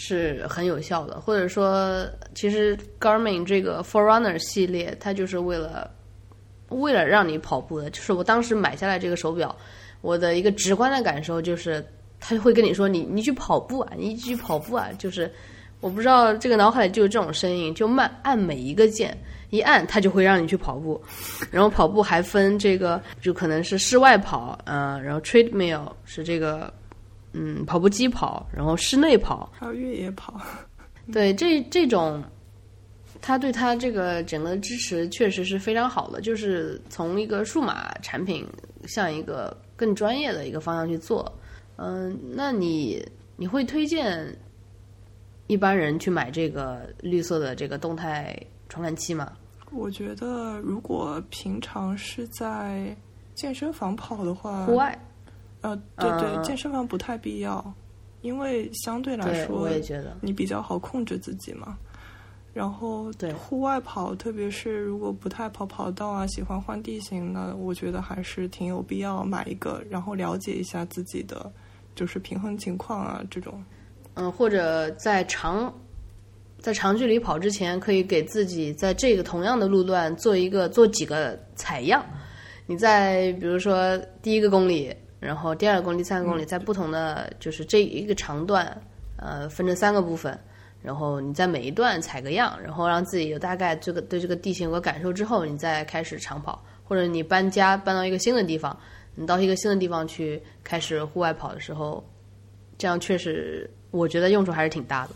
[0.02, 5.90] 是很有效的，或者说，其实 Garmin 这个 Forerunner 系列，它就是为了
[6.70, 7.90] 为了让你跑步的。
[7.90, 9.54] 就是我当时买下来这个手表，
[10.00, 11.84] 我的一个直观的感受就是，
[12.18, 15.30] 他会跟你说：“你你去跑步啊，你去跑步啊。”就是
[15.82, 19.14] 我不知道这个脑海里就有这种声音，就慢按每一个键。
[19.50, 20.98] 一按它就会让你去跑步，
[21.50, 26.72] 然后跑步还分这个，就可能是室外跑，嗯，然后 treadmill 是这个，
[27.32, 30.40] 嗯，跑步机跑，然后室内跑，还有越野跑。
[31.12, 32.22] 对，这这种，
[33.20, 38.46] 它对它这个整个支持确实是非常好的，就是从一个数码产品
[38.86, 41.32] 向一个更专业的一个方向去做。
[41.76, 43.04] 嗯，那你
[43.36, 44.36] 你会推荐
[45.46, 49.32] 一般人去买这个绿色的这个动态传感器吗？
[49.72, 52.94] 我觉得，如果平常是在
[53.34, 54.98] 健身房跑的话，户外，
[55.62, 57.74] 呃，对对，健身房不太必要，
[58.22, 61.76] 因为相对来说，我也觉得你比较好控制自己嘛。
[62.52, 71.50] 然后，对户外跑，特别是如果不太跑跑道啊，喜欢换地形的，我觉得还是挺有必要买一个，然后了解一下自己的
[71.94, 73.62] 就是平衡情况啊，这种。
[74.14, 75.72] 嗯，或者在长
[76.58, 82.04] 在长距离跑之前，可以给自己在这个同样的路段做一个做几个采样。
[82.66, 88.76] 你在比如说第一个公里，然后第二个公里、第三个公里，在不同的就是这一个长段，
[89.16, 90.36] 呃，分成三个部分。
[90.82, 98.74] 然后你在每一段采个样，然后让自己有大概这个对这个地形有个感受之后，你再开始长跑，或者你搬家搬到一个新的地方，
[99.14, 102.02] 你到一个新的地方去开始户外跑的时候，
[102.78, 105.10] 这样确实我觉得用处还是挺大的。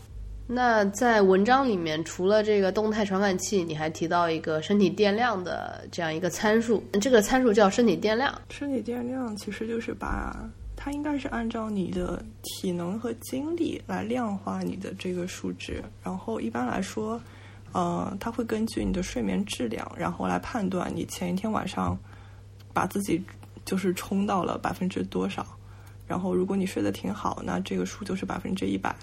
[0.47, 8.33] 那在文章里面，除了这个动态传感器，你还提到一个身体电量的这样一个参数，这个参数叫身体电量。
[8.49, 10.47] 身体电量其实就是把。
[10.77, 17.19] 它应该是按照你的体能和精力来量化你的这个数值，然后一般来说，
[17.71, 21.97] 呃，它会根据你的睡眠质量，然后来判断你前一天晚上
[22.71, 23.19] 把自己
[23.63, 25.43] 就是冲到了百分之多少，
[26.05, 28.95] 然后如果你睡得挺好，那这个数就是百分之一百，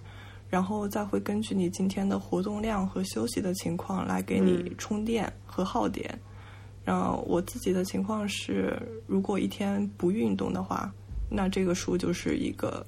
[0.52, 6.06] 然后再会根据你今天的活动量和休息的情况来给你充电和耗电。
[6.84, 8.76] 然后我自己的情况是，
[9.06, 10.92] 如果一天不运动的话。
[11.34, 12.86] 那这个数就是一个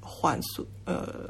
[0.00, 1.28] 缓速呃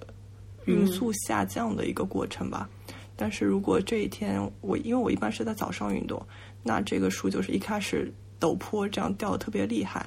[0.67, 2.69] 匀速下降的一个过程吧。
[3.17, 6.23] 但是如果这一天我因为我一般是在早上运动，
[6.63, 10.07] 那这个数就是一开始陡坡这样掉的特别厉害，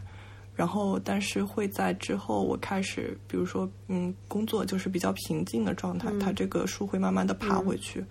[0.56, 8.04] 然后但是会在之后我开始比如说嗯工作就是比较平静的状态，它这个数会慢慢的爬回去，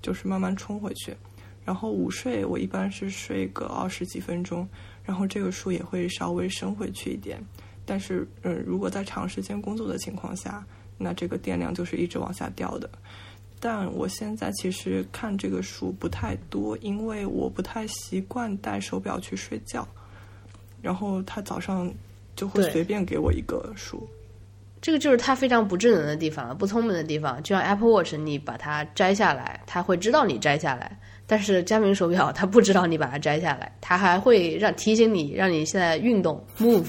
[0.00, 1.16] 就是慢慢冲回去。
[1.64, 4.66] 然后午睡我一般是睡个二十几分钟，
[5.04, 7.44] 然后这个数也会稍微升回去一点。
[7.84, 10.64] 但是，嗯，如果在长时间工作的情况下，
[10.96, 12.88] 那这个电量就是一直往下掉的。
[13.60, 19.86] 但我现在其实看这个数不太多，因为我不太习惯戴手表去睡觉，
[20.80, 21.92] 然后他早上
[22.36, 24.08] 就会随便给我一个数。
[24.80, 27.42] 这个就是它非常不智能的地方，不聪明的地方。
[27.42, 30.88] 就像 Apple Watch，你把它摘下来，它会知道你摘下来；
[31.26, 36.86] 但是佳明手表，它不知道你把它摘下来，它还会让提醒你，让你现在运动 move。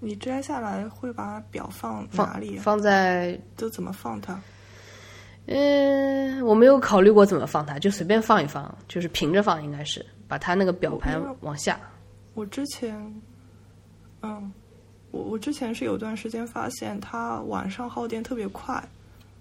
[0.00, 2.56] 你摘下来会把表放哪里？
[2.56, 4.40] 放在都怎么放它？
[5.48, 11.78] 嗯，我没有考虑过怎么放它，就随便放一放，就是平着放，应该是把它那个表盘往下。
[12.36, 12.94] 我之前，
[14.20, 14.52] 嗯，
[15.10, 18.80] 我我之前是有段时间发现它晚上耗电特别快，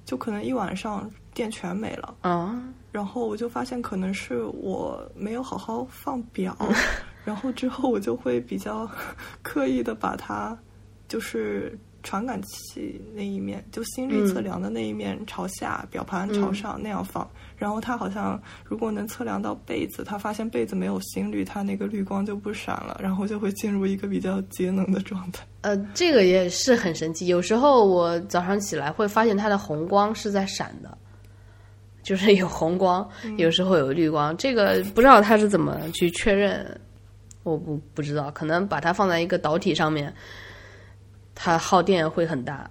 [0.05, 2.15] 就可能一晚上电全没了。
[2.21, 2.57] 啊，
[2.93, 6.57] 然后我就发现可能是我没有好好放表。
[7.25, 8.89] 然后之后我就会比较
[9.43, 10.57] 刻意的把它，
[11.09, 17.29] 就是传感器那一面，就心率测量的那一面朝下，表盘朝上那样放。
[17.57, 25.43] 然后它好像如果能测量到被子，它发现被子没有心率，它那个绿光就不闪了，然后就会进入一个比较节能的状态。
[25.61, 27.27] 呃，这个也是很神奇。
[27.27, 30.97] 有时候我早上起来会发现它的红光是在闪的，
[32.03, 34.37] 就是有红光，有时候有绿光。
[34.37, 36.79] 这个不知道它是怎么去确认。
[37.43, 40.11] 我不不知道，可能把它放在一个导体上面，
[41.35, 42.67] 它耗电会很大。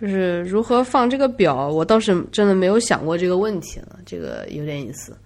[0.00, 5.16] 就是如何放这个表，我倒是真的没有想过这个问题了，这个有点意思。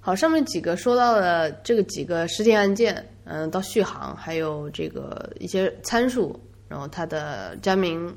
[0.00, 8.12] 好，上面几个说到的这个几个实体按键，嗯，到续航，还有这个一些参数，然后它的佳明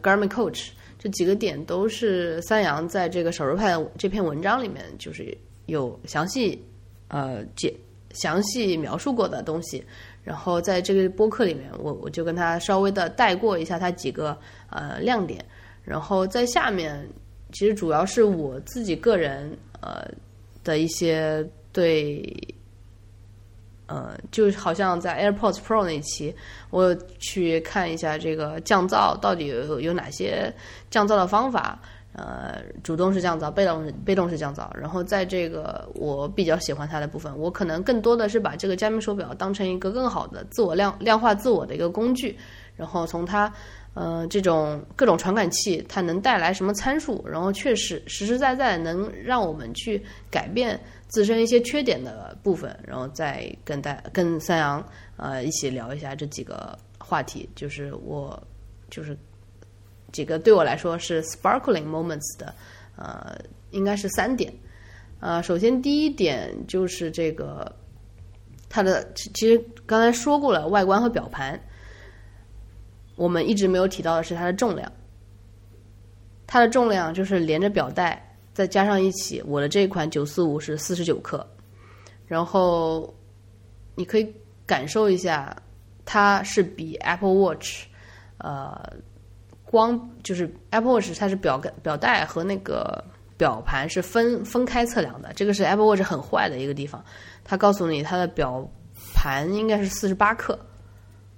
[0.00, 0.68] Garmin Coach
[0.98, 5.36] 这几个点，都是三洋在这个手术派这篇文章里面就是
[5.66, 6.64] 有详细
[7.08, 7.74] 呃解。
[8.12, 9.84] 详细描述过的东西，
[10.24, 14.36] 然后在这个播客里面，我我就跟他稍微的带过一下他几个
[14.68, 15.44] 呃亮点，
[15.84, 17.08] 然后在下面
[17.52, 20.06] 其实主要是我自己个人呃
[20.64, 22.22] 的一些对，
[23.86, 26.34] 呃就好像在 AirPods Pro 那一期，
[26.70, 30.52] 我去看一下这个降噪到底有有哪些
[30.90, 31.80] 降噪的方法。
[32.12, 34.68] 呃，主动式降噪，被动被动式降噪。
[34.76, 42.36] 然后在这个我比较喜欢它的部分，我可能更多的是把这个加密手表当成一个更好的自我量量化自我的一个工具。
[42.76, 43.52] 然后从它
[43.94, 54.84] 呃这种各种传感器，它能带来什么参数，然后确实实实在在能让我们去改变自身一些缺点的部分，然后再跟大跟三阳
[55.16, 58.42] 呃一起聊一下这几个话题，就是我
[58.90, 59.16] 就是。
[60.12, 62.54] 几个对我来说是 sparkling moments 的，
[62.96, 63.38] 呃，
[63.70, 64.52] 应该是三点。
[65.20, 67.70] 呃，首先第一点就是这个
[68.68, 71.60] 它的其实刚才说过了，外观和表盘，
[73.16, 74.90] 我们一直没有提到的是它的重量。
[76.46, 81.46] 它的重量就是连着表带再加上一起，我的这款九四五是四十九克，
[82.26, 83.14] 然后
[83.94, 84.34] 你可以
[84.66, 85.56] 感受一下，
[86.04, 87.84] 它是比 Apple Watch，
[88.38, 88.96] 呃，
[89.70, 93.04] 光就是 Apple Watch 它是表表带和那个
[93.36, 97.04] 表盘是分分开测量的，这个是 Apple Watch 很坏的一个地方，
[97.44, 98.68] 它告诉你它的表
[99.14, 100.58] 盘应该是四十八克，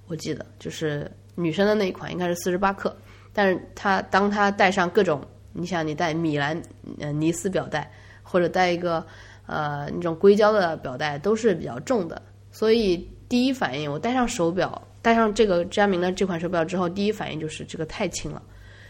[0.07, 2.97] 我记得就是女生的那一款应该是四十八克。
[3.35, 5.23] 但是它当它带上各种，
[5.53, 6.61] 你想你戴米兰
[7.01, 7.91] 呃尼斯表带，
[8.23, 9.05] 或者戴一个
[9.47, 12.21] 呃那种硅胶的表带，都是比较重的。
[12.51, 12.97] 所以
[13.29, 18.41] 第一反应，我戴上手表，戴上这个佳明的这款手表之后，第一反应就是这个太轻了，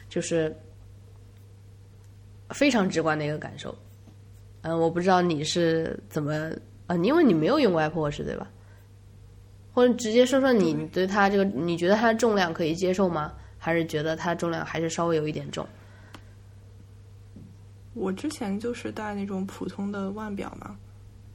[0.09, 0.55] 就是
[2.51, 3.77] 非常直观的一个感受。
[4.61, 6.53] 嗯，我不知道你是怎么
[6.87, 6.95] 啊？
[6.97, 8.49] 因为你没有用过 Apple Watch 对吧？
[9.73, 13.33] 或者直接说说你对它这个，你觉得它的重量可以接受吗？
[13.59, 15.67] 还是觉得它重量还是稍微有一点重。
[17.95, 20.77] 我之前就是戴那种普通的腕表嘛，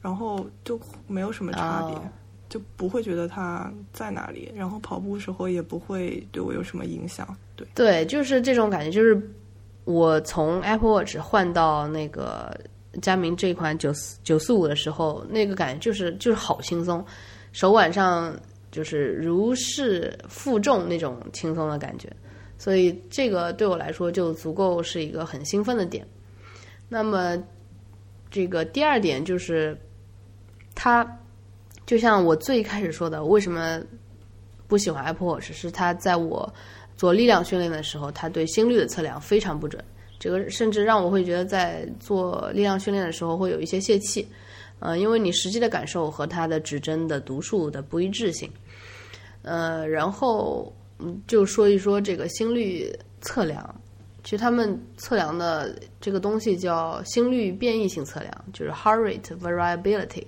[0.00, 1.98] 然后就没有什么差别，
[2.48, 7.36] 就不会觉得它在哪里，然后跑步时候也不会对我有什么影响。
[7.56, 9.20] 对对，就是这种感觉，就是
[9.84, 12.54] 我从 Apple Watch 换到那个
[13.02, 17.04] 佳明这款九四九四五的时候，那个感觉就是就是好轻松，
[17.52, 18.34] 手腕上。
[18.70, 22.06] 就是如释负重那种轻松的感觉，
[22.58, 26.06] 所以这个对我来说就足够是一个很兴奋的点。
[26.86, 27.42] 那么，
[28.30, 29.76] 这个第二点就是，
[30.74, 31.02] 它
[31.88, 33.80] 就像我最开始说的，为什么
[34.66, 35.54] 不喜欢 Apple Watch？
[35.54, 36.52] 是它在我
[36.98, 39.82] 做力量训练的时候，它对心率的测量非常不准，
[40.18, 44.28] 这个甚至让我会觉得在做力量训练的时候会有一些泄气。
[44.80, 48.52] 呃，因为你实际的感受和它的指针的读数的不一致性，
[49.40, 53.80] 呃，然后嗯就说一说这个心率测量，
[54.22, 60.24] 其实他们测量的这个东西叫心率变异性测量，就是 heart rate variability，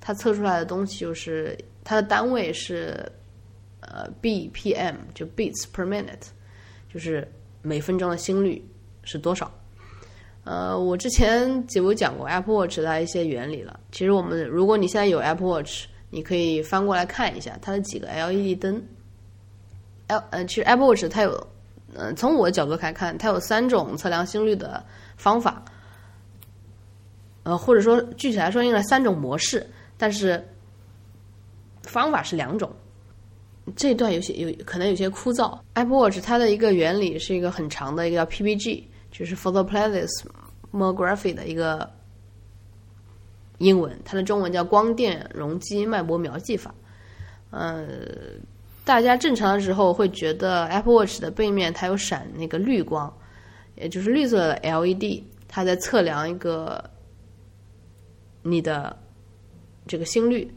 [0.00, 3.10] 它测出来的东西就是它的单位是
[3.80, 6.28] 呃 BPM，就 beats per minute，
[6.92, 7.26] 就是
[7.62, 8.64] 每分钟的心率
[9.02, 9.50] 是多少。
[10.44, 13.78] 呃，我之前节目讲过 Apple Watch 的一些原理了。
[13.92, 18.82] 其实我们，如果你现在有 Apple Watch，你可以翻过来看一下它的几个 LED 灯。
[20.08, 21.46] L 呃，其实 Apple Watch 它有，
[21.94, 24.82] 呃，从我的角度来看，它有三种测量心率的
[25.16, 25.62] 方法。
[27.42, 29.64] 呃，或者说具体来说，应该三种模式，
[30.00, 30.42] 但是
[31.82, 32.72] 方法是两种。
[33.76, 35.60] 这段有些有可能有些枯燥。
[35.74, 38.84] Apple Watch 它的一个原理是一个很长的一个叫 PPG。
[39.12, 41.90] 就是 photoplasmography 的一个
[43.58, 46.72] 英文，它的中文叫光电容积脉搏描记法。
[47.50, 47.88] 呃，
[48.84, 53.12] 大家正常的时候会觉得 Apple Watch 的背面它有闪那个绿光，
[53.74, 56.88] 也就是绿色的 LED，它在测量一个
[58.42, 58.96] 你的
[59.90, 60.48] 这个心率。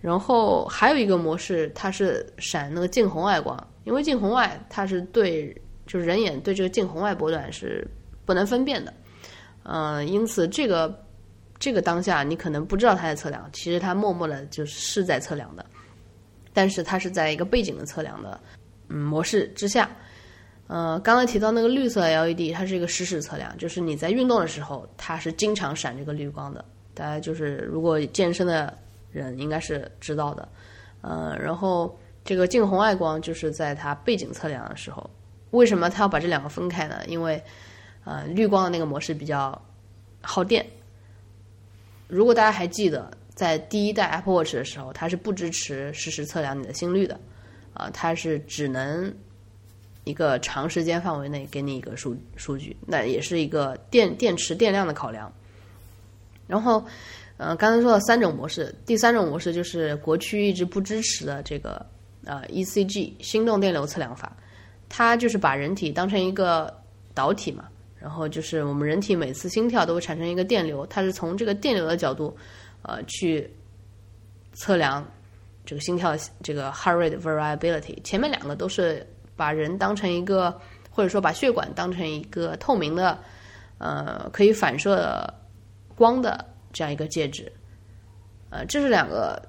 [0.00, 5.56] 然后还有一个模式，它是闪那个近红外光，因为近红外它是对。
[5.86, 7.86] 就是人眼对这个近红外波段是
[8.24, 8.94] 不能分辨的，
[9.64, 10.98] 嗯，因此这个
[11.58, 15.66] 这个当下你可能不知道它在测量，其实它默默的就是是在测量的，
[16.54, 18.40] 但是它是在一个背景的测量的
[18.88, 19.90] 嗯模式之下，
[20.68, 26.64] 呃，刚才提到那个绿色 LED，它是一个实时测量，就是你在运动的时候它是经常闪这个绿光的，
[26.94, 28.76] 大家就是如果健身的
[29.10, 30.48] 人应该是知道的，
[31.02, 35.08] 呃，然后这个近红外光就是在它背景测量的时候。
[35.50, 37.00] 为什么它要把这两个分开呢？
[37.06, 37.40] 因为，
[38.04, 39.60] 呃，绿光的那个模式比较
[40.20, 40.66] 耗电。
[42.08, 47.20] 如果大家还记得，在第一代 Apple Watch 的时候，它是不支持实时测量你的心率的，
[47.72, 49.14] 啊，它是只能
[50.02, 55.32] 一个长时间范围内给你一个数数据，那也是一个电电池电量的考量。
[56.46, 56.84] 然后，
[57.36, 61.84] 呃，刚才说的三种模式，第三种模式就是国区一直不支持的这个
[62.24, 64.36] 呃 ECG 心动电流测量法。
[64.88, 66.72] 它就是把人体当成一个
[67.14, 67.64] 导体嘛，
[67.98, 72.36] 然后就是我们人体每次心跳都会产生一个电流，它是从这个电流的角度，
[72.82, 73.50] 呃，去
[74.52, 75.04] 测量
[75.64, 78.00] 这个心跳这个 heart rate variability。
[78.04, 80.54] 前面两个都是把人当成一个，
[80.90, 83.18] 或者说把血管当成一个透明的，
[83.78, 85.34] 呃，可以反射的
[85.94, 87.50] 光的这样一个介质，
[88.50, 89.40] 呃，这是两个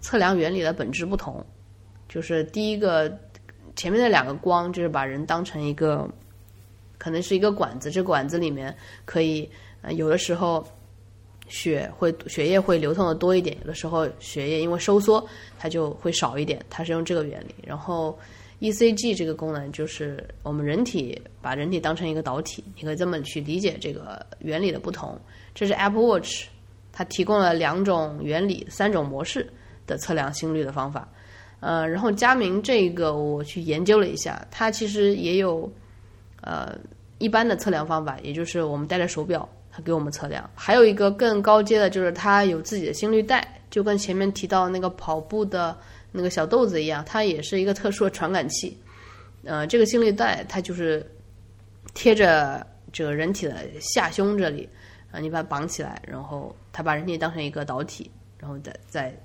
[0.00, 1.44] 测量原理的本质不同，
[2.08, 3.12] 就是第一个。
[3.74, 6.08] 前面的两个光就是把人当成一个，
[6.96, 8.74] 可能是一个管子，这管子里面
[9.04, 9.46] 可以，
[9.90, 10.66] 有的时候
[11.46, 15.22] 血会血液会流通的多一点，有的时候血液因为收缩
[15.58, 17.54] 它就会少一点，它是用这个原理。
[17.66, 18.18] 然后
[18.60, 25.20] ECG 这个功能就是我们人体把人体当成一个导体，你可以这么去理解这个原理的不同。
[25.56, 26.48] 这是 Apple Watch，
[26.92, 29.50] 它提供了两种原理、三种模式
[29.86, 31.08] 的测量心率的方法。
[31.60, 35.72] 呃，然后佳明这个我去研究了一下，它其实也有
[36.42, 36.76] 呃
[37.16, 39.80] 一般的测量方法，也就是我们戴着手表它。
[39.82, 45.74] 给我们测量，还有一个更高阶的，就是它有自己的心率带，就跟前面提到那个跑步的
[46.12, 48.76] 那个小豆子一样，它也是一个特殊的传感器。
[49.44, 51.04] 呃，这个心率带它就是
[51.94, 54.68] 贴着这个人体的下胸这里，
[55.20, 59.18] 你把它绑起来，然后它把人体当成一个导体，然后再再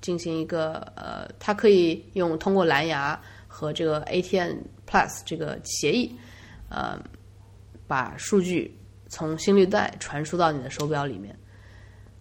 [0.00, 4.56] 进行一个呃，它可以用通过蓝牙和这个 ATN
[4.88, 6.14] Plus 这个协议，
[6.68, 6.98] 呃，
[7.86, 8.76] 把数据。
[9.08, 11.38] 从心率带传输到你的手表里面，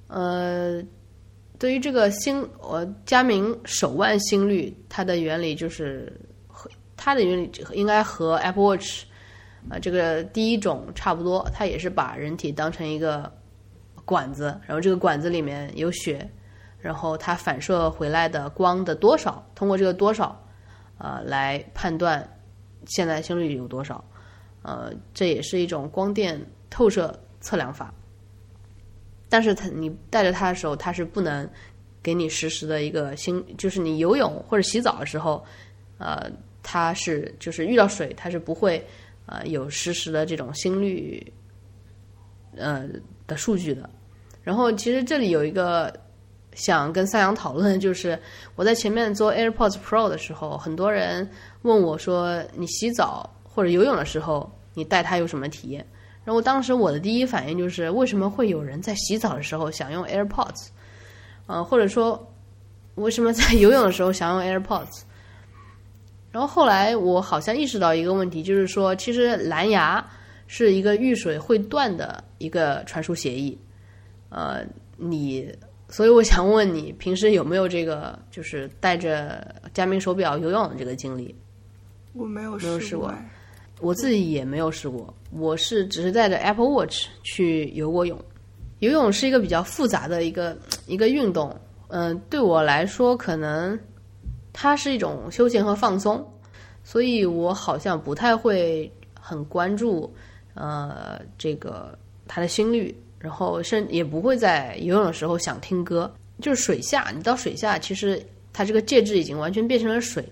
[0.07, 0.79] 呃，
[1.57, 6.15] 对于这个心，我佳明手腕心率，它的原理就是
[6.45, 9.05] 和它的原理应该和 Apple Watch
[9.69, 13.31] 啊这个第一种差不多，它也是把人体当成一个
[14.03, 16.29] 管子，然后这个管子里面有血，
[16.79, 20.39] 然后它反射回来的光的多少，通过这个多少
[20.97, 22.27] 啊来判断
[22.85, 24.03] 现在心率有多少，
[24.61, 26.39] 呃，这也是一种光电。
[26.67, 27.93] 透射测量法，
[29.29, 31.49] 但是它你带着它的时候，它是不能
[32.03, 35.41] 给你实时的一个心，就是你游泳或者洗澡的时候，
[35.99, 36.29] 呃，
[36.61, 38.85] 它是就是遇到水，它是不会
[39.25, 41.33] 呃有实时的这种心率
[42.57, 42.85] 呃
[43.27, 43.89] 的数据的。
[44.43, 45.91] 然后其实这里有一个
[46.53, 48.17] 想跟三阳讨论就是，
[48.55, 51.29] 我在前面做 AirPods Pro 的时候，很多人
[51.63, 55.85] 问我说，你洗澡或者游泳的时候，你戴它有什么体验？
[56.23, 60.67] 然后当时我的第一反应就是，为什么会有人在洗澡的时候想用 AirPods？
[61.47, 62.33] 呃，或者说，
[62.95, 65.01] 为什么在游泳的时候想用 AirPods？
[66.35, 70.05] 然后后来我好像意识到一个问题，就是说，其实蓝牙
[70.47, 73.57] 是一个遇水会断的一个传输协议。
[74.27, 74.61] 呃，
[74.97, 75.49] 你，
[75.87, 81.33] 所以我想问你，平时有没有这个，就是带着佳明手表游泳的这个经历？
[82.11, 83.15] 我没有试过。
[83.79, 88.19] 我自己也没有试过，我是只是带着 Apple Watch 去游过泳。
[88.79, 91.57] 游泳是一个比较复杂的一个一个运动，
[91.87, 93.79] 嗯，对我来说可能
[94.57, 96.25] 它是一种休闲和放松，
[96.85, 98.89] 所以我好像不太会
[99.19, 100.09] 很关注
[100.53, 106.09] 呃这个它的心率，然后甚也不会在游泳的时候想听歌。
[106.41, 110.23] 就是水下，你到水下，其实它这个介质已经完全变成了水。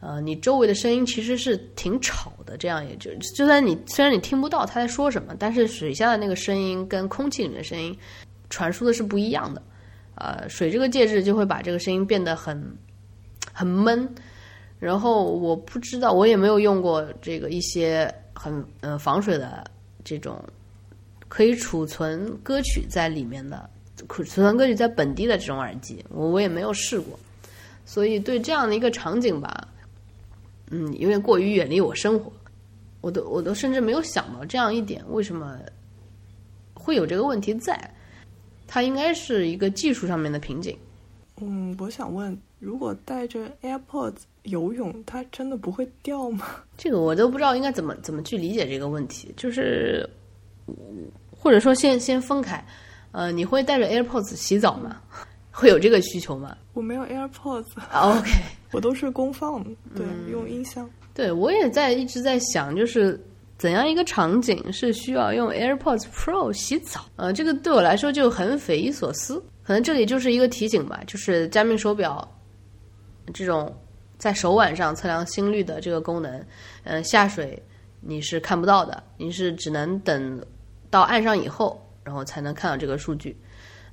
[0.00, 7.96] 呃，你周围的声音其实是挺吵的，这样也就就算你虽然你听不到他在说什么，但是水下的那个声音跟空气里面的声音
[8.50, 9.62] 传输的是不一样的。
[10.16, 12.60] 呃，水这个介质就会把这个声音变得很
[13.52, 14.08] 很闷。
[14.78, 19.64] 然后我不知道，我也没有用过这个一些很呃防水的
[20.02, 20.42] 这种
[21.28, 23.70] 可以储存歌曲在里面的
[24.08, 27.18] 储存歌曲在本地的这种耳机，我我也没有试过。
[27.84, 29.68] 所以对这样的一个场景吧。
[30.70, 32.32] 嗯，有点过于远离我生活，
[33.02, 35.58] 我都我都甚至没有想到这样一点，为什么
[36.72, 37.94] 会有这个问题在？
[38.66, 40.74] 它应该是一个技术上面的瓶颈。
[41.40, 46.46] 嗯，我想问，如果带着 AirPods 游泳，它真的不会掉吗？
[46.76, 50.08] 这个我都不知道应该怎么怎么去理解这个问题，就是
[51.30, 52.64] 或者说先先分开，
[53.12, 55.00] 呃，你会带着 AirPods 洗澡吗？
[55.50, 56.56] 会有这个需求吗？
[56.72, 57.66] 我没有 AirPods。
[57.92, 58.30] OK，
[58.72, 60.88] 我都是公放，对，用音箱。
[61.14, 63.20] 对，我也在一直在想，就是
[63.58, 67.04] 怎样一个场景是需要用 AirPods Pro 洗澡？
[67.16, 69.42] 呃，这个对我来说就很匪夷所思。
[69.62, 72.26] 可能这里就是一个提醒吧，就是佳明手表
[73.32, 73.72] 这种
[74.18, 76.44] 在手腕上测量心率的这个功能，
[76.84, 77.60] 嗯，下水
[78.00, 80.44] 你是看不到的，你是只能等
[80.90, 83.36] 到岸上以后，然后才能看到这个数据，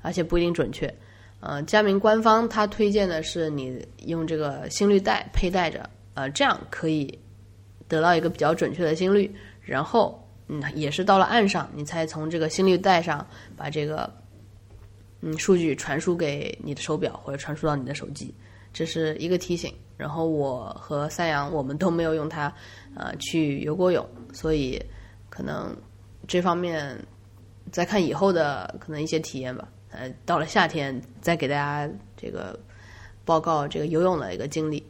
[0.02, 0.94] 而且不一定准确。
[1.42, 7.18] 呃，佳明官方他推荐的是你用这个心率带佩戴着，呃，这样可以
[7.88, 9.34] 得到一个比较准确的心率。
[9.62, 13.26] 然后，嗯，也是到了岸上，你才从这个心率带上
[13.56, 14.12] 把这个
[15.22, 18.34] 嗯数据传输给你的手表或者传输到你的手机，
[18.72, 19.74] 这是一个提醒。
[19.98, 22.54] 然后我和三阳我们都没有用它，
[22.96, 24.82] 呃，去游过泳，所以
[25.30, 25.76] 可能
[26.26, 26.98] 这方面
[27.70, 29.68] 再看以后的可能一些体验吧。
[29.92, 32.58] 呃，到了夏天再给大家这个
[33.26, 34.82] 报告这个游泳的一个经历。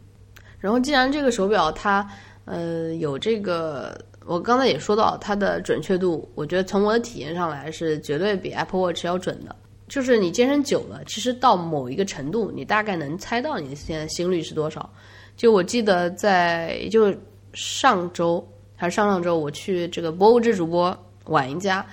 [0.59, 2.07] 然后，既然这个手表它
[2.45, 9.55] 呃有这个，我刚才也说到它的准确度，我觉得从我的体验上来是绝对比 Apple Watch 要准的。
[9.89, 14.89] 就是你健身久了，其实到某一个程度，你大概能猜到你现在心率是多少。
[15.35, 17.13] 就我记得在就
[17.53, 21.85] 上周还是上上周，我去这个博物志主播晚一家，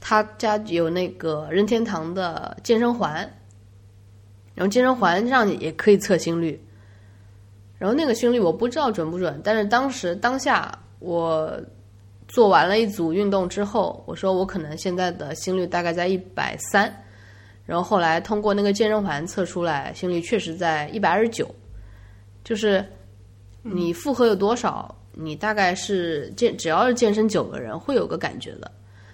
[0.00, 3.14] 他家有那个任天堂的健身环，
[4.54, 6.62] 然后健身环上也可以测心率。
[7.78, 11.58] 然后那个心率我不知道准不准，但是当时当下我
[12.28, 16.94] 做完了一组运动之后，我说我可能现在的心率大概在一百三，
[17.66, 21.48] 然后后来通过那个健身环测出来心率确实在一百二十九，
[22.42, 22.84] 就是
[23.62, 28.70] 你负荷有多少，你大概是健只要是健身久的人会有个感觉的。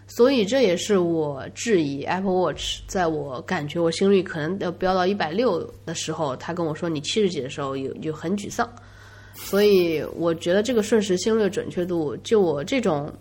[0.09, 8.69] 所以这也是我质疑 Apple Watch，在我感觉我心率可能要飙到一百六的时候，他跟我说你七十几的时候有就很沮丧。
[9.35, 13.13] 所以我觉得这个瞬时心率准确度，就我这种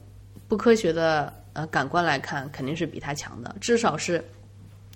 [0.48, 4.24] 不科学的呃感官来看，肯定是比它强的，至少是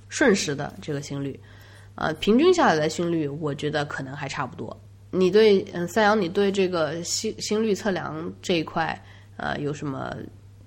[0.09, 1.39] 瞬时的这个心率。
[1.95, 4.77] 呃，平均下来的心率，我觉得可能还差不多。
[5.11, 9.01] 你对嗯，三阳，你对这个心心率测量这一块
[9.37, 10.13] 呃有什么？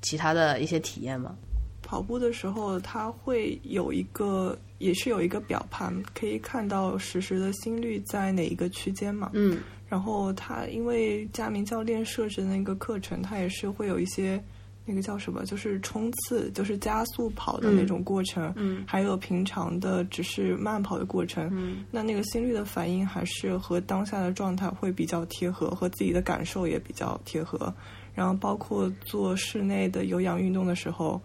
[0.05, 1.33] 其他的一些体验吗？
[1.81, 9.31] 跑步的时候，它会有一个，也是有一个表盘，可以看到实时的心率在哪一个区间嘛。
[9.33, 9.61] 嗯。
[9.89, 14.43] 然后它因为佳明教练设置的那个课程，它也是会有一些
[14.85, 18.53] 那个叫什么，就是冲刺，就是加速跑的那种过程。
[18.57, 18.85] 嗯。
[18.87, 21.49] 还有平常的只是慢跑的过程。
[21.53, 21.85] 嗯。
[21.91, 27.73] 那那个心率的反应还是和当下的状态会比较贴合，和自己的感受也比较贴合。
[28.15, 31.19] 然后包括做室内的有氧运动的时候，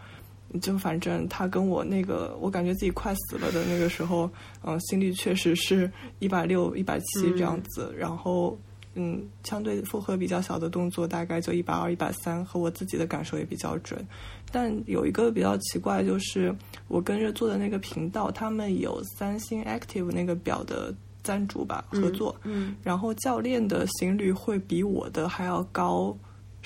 [0.62, 4.30] 就反正他跟我那个，我感觉自己快死了的那个时候，
[4.64, 7.94] 嗯，心率确实是一百六、一百七这样子。
[7.98, 8.58] 然后，
[8.98, 14.06] 嗯，相对负荷比较小的动作，大概就一百二、一百三，和我自己的感受也比较准。
[14.52, 16.54] 但有一个比较奇怪，就是
[16.88, 20.94] 我跟着做的那个频道，他们有三星 Active 那个表的
[21.24, 22.36] 赞助吧，合作。
[22.44, 22.76] 嗯。
[22.84, 26.18] 然后教练的心率会比我的还要高。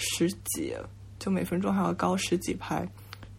[0.03, 0.73] 十几，
[1.19, 2.87] 就每分钟还要高十几拍，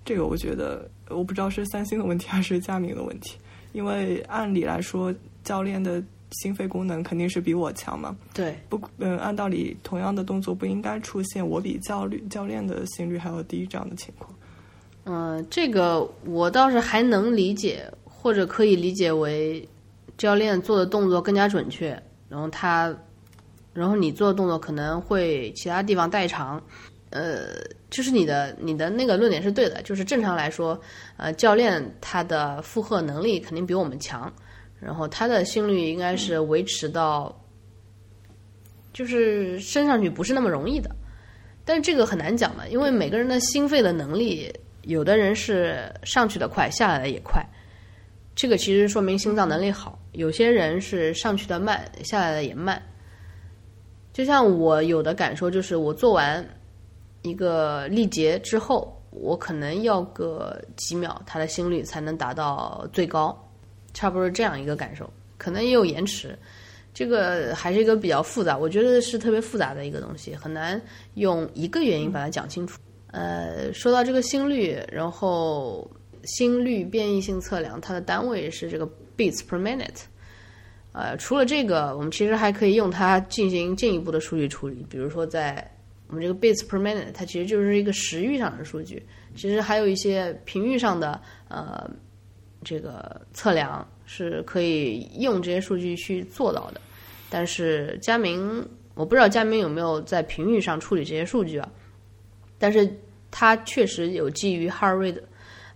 [0.05, 3.37] 这个我觉得我不知道是三星的问题还是佳明的问题，
[3.73, 5.13] 因为按理来说
[5.43, 6.01] 教练的
[6.33, 8.17] 心肺功能肯定是比我强嘛。
[8.35, 14.35] 对，不，嗯，按道理同样的动作不应该出现我比教率教练的心率还要低这样的情况。
[15.05, 19.69] 嗯，这个我倒是还能理解，或者可以理解为
[20.17, 22.95] 教练做的动作更加准确，然后他。
[23.75, 26.63] 然后你做的动作可能会其他地方代偿，
[27.09, 27.55] 呃，
[27.89, 30.79] 就是你的你的那个论点是对的，就是正常来说，
[31.17, 34.31] 呃，教练他的负荷能力肯定比我们强，
[34.83, 37.33] 然后他的心率应该是维持到，
[38.93, 40.91] 就是升上去不是那么容易的，
[41.65, 44.53] 但是这个很难讲嘛，因为每个人的心肺的能力，
[44.83, 47.41] 有的人是上去的快，下来的也快，
[48.35, 52.83] 这个其实说明心脏能力好，有些人是上去的慢，下来的也慢。
[54.13, 56.45] 就像我有的感受，就是我做完
[57.23, 63.35] 一个力竭之后，我可能要个几秒，他的心率才能达到最高，
[63.95, 66.39] 差不多这样一个感受，可能也有延迟。
[66.95, 70.81] 这个还是一个比较复杂，我觉得是特别复杂的一个东西，很难
[71.15, 72.79] 用一个原因把它讲清楚。
[73.11, 75.91] 呃，说到这个心率，然后
[76.25, 78.87] 心率变异性测量，它的单位是这个
[79.17, 80.03] beats per minute。
[80.93, 84.85] 呃，除了这个，我们其实还可以用它进行进一步的数据处理。
[84.91, 85.67] 比如说，在
[86.09, 89.03] 我们这个 beats per minute，它其实就是一个时域上的数据。
[89.35, 91.91] 其实还有一些频率上的呃
[92.65, 96.81] 这个测量是可以用这些数据去做到的。
[97.29, 101.69] 但是佳明，我不知道佳明有没有在频率上处理这些数据啊？
[102.59, 102.91] 但是
[103.31, 105.23] 它确实有基于 h a r rate，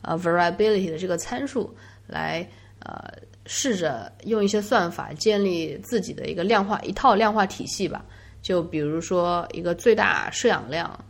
[0.03, 1.75] 呃 variability 的这个参数
[2.07, 2.49] 来
[2.81, 3.13] 呃。
[3.49, 8.05] 试着用一些算法建立自己的一个量化一套量化体系吧，
[8.43, 11.05] 就比如说一个最大摄氧量，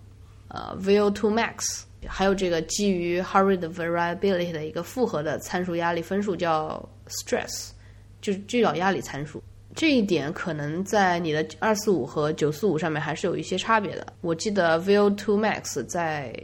[0.48, 7.70] 呃，VO2 max，还有这个基于 hurry 的 variability 的一个复合的参数压力分数叫 stress，
[8.20, 9.43] 就就叫压力参数。
[9.74, 14.07] 这一点可能在你的二四五和九四五上面还是有一些差别的。
[14.20, 16.35] 我记得 VO2 max 在。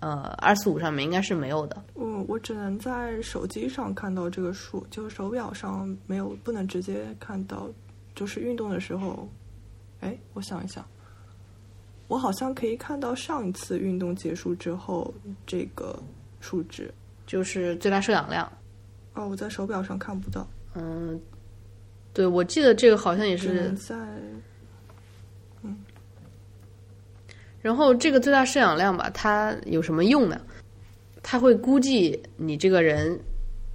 [0.00, 1.82] 呃，二四五上面应该是没有的。
[1.94, 7.70] 嗯，我只能在手机上看到这个数，就手表上没有，不能直接看到。
[8.14, 9.26] 就是运动的时候，
[10.00, 10.84] 哎，我想一想，
[12.08, 15.12] 我好像可以看到上一次运动结束之后
[15.46, 15.98] 这个
[16.40, 16.92] 数值，
[17.26, 18.50] 就是最大摄氧量。
[19.14, 20.46] 哦，我在手表上看不到。
[20.74, 21.20] 嗯，
[22.12, 23.96] 对，我记得这个好像也是在。
[27.62, 30.38] 然后这个最大摄氧量吧，它有什么用呢？
[31.22, 33.18] 它会估计你这个人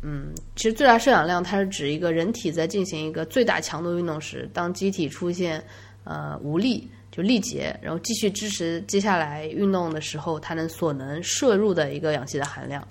[0.03, 5.63] 嗯，其实最大摄氧量它是指一个人体在进行一个最大强度运动时，当机体出现
[6.03, 6.87] 呃无力
[7.19, 12.87] 就力竭，然后继续支持接下来运动的时候，它能所能摄入的一个氧气的含量。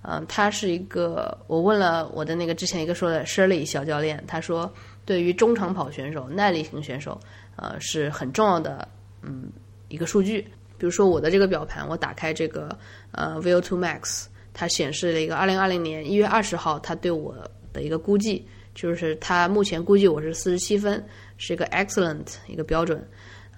[0.00, 4.72] 嗯，它是一个我问了我的那个之前一个说的 Shirley 小教练，他说
[5.04, 7.20] 对于中长跑选手、耐力型选手，
[7.56, 8.88] 呃是很重要的
[9.20, 9.50] 嗯
[9.88, 10.40] 一个数据。
[10.78, 12.74] 比如说我的这个表盘，我打开这个
[13.10, 14.24] 呃 VO2 Max。
[14.58, 17.36] 它显示了一个二零二零年一月二十号，它对我
[17.74, 18.42] 的一个估计，
[18.74, 21.04] 就是它目前估计我是四十七分，
[21.36, 23.06] 是一个 excellent 一个标准。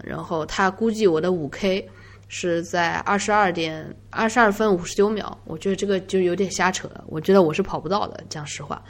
[0.02, 1.88] 然后他估计我的五 K
[2.28, 8.82] 是在二十二点二十二分五十九秒，我觉得这个就有点瞎扯了，我觉得我是跑不到的，讲实话。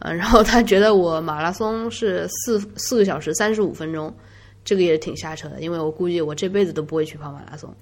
[0.00, 4.14] 嗯，然后他觉得我马拉松是四四个小时三十五分钟，
[4.64, 7.74] 这个也挺瞎扯的，因为我估计我这辈子都不会去跑马拉松。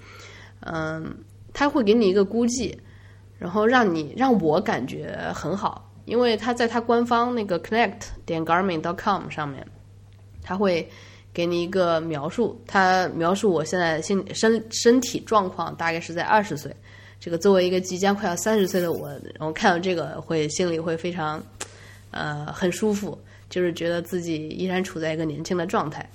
[0.61, 1.15] 嗯，
[1.53, 2.79] 他会给你一个估计。
[3.39, 9.67] 然后让你让我感觉很好，因为他在他官方那个 connect 点 garmin.com 上面，
[10.41, 10.89] 他会
[11.33, 16.75] 给你一个描述，他描述我现在心身身体状况大概是在二十岁，
[17.19, 21.43] 这个作为一个即将快要三十岁的我，然后看到这个会心里会非常
[22.11, 23.19] 呃很舒服，
[23.49, 26.07] 就是觉得自己依然处在一个年轻的状态，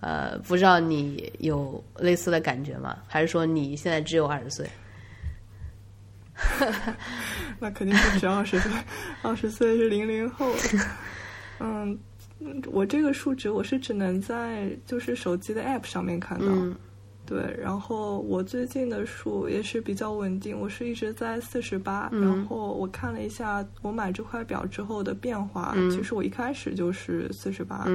[0.00, 2.98] 呃，不知道你有类似的感觉吗？
[3.06, 4.68] 还是说你现在只有二十岁？
[7.60, 8.72] 那肯定不止二十岁，
[9.22, 10.50] 二十岁是零零后。
[11.58, 11.98] 嗯，
[12.72, 16.46] 我这个数值我是只能在就是手机的 App 上面看到。
[17.26, 22.10] 对，然后我最近的数也是比较稳定，我是一直在四十八。
[22.10, 27.86] 然后我看了一下我买这块表之后的变化，其实我一开始就是四十八，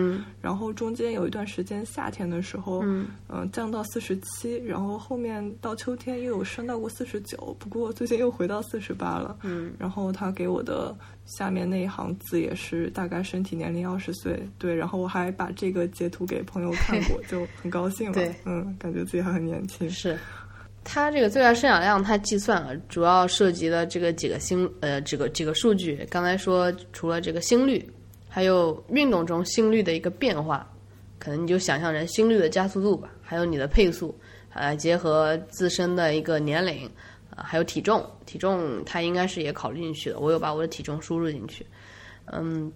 [0.42, 2.82] 然后中间有一段时间夏天的时候，
[3.28, 9.38] 嗯，降到四十七，然后后面到秋天又有升到过四十九，不过最近又回到四十八了。
[9.44, 10.96] 嗯，然后他给我的
[11.26, 18.14] 下面那一行字也是大概身体年龄二十岁，对，然后我还把这个截图给朋友看过， 就很高兴了。
[18.14, 19.36] 对，嗯，感觉自己还。
[19.36, 20.18] 很年轻是，
[20.82, 26.08] 它这个最大摄氧量，它计算了主要涉及了这个几个心呃这个几个数据。
[26.10, 27.86] 刚才说除了这个心率，
[28.30, 30.66] 还有运动中心率的一个变化，
[31.20, 33.10] 可能你就想象成心率的加速度吧。
[33.22, 34.18] 还有你的配速，
[34.54, 36.92] 呃，结合自身的一个年龄，啊，
[37.36, 40.20] 还有体重，体重它应该是也考虑进去的。
[40.20, 41.66] 我有把我的体重输入进去，
[42.32, 42.72] 嗯，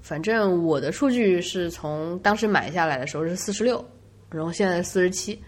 [0.00, 3.84] 反正我的数据是从当时买下来的时候是四十六。
[4.30, 5.40] 然后现在四十七，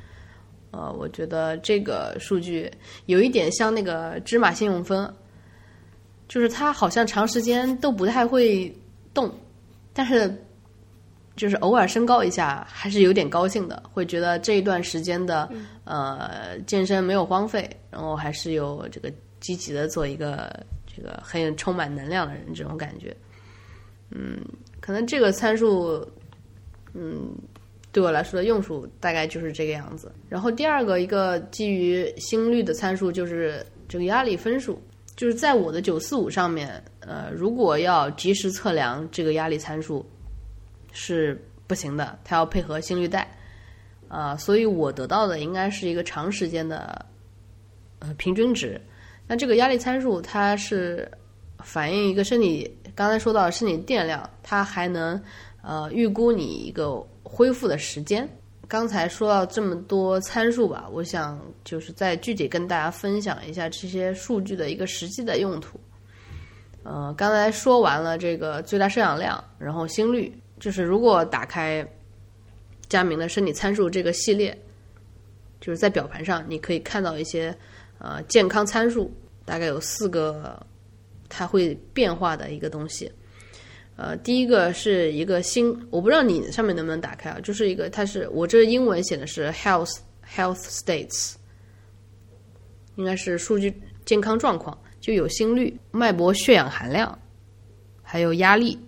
[0.71, 2.71] 呃，我觉得这个数据
[3.07, 5.13] 有一点像那个芝麻信用分，
[6.29, 8.73] 就是它好像长时间都不太会
[9.13, 9.29] 动，
[9.93, 10.33] 但是
[11.37, 15.49] 就是偶尔升高一下还是有点高兴的，会觉得这一段时间的
[15.85, 23.17] 呃健身没有荒废，然后还是有这个积极的做一个这个很充满能量的人这种感觉，
[24.11, 24.39] 嗯，
[24.81, 26.05] 可能这个参数，
[26.95, 27.31] 嗯。
[27.93, 30.13] 对我来说的用处大概就是这个样子。
[30.29, 34.79] 然后第二个一个基于心率的参数就是这个压力分数，
[35.17, 36.69] 就是在我的九四五上面，
[37.01, 40.05] 呃，如果要及时测量这个压力参数
[40.97, 43.29] 是不行的，它要配合心率带，
[44.09, 47.05] 啊，所以我得到的应该是一个长时间的
[47.99, 48.81] 呃平均值。
[49.27, 51.07] 那这个压力参数它是
[51.63, 55.23] 反映一个身体，刚才说到身体电量，它还能
[55.63, 57.07] 呃预估你一个。
[57.29, 58.27] 恢复的时间，
[58.69, 65.79] 刚才说到这么多参数吧，我想就是再具体跟大家分享一下这些数据的一个实际的用途。
[66.85, 71.87] 呃，刚才说完了这个最大摄氧量，然后心率，就是如果打开
[72.89, 74.57] 佳明的身体参数这个系列，
[75.61, 77.57] 就是在表盘上你可以看到一些
[77.99, 79.13] 呃健康参数，
[79.45, 80.65] 大概有四个
[81.29, 83.11] 它会变化的一个东西。
[83.97, 89.99] 呃，第一个是一个心，我不知道你上面能不能打开啊，就是一个，它是我这英文写的是 health
[90.37, 91.35] health states，
[92.97, 93.75] 应该是数据
[94.05, 97.19] 健康状况，就有心率、脉搏、血氧含量，
[98.03, 98.79] 还有压力。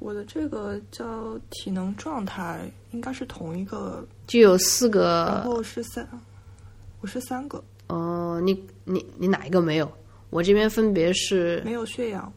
[0.00, 6.08] 我的这个叫体能状态，应该是同一个，就有四个，然后是三，
[7.00, 7.62] 我是三个。
[7.86, 9.90] 哦，你你你哪一个没有？
[10.30, 12.32] 我这边分别是没有血氧。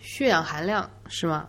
[0.00, 1.48] 血氧含量是吗？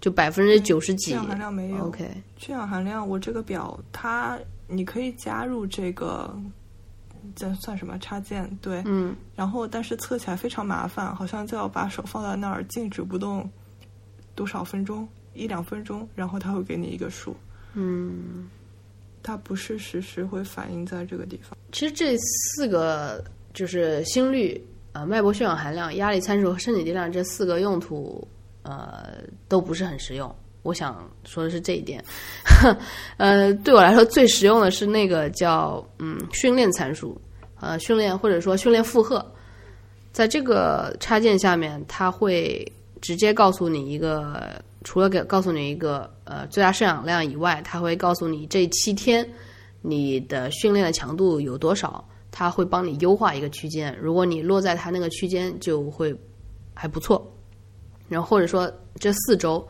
[0.00, 1.12] 就百分之九十几？
[1.12, 1.86] 血氧含量没有。
[1.86, 6.34] OK，血氧含量，我这个表它你可以加入这个，
[7.34, 8.48] 这算什么插件？
[8.60, 9.16] 对，嗯。
[9.34, 13.48] 然后，但是测起来非常麻烦，好像就要把手放在那儿静止不动
[14.34, 17.36] 多少分钟，一两分钟，然后他会给你一个数。
[17.74, 18.48] 嗯，
[19.22, 21.56] 它不是实时会反映在这个地方。
[21.72, 24.62] 其实这四个就是心率。
[24.94, 28.28] 呃脉搏血氧含量、压力参数和身体力量这四个用途，
[28.62, 30.36] 呃都不是很实用。
[30.64, 32.04] 我想说的是这一点。
[33.16, 37.18] 呃，对我来说最实用的是那个叫嗯训练参数，
[37.58, 39.24] 呃训练或者说训练负荷，
[40.12, 42.70] 在这个插件下面，它会
[43.02, 49.28] 直接告诉你一个，除了给告诉你一个呃最大摄氧量以外，它会告诉你这七天
[49.82, 52.02] 你的训练的强度有多少。
[52.34, 56.16] 它会帮你优化一个区间，如果你落在它那个区间，就会
[56.72, 57.30] 还不错。
[58.08, 59.62] 然后或者说这四周，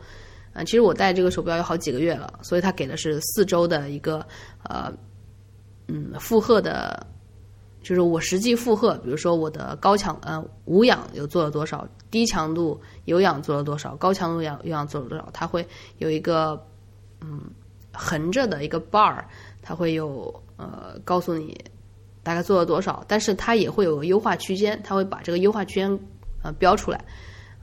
[0.53, 4.25] 啊，其实我戴这个手表有好几个月了，所以它给的是四周的一个
[4.63, 4.89] 呃
[5.89, 7.05] 嗯负荷的，
[7.83, 16.59] 就是我实际负荷，比如说我的高强呃无氧有做了多少，低强度有氧做了多少，高强度氧有氧做了多少，它会有一个
[17.21, 17.41] 嗯
[17.91, 19.23] 横着的一个 bar，
[19.61, 21.55] 它会有呃告诉你。
[22.25, 23.03] 大概做了多少？
[23.05, 25.99] 但是它也会有个优化区间，它会把这个优化区间
[26.41, 27.03] 呃标出来，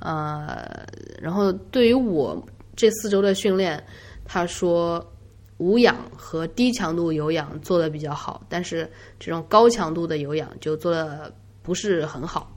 [0.00, 0.86] 呃，
[1.18, 2.38] 然后对于我
[2.76, 3.82] 这四周的训练，
[4.22, 5.02] 他说
[5.60, 11.30] 无氧和低强度有氧做的比较好，但是这种高强度的有氧就做的
[11.62, 12.50] 不是很好，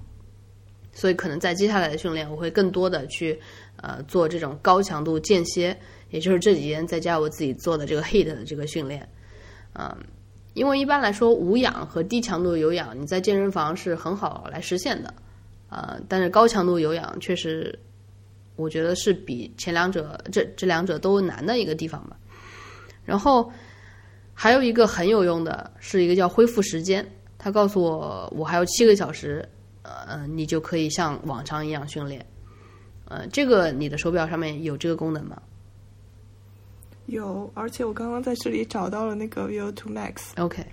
[0.94, 3.38] 所以可能在接下来的训练，我会更多的去
[3.76, 5.78] 呃做这种高强度间歇，
[6.12, 9.08] 也就是这几天在家我自己做的这个 HIT 的这个训练，
[9.74, 9.96] 嗯。
[10.54, 15.12] 因为一般来说，无氧和低强度有氧，你在健身房是很好来实现的，
[15.68, 17.80] 呃，但是高强度有氧确实，
[18.56, 22.16] 我觉得是比前两者这这两者都难的一个地方吧。
[23.06, 23.52] 然后
[24.34, 27.06] 还有一个很有用的是一个叫恢复时间，
[27.38, 29.48] 他告诉我我还有七个小时，
[29.82, 32.26] 呃，你就可以像往常一样训练，
[33.06, 35.42] 呃，这个你的手表上面有这个功能吗？
[37.08, 40.66] 有，而且我刚刚在这里找到了那个 View to Max，OK，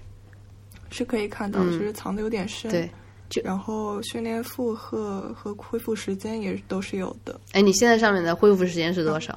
[0.91, 2.71] 是可以看到，只是藏的有点深。
[2.71, 2.89] 对，
[3.29, 7.41] 就然后训练负荷和恢复时间也都是有的。
[7.51, 9.37] 哎，你现在上面的恢复时间是多少？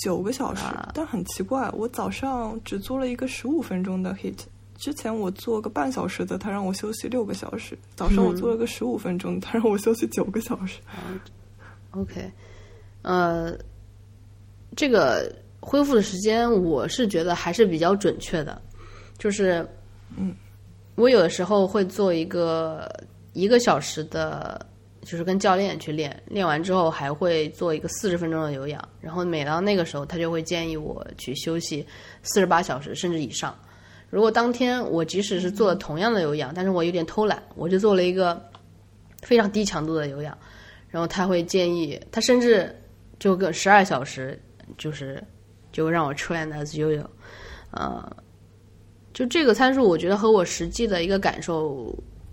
[0.00, 0.62] 九个小时，
[0.92, 4.38] 但很奇怪，我早上只做了一个十五分钟的 hit，
[4.76, 7.78] 之前我做个半小时的，他让我休息六个小时。
[7.94, 10.80] 早上我做了个十五分钟，他让我休息九个小时。
[11.92, 12.30] OK，
[13.02, 13.56] 呃。
[14.76, 18.62] 这个恢复的时间，我是觉得还是比较准确的，
[19.18, 19.68] 就是，
[20.16, 20.32] 嗯，
[20.94, 22.88] 我有的时候会做一个
[23.32, 24.64] 一个小时的，
[25.02, 31.86] 就是跟教练去练，练完之后还会做一个四十分钟的有氧，然后每到那个时候，他就会建议我去休息
[32.22, 33.54] 四十八小时甚至以上。
[34.08, 38.42] 如果当天我即使是做了同样的有氧，但是我有点偷懒，我就做了一个
[39.22, 40.36] 非常低强度的有氧，
[40.88, 42.74] 然后他会建议，他甚至
[43.18, 44.40] 就个十二小时。
[44.78, 45.20] 就是，
[45.72, 47.04] 就让我 train as usual，
[47.72, 48.08] 呃，
[49.12, 51.92] 就这个参数，我觉得和我实际的一个感受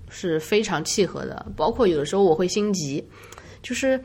[0.09, 1.45] 是非常契合的。
[1.55, 3.03] 包括有的时候我会心急，
[3.61, 3.99] 就是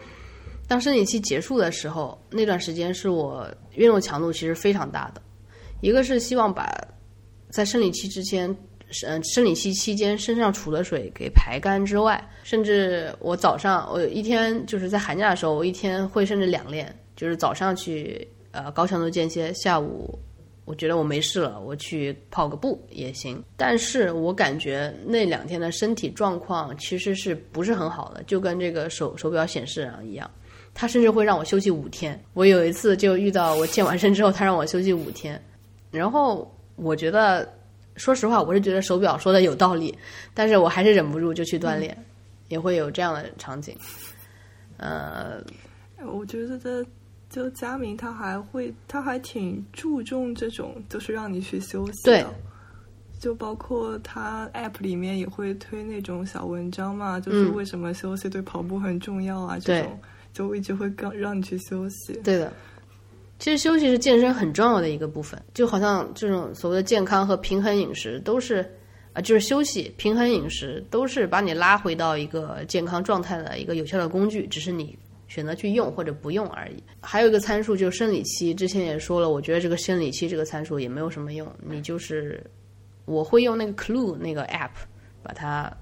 [0.66, 5.22] 当生理期结束的时候，那段时间是我运动强度其实非常大的。
[5.80, 6.72] 一个是希望把
[7.50, 8.54] 在生理期之前，
[9.06, 16.94] 嗯，生理期期间身上储的水给排干之外，甚至我早上我一天就是在寒假的时候，我一天会甚至两练。
[17.14, 20.18] 就是早上去呃高强度间歇，下午
[20.64, 23.42] 我觉得我没事了，我去跑个步也行。
[23.56, 30.30] 但是我感觉那两天的身体状况其实是不是很好的，就跟这个手手表显示啊一样，
[30.72, 32.18] 他甚至会让我休息五天。
[32.34, 35.42] 我有一次就遇到我健完身之后，他让我休息五天，
[35.90, 37.52] 然后我觉得
[37.96, 39.92] 说实话，我是觉得手表说的有道理，
[40.32, 41.96] 但是我还是忍不住就去锻炼，
[42.48, 43.76] 也会有这样的场景。
[44.76, 45.42] 呃，
[46.06, 46.86] 我觉得这。
[47.32, 52.34] 就佳明他还会，他还挺注重这种，就是让你去休息的。
[53.18, 59.98] 就包括他 App 里面也会推那种小文章嘛，就是为什么休息对跑步很重要啊，这种
[60.32, 62.12] 就一直会让让你去休息。
[62.22, 62.52] 对的，
[63.38, 68.68] 其实休息是健身很重要的一个部分，就好像这种所谓的健康和平衡饮食都是
[69.14, 74.98] 啊，就是休息、平衡饮食都是把你拉回到一个健康状态的一个有效的工具，只是你。
[75.32, 76.82] 选择去用或者不用而已。
[77.00, 81.50] 还有一个参数就是生理期，之前也说了，我觉得这个生理期这个参数也没有什么用。
[81.66, 82.44] 你就是
[83.06, 84.72] 我会用那个 Clue 那个 App
[85.22, 85.74] 把它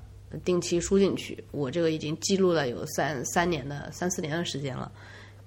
[0.45, 1.43] 定期输进去。
[1.51, 4.93] 我这个已经记录了有三三年的三四年的时间了，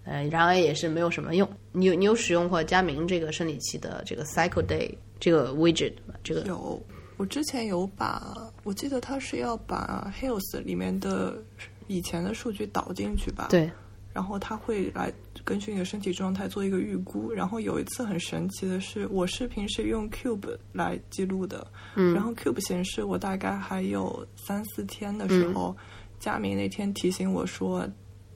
[0.04, 1.50] 呃，然而也是没有什么用。
[1.72, 6.16] 你有你有使用过佳明这个生理期的这个 Cycle Day 这个 widget 吗？
[6.22, 6.84] 这个有，
[7.16, 11.42] 我之前有把，我记得它是要把 Health 里面的
[11.88, 13.48] 以前的数据导进去吧？
[13.50, 13.72] 对。
[14.14, 15.12] 然后他会来
[15.44, 17.32] 根据你的身体状态做一个预估。
[17.32, 21.66] 然后有一次很神奇的是，我视频是用 Cube 来记录的，
[21.96, 25.76] 嗯，然后 Cube 显示我大概还有三四天的时候，
[26.20, 27.86] 佳明那天提醒我说，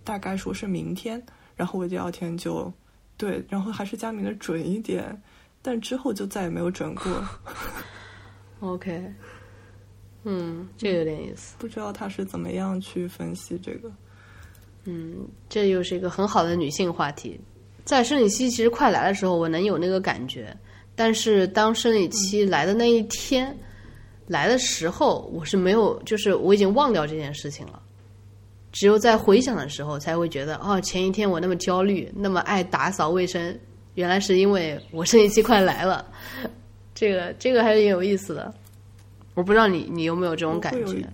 [0.04, 1.24] 大概说是明天，
[1.56, 2.74] 然后我第二天就
[3.16, 5.22] 对，然后还是佳明的准一点，
[5.62, 7.24] 但之后就再也没有准过。
[8.60, 9.14] OK，
[10.24, 13.92] 嗯，这有点意思，不知道他是怎么样去分析这个。
[14.90, 17.38] 嗯，这又是一个很好的女性话题。
[17.84, 20.56] 在生理期其实快来的时候，我能有那个感觉，
[20.96, 23.54] 但是当生理期来的那一天
[24.28, 27.82] 来的时候，我是没有，就是我已经忘掉这件事情了。
[28.72, 33.60] 只有在回想的时候，才会觉得哦，前一天我那么焦虑，那么爱打扫卫生，
[33.96, 36.06] 原来是因为我生理期快来了。
[36.96, 38.54] 这个这个还是有意思的。
[39.34, 41.06] 我不知道你你有没有这种感觉。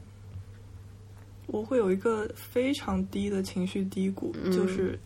[1.48, 4.98] 我会有一个非常低的情绪低谷，就是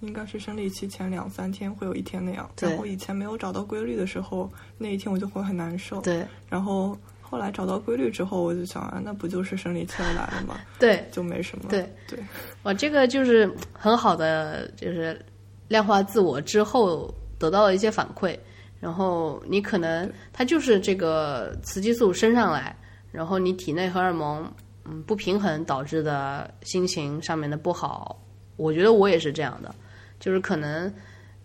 [0.00, 2.50] 应该是生理期前两三天会有一天那样。
[2.60, 6.00] 然后以前没有找到规律的时候，那一天我就会很难受。
[6.00, 6.26] 对。
[6.48, 10.60] 然后后来找到规律之后，我就想啊，那不就是生理期来了吗？
[10.80, 11.66] 对，就没什么。
[11.68, 12.18] 对对。
[12.64, 15.20] 哇，这个就是很好的，就是
[15.68, 18.36] 量化自我之后得到了一些反馈。
[18.80, 22.76] 然后你可能它就是这个雌激素升上来，
[23.12, 24.52] 然后你体内荷尔蒙。
[24.84, 28.20] 嗯，不平衡导致的心情上面的不好，
[28.56, 29.72] 我觉得我也是这样的，
[30.18, 30.92] 就是可能，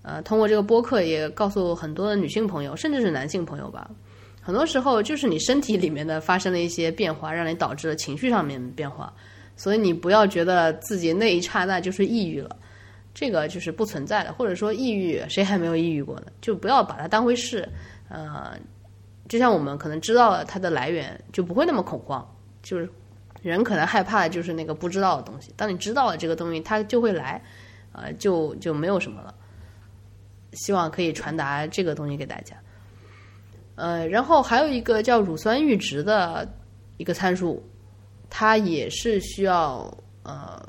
[0.01, 3.91] 呃，通过这个播客也告诉很多的女性朋友，甚至是男性朋友吧，
[4.41, 9.13] 很多时候就是你身体里面的发生了一些变化，让你导致了情绪上面变化，
[9.55, 12.55] 所以你不要觉得自己那一刹那就是抑郁了，
[13.13, 16.25] 这个就是不存在的，或者说抑郁，谁还没有抑郁过呢？
[16.41, 17.69] 就不要把它当回事，
[18.09, 18.57] 呃，
[19.29, 22.27] 就像我们可能知道了它的来源，就不会那么恐慌，
[22.63, 22.89] 就是。
[23.41, 25.53] 人可能害怕的就是那个不知道的东西。
[25.55, 27.41] 当你知道了这个东西，它就会来，
[27.91, 29.33] 呃，就就没有什么了。
[30.53, 32.55] 希望可以传达这个东西给大家。
[33.75, 36.47] 呃，然后还有一个叫乳酸阈值的
[36.97, 37.63] 一个参数，
[38.29, 40.59] 它也是需要呃，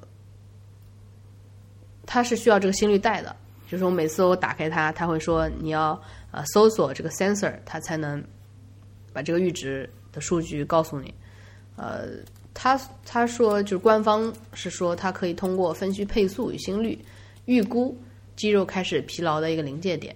[2.05, 3.35] 它是需要这个心率带的。
[3.67, 6.01] 就是我每次我打开它，它会说你要
[6.31, 8.23] 呃搜索这个 sensor，它才能
[9.13, 11.15] 把这个阈值的数据告诉你。
[11.77, 12.09] 呃。
[12.61, 12.77] 他
[13.07, 16.99] 他说，就是官方是说，他可以通过分析配速与心率，
[17.45, 17.97] 预估
[18.35, 20.13] 肌肉开始疲劳的一个临界点。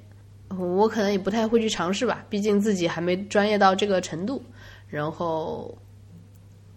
[0.48, 4.43] 我可能也不太会去尝试吧，毕竟自己还没专业到这个程度。
[4.89, 5.73] 然后，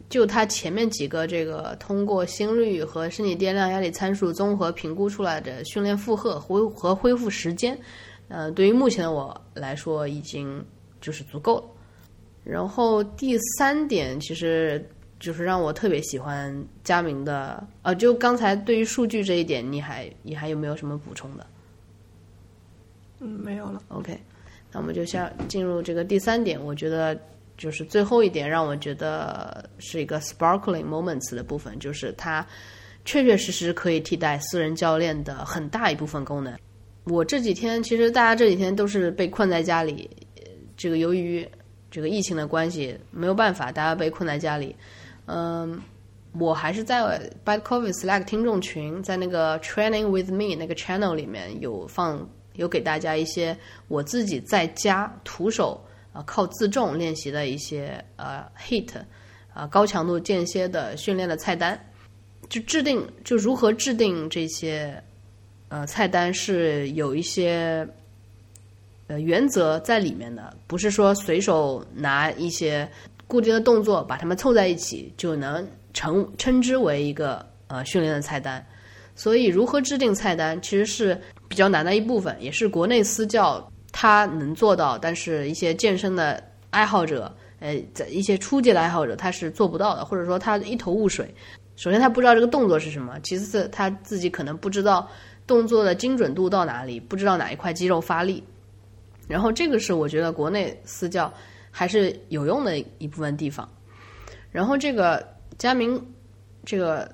[0.07, 7.75] 就他前面几个这个通过心率和身体电量、压力参数综合评估出来的训练负荷恢和恢复时间，
[8.27, 10.63] 呃，对于目前的我来说已经
[11.01, 11.63] 就是足够了。
[12.43, 14.87] 然后第三点，其实。
[15.19, 21.47] 就是让我特别喜欢佳明的，呃，就刚才对于数据这一点，你还你还有没有什么补充的？
[23.19, 23.81] 嗯，没有了。
[23.87, 24.19] OK，
[24.71, 27.17] 那我们就下进入这个第三点，我觉得
[27.57, 32.45] 就是最后一点让我觉得是一个 sparkling moments 的部分，就是它
[33.05, 36.53] 确确实实可以替代私人教练的很大一部分功能。
[37.05, 40.09] 我这几天其实大家这几天都是被困在家里，
[40.75, 41.47] 这个由于
[41.89, 44.75] 这个疫情的关系，没有办法，大家被困在家里。
[45.27, 45.81] 嗯，
[46.37, 47.01] 我还是在
[47.43, 53.57] Bad Coffee Slack 听众群，在那个 Training with Me 那个 channel 里面有放，有给大家一些
[53.87, 55.83] 我自己在家徒手
[56.13, 58.91] 啊靠自重练习的一些呃 hit
[59.53, 61.79] 啊高强度间歇的训练的菜单，
[62.47, 65.01] 就制定就如何制定这些
[65.69, 67.87] 呃菜单是有一些
[69.07, 72.87] 呃原则在里面的，不是说随手拿一些。
[73.27, 78.65] 固定的动作把它们凑在一起，就能称称之为一个呃训练的菜单。
[79.15, 91.33] 所以，如何制定菜单其实是比较难的一部分，也是国内私教他能做到，但是一些健身的爱好者，呃，在一些初级的爱好者他是做不到的，或者说他一头雾水。
[91.77, 95.09] 首先，他不知道这个动作是什么；其次，他自己可能不知道
[95.47, 98.43] 动作的精准度到哪里，不知道哪一块肌肉发力。
[99.29, 101.33] 然后，这个是我觉得国内私教。
[101.77, 103.67] 还是有用的一部分地方，
[104.49, 105.27] 然后这个
[105.57, 106.01] 佳明
[106.63, 107.13] 这个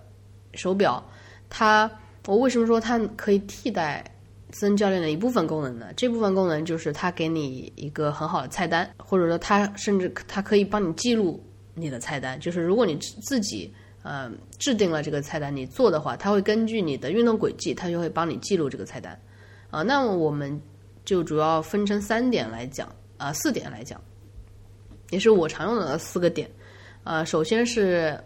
[0.54, 1.04] 手表，
[1.50, 1.90] 它
[2.28, 4.06] 我为什么说它可以替代
[4.52, 5.88] 森教练的一部分功能呢？
[5.98, 11.44] 这部分功能就是它给你一个很好的菜单，或者说它甚至它可以帮你记录
[11.74, 12.40] 你的菜单。
[12.40, 13.74] 就是如果你自己
[14.04, 19.20] 呃制定了这个菜单，你做的话，它会根据你的运动轨迹，它就会帮你记录这个菜单。
[19.72, 20.62] 啊，那我们
[21.04, 24.00] 就主要分成三点来讲，啊四点来讲。
[25.12, 26.50] 也是我常用的四个点，
[27.04, 28.20] 呃，首先是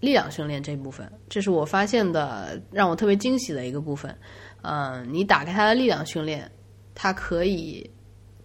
[0.00, 4.16] 力量训练这部分，这是我发现的让我特别惊喜的一个部分。
[4.62, 6.50] 嗯，你打开它的力量训练，
[6.94, 7.88] 它可以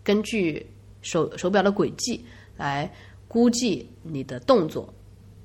[0.03, 0.69] 根据
[1.01, 2.25] 手手表的轨迹
[2.57, 2.91] 来
[3.27, 4.91] 估计你的动作，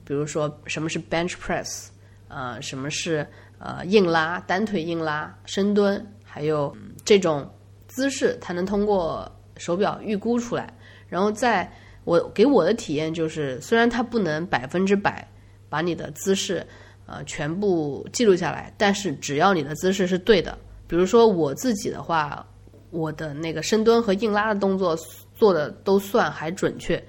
[0.05, 1.89] 比如说什么是 bench press，
[2.29, 3.27] 呃，什么是
[3.59, 6.75] 呃硬拉、单腿硬拉、深蹲，还有
[7.05, 7.47] 这种
[7.87, 10.73] 姿势，它能通过手表预估出来。
[11.07, 11.71] 然后在
[12.05, 15.27] 我给我的体验就是，虽然它不能百分之百
[15.69, 16.67] 把你的姿势
[17.07, 22.47] 呃全部记录下来，但是只要你的姿势是对的，比如说我自己的话，
[22.91, 24.97] 我的那个深蹲和硬拉的动作
[25.35, 27.03] 做的都算还准确，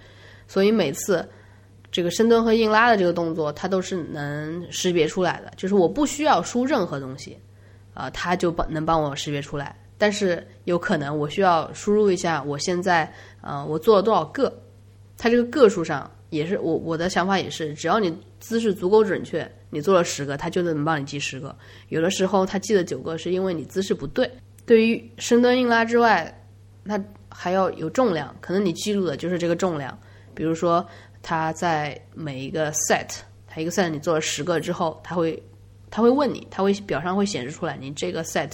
[0.47, 1.27] 所以每次
[1.91, 7.37] 这个深蹲和硬拉的这个动作，它都是能识别出来的，就是我不需要输任何东西，
[7.93, 9.75] 啊，它就帮能帮我识别出来。
[9.97, 13.09] 但是有可能我需要输入一下我现在
[13.41, 14.53] 呃我做了多少个，
[15.17, 21.55] 它这个个数上也是我我的想法也是，只要你姿势足够准确，你做了十个，它就能帮你记十个。
[21.89, 24.29] 有的时候它记了九个，是因为你姿势不对。
[24.65, 26.43] 对于深蹲硬拉之外，
[26.85, 29.97] 它还要有重量，可能你记录的就是这个重量。
[30.33, 30.85] 比如说
[31.21, 33.09] 它在每一个 set，
[33.47, 35.41] 它一个 set 你做了十个之后，它会
[35.91, 38.51] 它会问你，它会表上会显示出来你这个 set。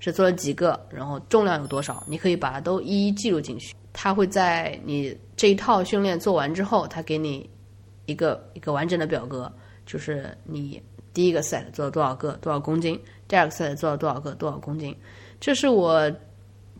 [0.00, 3.74] 是做了几个，然后重量有多少，你可以把它都一一记录进去。
[3.92, 7.48] 它会在你这一套训练做完之后，它给你
[8.06, 9.50] 一个一个完整的表格，
[9.86, 10.82] 就是你
[11.14, 12.96] 第一个 set 做了多少个，多少公斤；
[13.28, 14.92] 第二个 set 做了多少个，多少公斤。
[15.38, 16.10] 这是我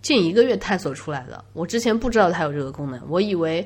[0.03, 1.45] 近一个月探索出来的。
[1.53, 3.65] 我之前不知道它有这个功能，我以为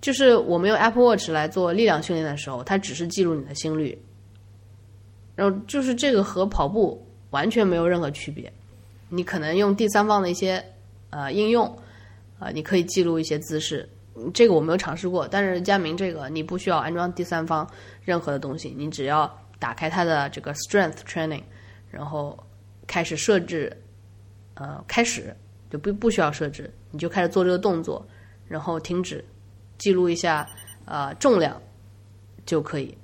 [0.00, 3.96] 就是我们用 Apple Watch 来做力量训练的时候，它只是记录你的心率，
[5.36, 7.00] 然后就是这个和跑步
[7.30, 8.52] 完全没有任何区别。
[9.08, 10.64] 你可能用第三方的一些
[11.10, 11.64] 呃应用，
[12.40, 13.88] 啊，你可以记录一些姿势，
[14.32, 15.26] 这个我没有尝试过。
[15.28, 17.68] 但是佳明这个你不需要安装第三方
[18.02, 21.42] 任何的东西，你只要打开它的这个 Strength Training，
[21.90, 22.38] 然后
[22.86, 23.76] 开始设置，
[24.54, 25.34] 呃，开始
[25.70, 28.06] 就不不需要设置，你就开始做这个动作，
[28.46, 29.24] 然后停止，
[29.78, 30.48] 记录一下
[30.84, 31.60] 呃重量
[32.44, 32.96] 就可以，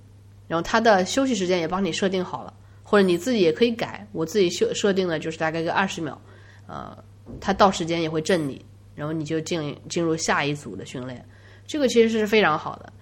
[0.46, 2.54] 然后它的休息时间也帮你设定好了。
[2.84, 6.20] 或者你自己也可以改，我自己设设定的就是大概个二十秒，
[6.66, 6.94] 呃，
[7.40, 8.62] 它到时间也会震你，
[8.94, 11.24] 然后你就进进入下一组的训练，
[11.66, 12.92] 这个其实是非常好的。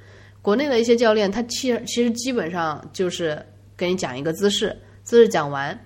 [0.43, 3.41] 国内的一些教练，他其实其实基本上就是
[3.77, 5.79] 跟你讲一个姿势，姿势讲完，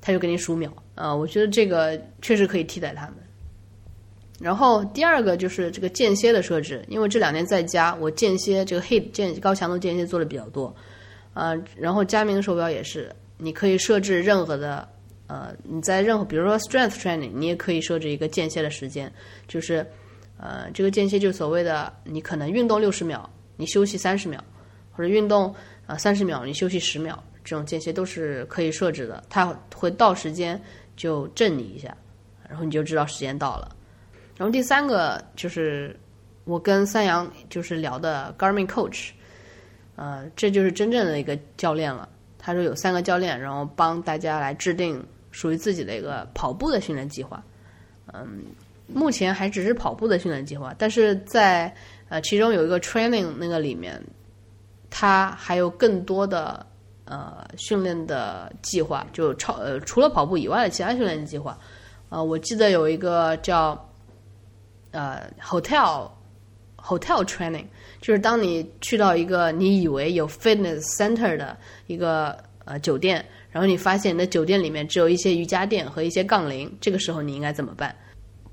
[0.00, 3.14] 他就给你数秒，呃，我觉得这个确实可以替代他们。
[4.40, 10.74] 然后第二个就是这个间歇的设置，因为这两年在家，我间歇这个 hit 间高强度间歇做的比较多，
[11.34, 13.14] 呃，然后佳明手表也是。
[13.38, 14.88] 你可以设置任何的，
[15.32, 19.10] 呃，你在任何，比如说 strength training，你也可以设置一个间歇的时间，
[19.48, 19.86] 就是，
[20.36, 23.26] 呃，这个间歇就所谓的，你可能运动六十秒，
[23.56, 24.44] 你休息三十秒，
[24.90, 25.54] 或者运动
[25.86, 30.60] 啊三十秒，你休息十秒，这种间歇都是可以设置的，它会到时间
[30.96, 31.96] 就震你一下，
[32.46, 33.74] 然后你就知道时间到了。
[34.36, 35.98] 然后第三个就是
[36.44, 39.12] 我跟三阳就是聊的 Garmin Coach，
[39.96, 42.06] 呃，这就是真正的一个教练了。
[42.38, 45.02] 他说有三个教练，然后帮大家来制定
[45.32, 47.42] 属于自己的一个跑步的训练计划。
[48.12, 48.44] 嗯，
[48.86, 51.74] 目前还只是跑步的训练计划，但是在
[52.08, 54.00] 呃其中有一个 training 那个里面，
[54.90, 56.64] 它还有更多的
[57.06, 61.58] 呃训练的计划，就超呃除了跑步以外的其他训练计划。
[62.10, 63.90] 呃，我记得有一个叫
[64.90, 66.10] 呃 hotel
[66.76, 67.66] hotel training。
[68.02, 71.56] 就是当你去到一个你以为有 fitness center 的
[71.86, 77.94] 一个呃酒店，然后你发现你的酒店里面只有一些瑜伽垫和一些杠铃，这个时候你应该怎么办？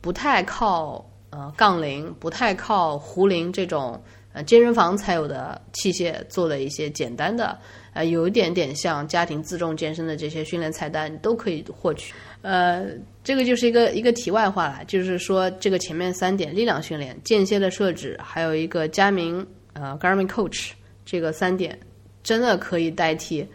[0.01, 4.01] 不太靠呃杠铃，不太靠壶铃这种
[4.33, 7.57] 呃健身房才有的器械做的一些简单的
[7.93, 12.13] 呃有一点点像家庭自重健身的这些训练菜单，你都可以获取。
[12.41, 12.85] 呃，
[13.23, 20.71] 这个就是一个一个题外话了，就是说这个前面三点力量训练、间歇的设置，还有一个佳明呃 Garmin Coach
[21.05, 21.77] 这个三点，
[22.23, 23.45] 真的可以代替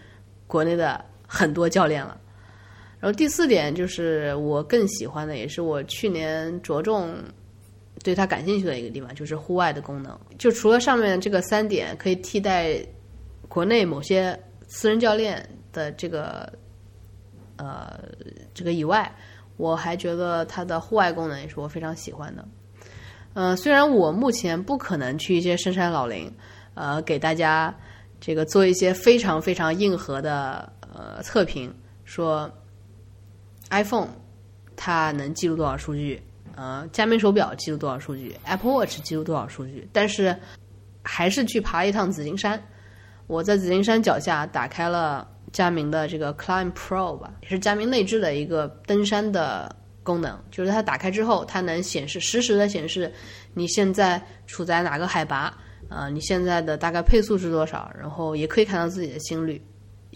[0.46, 2.20] 国内的很多教练了。
[3.01, 7.14] 然后第四点就是我更喜欢的，也是我去年着重
[8.02, 10.18] 对他感兴趣的一个地方，就是户外的功能。
[10.38, 12.76] 就除了上面这个三点可以替代
[13.48, 16.52] 国内某些私人教练的这个。
[17.56, 18.01] 呃，
[18.52, 19.09] 这个以外，
[19.56, 22.44] 我还觉得它的户外功能也是我非常喜欢的。
[23.34, 26.28] 嗯，虽然我目前不可能去一些深山老林，
[26.74, 27.72] 呃，给大家
[28.20, 32.50] 这个做一些非常非常硬核的呃测评，说
[33.70, 34.08] iPhone
[34.76, 36.22] 它能记录多少数据，
[36.56, 40.36] 呃，佳明手表记录多少数据，Apple Watch 记录多少数据，但是
[41.02, 42.62] 还是去爬一趟紫金山。
[43.26, 53.10] 我在紫金山脚下打开了佳明的这个 Climb Pro 吧，也是佳明内置的一个登山的功能，就是它打开之后，它能显示实时的显示
[53.54, 55.56] 你现在处在哪个海拔，
[55.88, 59.64] 呃，你现在的大概配速是多少，然后也可以看到自己的心率，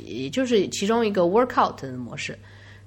[0.05, 2.39] 也就是其中一个 Workout 的模式。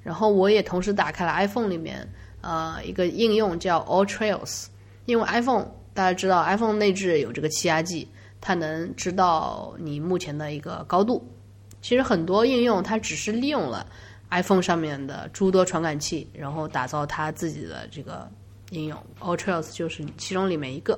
[0.03, 2.07] 然后我也同时打开了 iPhone 里面
[2.41, 4.67] 呃一个应用叫 All Trails，
[5.05, 8.07] 因为 iPhone 大家知道 iPhone 内置有这个气压计。
[8.43, 11.23] 它能知道你目前的一个高度。
[11.79, 13.85] 其实很多应用它只是利用了
[14.31, 18.27] iPhone 上面的诸多传感器，然后打造它自己的这个
[18.71, 18.97] 应用。
[19.19, 20.97] All Trails 就是其中里面一个。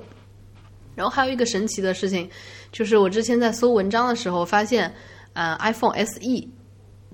[0.94, 2.30] 然后还有一个神奇的事情，
[2.72, 4.90] 就是我之前在搜文章的时候发现，
[5.34, 6.48] 呃，iPhone SE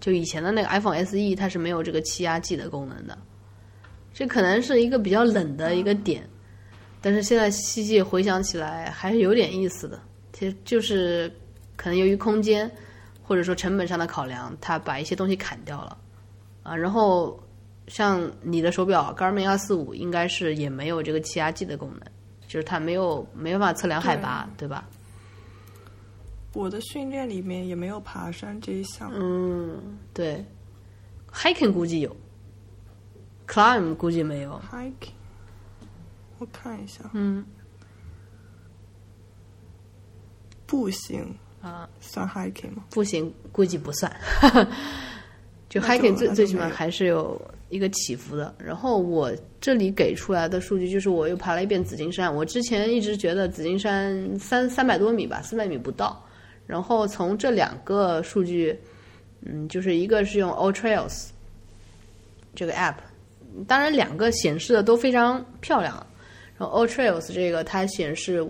[0.01, 3.19] 就以前的那个 iPhone SE 它是没有这个气压计的功能的。
[4.15, 6.23] 这可能是一个比较冷的一个点，
[7.01, 10.01] 但是现在细细回想起来还是有点意思的。
[10.33, 11.31] 其实就是
[11.77, 12.71] 可能由于空间
[13.23, 15.97] 或者说成本上的考量，它把一些东西砍掉了
[16.63, 16.75] 啊。
[16.75, 17.39] 然后
[17.89, 22.03] 像你的手表 Garmin 二四五，应该是也没有这个气压计的功能，
[22.49, 24.87] 就是它没有没办法测量海拔，对吧？
[26.53, 29.11] 我的训练里面也没有爬山这一项。
[29.15, 30.45] 嗯，对
[31.33, 32.17] ，hiking 估计有
[33.47, 34.61] ，climb 估计没有。
[34.71, 35.13] hiking，
[36.39, 37.09] 我看一下。
[37.13, 37.45] 嗯。
[40.67, 42.85] 步行啊，算 hiking 吗？
[42.91, 44.17] 步行估计不算，
[45.69, 47.41] 就 hiking 最最起码还是有
[47.71, 48.55] 一个起伏的。
[48.57, 52.33] 然后我这里给出来的数据就是，我又爬了一遍紫金山。
[52.33, 56.25] 我之前一直觉得紫金山三三百多米吧，四百米不到。
[56.71, 58.79] 然后从这两个数据，
[59.45, 61.31] 嗯，就是一个是用 All Trails
[62.55, 62.97] 这个 app，
[63.67, 65.95] 当然两个显示的都非常漂亮。
[66.57, 68.47] 然后 All Trails 这个它显示。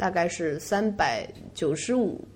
[0.00, 2.26] 大概是三百九十五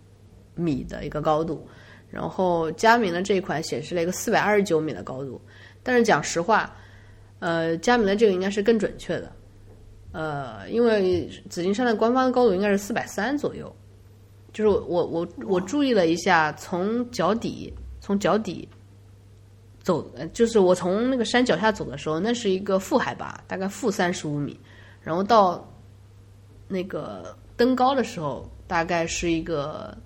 [0.54, 1.66] 米的一个高度，
[2.10, 5.40] 然后佳明的这一款显示了一个四百二十九米的高度。
[5.82, 6.76] 但是讲实话，
[7.38, 9.32] 呃，佳明的这个应该是更准确的，
[10.12, 13.74] 呃，因为紫金山的官方高度应该是四百三左右。
[14.54, 17.70] 就是我我我注意了一下，从脚底
[18.00, 18.66] 从脚底
[19.82, 24.58] 走，就是我从那个山脚下走的时候，那是一个负海拔，大概负三十五米，
[25.02, 25.62] 然后到
[26.66, 27.36] 那个。
[27.56, 29.96] 登高的时候，大概是一个，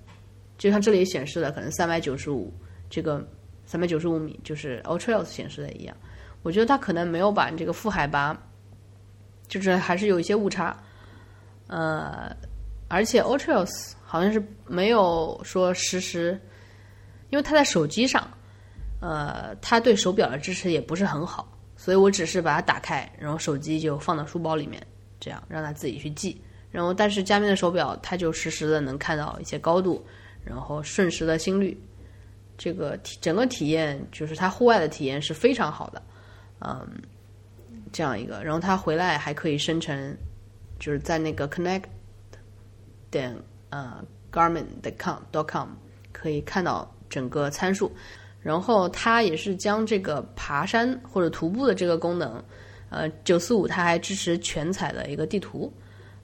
[0.55, 2.53] 就像这里显示的，可能三百九十五，
[2.91, 3.27] 这个
[3.65, 5.97] 三百九十五米，就是 All Trails 显示的一样。
[6.43, 8.39] 我觉得它可能没有把这个负海拔，
[9.47, 10.77] 就是还是有一些误差。
[11.65, 12.31] 呃，
[12.87, 16.35] 而且 All Trails 好像是没有说实时，
[17.29, 18.27] 因为它在手机上，
[18.99, 24.81] 呃，它对手表的支持也不是很好，所以我只是把它打开，然后手机就放到书包里面，
[25.19, 26.41] 这样让它自己去记。
[26.71, 30.03] 然后，但是佳明的手表，它就实时的能看到一些高度，
[30.43, 31.79] 然后瞬时的心率，
[32.57, 36.01] 这个体整个体验就是它户外的体验是非常好的，
[36.61, 36.87] 嗯，
[37.91, 38.43] 这样一个。
[38.43, 40.17] 然后它回来还可以生成，
[40.79, 41.83] 就是在那个 connect
[43.11, 43.35] 点
[43.69, 45.69] 呃 garmin 的 com dot com
[46.11, 47.91] 可以看到整个参数。
[48.41, 52.41] 然后它也是将这个爬山或者徒步的这个功能，
[52.89, 55.71] 呃，九四五它还支持全彩的一个地图。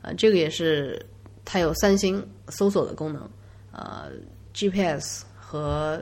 [0.01, 1.03] 呃，这个也是
[1.43, 3.29] 它有三星搜索的功能，
[3.73, 4.11] 呃
[4.53, 6.01] ，GPS 和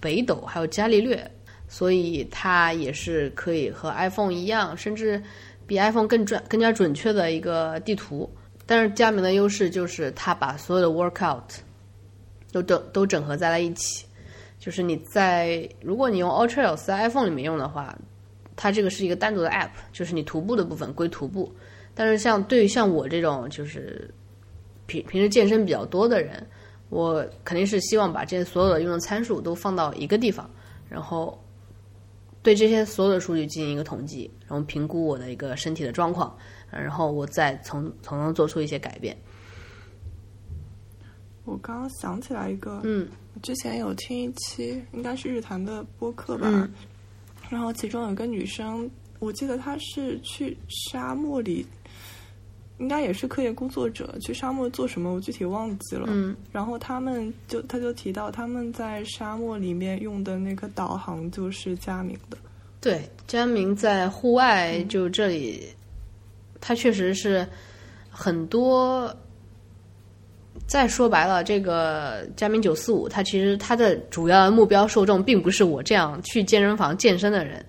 [0.00, 1.30] 北斗还有伽利略，
[1.68, 5.22] 所以它也是可以和 iPhone 一样，甚至
[5.64, 8.28] 比 iPhone 更准、更加准确的一个地图。
[8.66, 11.42] 但是佳明的优势就是它把所有的 Workout
[12.52, 14.04] 都整都整合在了一起，
[14.58, 17.96] 就是你在如果你用 Ultraos 在 iPhone 里面用的话，
[18.56, 21.52] 它这个是一个单独的 App，就是你徒步的部分归徒步。
[21.94, 24.12] 但是像对于像我这种就是
[24.86, 26.46] 平平时健身比较多的人，
[26.88, 30.50] 我肯定是希望把这些所有的用的参数都放到一个地方，
[30.88, 31.38] 然后
[32.42, 36.36] 对这些所有的数据进行一个统计，然后评估我的一个身体的状况，
[36.80, 39.16] 然后我再从从中做出一些改变。
[41.44, 43.08] 我刚刚想起来一个，嗯，
[43.42, 46.68] 之前有听一期应该是日坛的播客吧，
[47.48, 51.66] 然后其中有一个女生，我记得她是去沙漠里。
[52.78, 56.04] 应该也是科研工作者去沙漠做什么，我具体忘记了。
[56.10, 62.36] 嗯，然后他们就他就提到他们在沙漠里面用的那个导航就是佳明的。
[62.78, 65.66] 对，佳明在户外就这里，
[66.60, 67.46] 它确实是
[68.10, 69.14] 很多。
[70.66, 77.64] 再说白了，这个佳明九四五，它其实它的主要目标受众并不是我这样去健身房健身的人。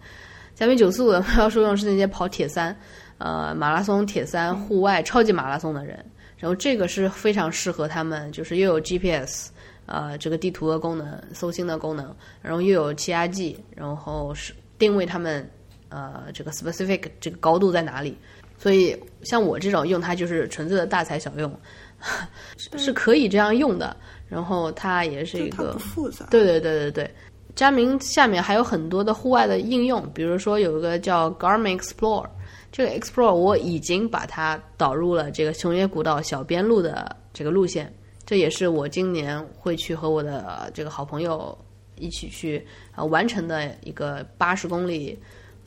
[0.55, 2.75] 佳明九四五的目标受众是那些跑铁三。
[3.19, 6.05] 呃，马拉松、铁三、户外、超级马拉松的人，
[6.37, 9.49] 然后这个是非常适合他们，就是又有 GPS，
[9.87, 15.49] 呃这个地图的功能、搜星的功能，然后又有气压计，然后是定位他们
[15.89, 18.15] 呃这个 specific 这个高度在哪里。
[18.57, 21.59] 所以像我这种用它就是纯粹的大材小用，
[22.77, 23.95] 是可以这样用的。
[24.27, 27.11] 然后它也是一个复杂，对对对对对。
[27.55, 32.27] 佳明下面还有很多的户外的应用，比如说有一个叫 Garmin Explore，
[32.71, 37.91] 这个 Explore 我已经把它导入了这个熊野古道小边路的这个路线，
[38.25, 41.57] 这也是我今年会去和我的这个好朋友
[41.95, 42.63] 一起去
[42.93, 45.17] 啊完成的一个八十公里，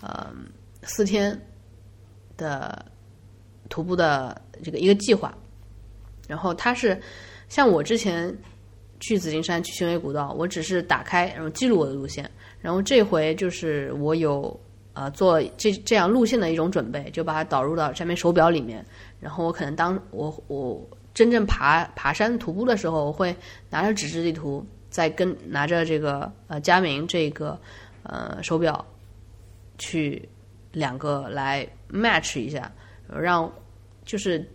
[0.03, 0.29] 呃
[0.83, 1.37] 四天
[2.41, 2.85] 的
[3.69, 5.33] 徒步的这个一个计划。
[6.27, 7.01] 然后它是
[7.49, 8.37] 像我之前。
[9.03, 12.31] 去紫金山，去雄伟古道，我只是打开，然后记录我的路线。
[12.61, 14.61] 然后这回就是我有
[14.93, 18.85] 呃做这这样路线的一种准备，就把它导入到上面手表里面。
[19.19, 23.35] 然后我可能当我我真正爬爬山徒步的时候，我会
[23.71, 27.59] 拿着纸质地图，再跟拿着这个呃佳明这个
[28.03, 28.85] 呃手表
[29.79, 30.29] 去
[30.73, 32.71] 两个来 match 一下，
[33.09, 33.51] 让
[34.05, 34.47] 就是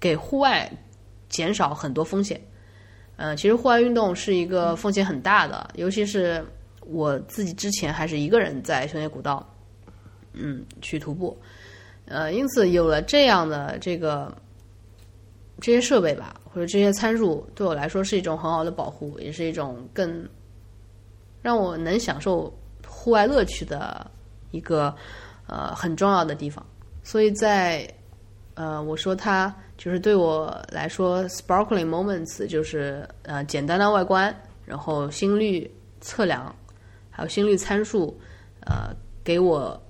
[0.00, 0.70] 给户外
[1.28, 2.40] 减少很多风险。
[3.16, 6.44] 嗯，其实户外运动是一个风险很大的，尤其是
[6.86, 9.44] 我自己之前还是一个人在熊野古道，
[10.34, 11.36] 嗯，去徒步，
[12.06, 14.32] 呃，因此有了这样的这个
[15.60, 20.28] 这些设备吧，或者这些参数，对我来说是一种很好的保护，也是一种更
[21.42, 22.56] 让我能享受
[22.86, 24.08] 户外乐趣的
[24.52, 24.94] 一个
[25.48, 26.64] 呃很重要的地方。
[27.02, 27.92] 所以在
[28.54, 29.52] 呃，我说它。
[29.78, 34.34] 就是对我来说，sparkling moments 就是呃简单的外观，
[34.64, 36.52] 然后心率测量，
[37.10, 38.12] 还有心率参数，
[38.66, 38.92] 呃
[39.22, 39.80] 给我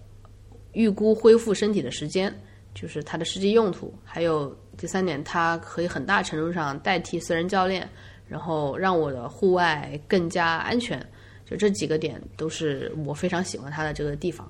[0.73, 2.31] 预估恢复身体的时间，
[2.75, 3.91] 就是它的实际用途。
[4.05, 7.89] 还有第三点，它可以很大程度上代替私人教练，
[8.27, 11.03] 然后让我的户外更加安全。
[11.47, 14.47] 就这几个点都是我非常喜欢它的这个地方。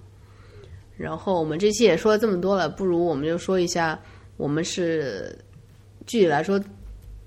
[0.98, 3.98] 然后我们这期也说了这么多了，不如我们就说一下。
[4.36, 5.36] 我们是
[6.06, 6.62] 具体来说，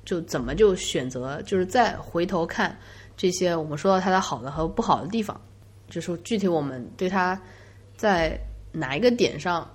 [0.06, 2.78] 就怎么就选择，就是再回头看
[3.18, 5.40] 这些我们说到它的好的和不好的地方，
[5.90, 7.38] 就是具体我们对它
[7.98, 8.40] 在
[8.72, 9.70] 哪一个点上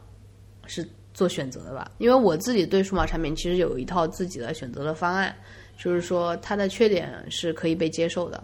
[0.67, 0.83] 是
[1.13, 1.91] 做选择的吧。
[1.99, 5.37] 因为我自己对数码产品其实有一套自己的选择的方案，
[5.77, 8.43] 就是说它的缺点是可以被接受的。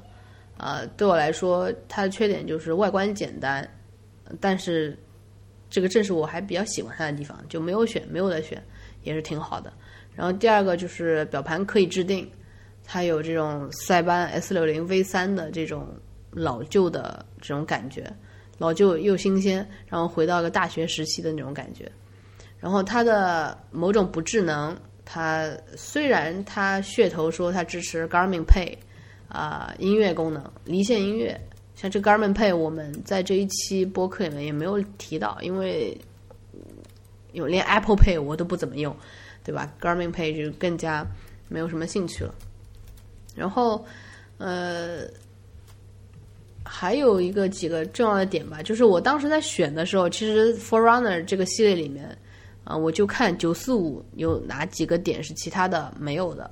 [0.59, 3.67] 呃，对我来说，它的缺点就是外观简单，
[4.39, 4.95] 但是
[5.73, 8.63] 这个正是我还比较喜欢它的地方，就没有选，没有的选。
[9.05, 9.73] 也是挺好的，
[10.15, 12.31] 然后第二个就是表盘可以制定，
[12.85, 15.89] 它有这种塞班 S 六零 V 三的这种
[16.31, 18.09] 老旧的这种感觉，
[18.59, 21.91] 老旧又新鲜，然后回到一个大学时期的那种感觉。
[22.61, 28.77] 然后它的某种不智能，它虽然它噱头说它支持 Garmin Pay
[29.27, 31.37] 啊音乐功能，离线音乐，
[31.83, 35.95] 像这 Garmin Pay 我们在这一期播客里面也没有提到，因为。
[37.33, 38.95] 有连 Apple Pay 我都不怎么用，
[39.43, 41.03] 对吧？Garmin Pay 就更加
[41.49, 42.35] 没有什么兴趣了。
[43.35, 43.83] 然后，
[44.37, 45.05] 呃，
[46.63, 52.07] 还有一个几个重要的点吧，就是我当时在选的时候，其实 Forerunner 这个系列里面，
[52.65, 56.51] 啊，我就看九四五有哪几个点是其他的没有的。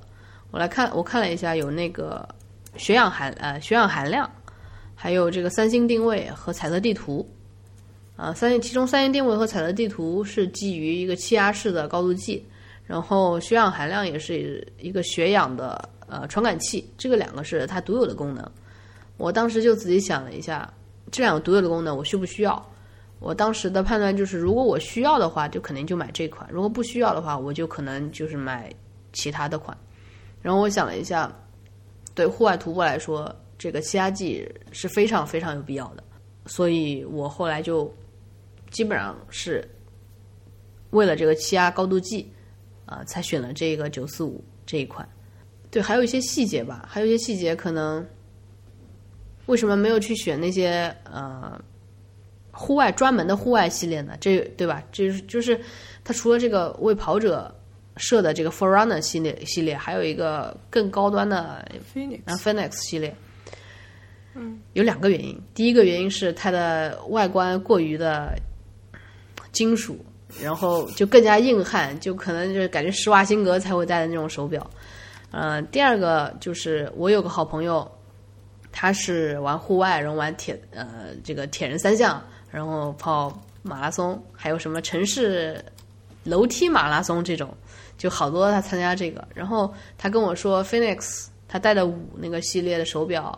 [0.49, 2.27] 我来看，我看了一下，有那个
[2.75, 4.27] 血氧含呃血氧含量，
[5.01, 7.27] 还有这个三星定位和彩色地图。
[8.15, 12.45] 啊，三星其中三星定位和彩色地图是基于一个气压式的高度计，
[12.85, 18.47] 然后血氧含量也是一个血氧的呃传感器，这个两个是它独有的功能。
[19.17, 20.71] 我当时就仔细想了一下，
[21.09, 22.63] 这两个独有的功能我需不需要？
[23.17, 28.71] 我当时的判断就是，如果我需要的话，就肯定就买这款；如果不需要的话，我就可能就是买
[29.13, 29.75] 其他的款。
[30.43, 31.35] 然后我想了一下，
[32.13, 36.03] 对户外徒步来说，这个气压计是非常非常有必要的，
[36.47, 37.93] 所以我后来就。
[38.71, 39.67] 基本上是
[40.91, 42.31] 为了这个气压高度计
[42.85, 45.05] 啊，才选了这个九四五这一款。
[45.69, 48.07] 对，还有一些细节吧，还有一些细节可能
[49.47, 51.61] 为什么没有去选那些呃
[52.53, 54.15] 户外专门的户外系列呢？
[54.21, 54.81] 这对吧？
[54.89, 55.59] 这就是
[56.05, 57.53] 它除了这个为跑者
[57.97, 63.13] 设的这个 Forerunner 系列系列，还有一个更高端的 Phoenix 系列。
[64.35, 65.39] 嗯，有两个原因。
[65.53, 68.33] 第一个原因是它的外观过于的。
[69.51, 69.97] 金属，
[70.41, 74.65] 然后就更加硬汉，就可能就是感觉施瓦辛格才会戴的那种手表。
[75.29, 77.85] 呃，第二个就是我有个好朋友，
[78.71, 85.61] 他是玩户外，然后玩铁呃这个铁人三项，然后跑马拉松，还有什么城市
[86.23, 87.53] 楼梯马拉松这种，
[87.97, 89.27] 就好多他参加这个。
[89.35, 93.37] 然后他跟我说，Phoenix 他戴的五那个系列的手表，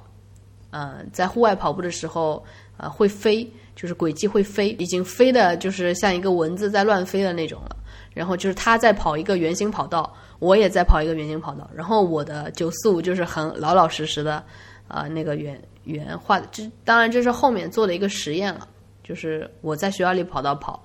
[0.73, 2.43] 嗯，在户外跑步的时候，
[2.77, 7.77] 呃，会飞，就是轨迹会飞，已经飞的就是像一个蚊子在乱飞的那种了。
[8.11, 11.69] 然后就是他在跑一个圆形跑道，我也在跑一个圆形跑道。
[11.75, 14.43] 然后我的九四五就是很老老实实的，
[14.87, 16.47] 呃，那个圆圆画的。
[16.51, 18.67] 这当然这是后面做的一个实验了，
[19.03, 20.83] 就是我在学校里跑道跑，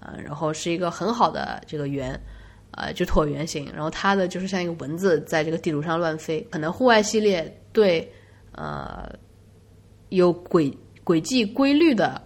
[0.00, 2.20] 呃，然后是一个很好的这个圆。
[2.72, 6.40] 呃，就椭圆形，然后它的就是像一个蚊子在这个地图上乱飞。
[6.52, 8.08] 可能户外系列对
[8.52, 9.12] 呃
[10.10, 10.72] 有轨
[11.02, 12.22] 轨迹规律的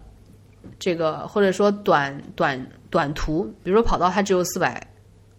[0.79, 4.87] 这个，或者说短短短途，比如说跑道它只有四百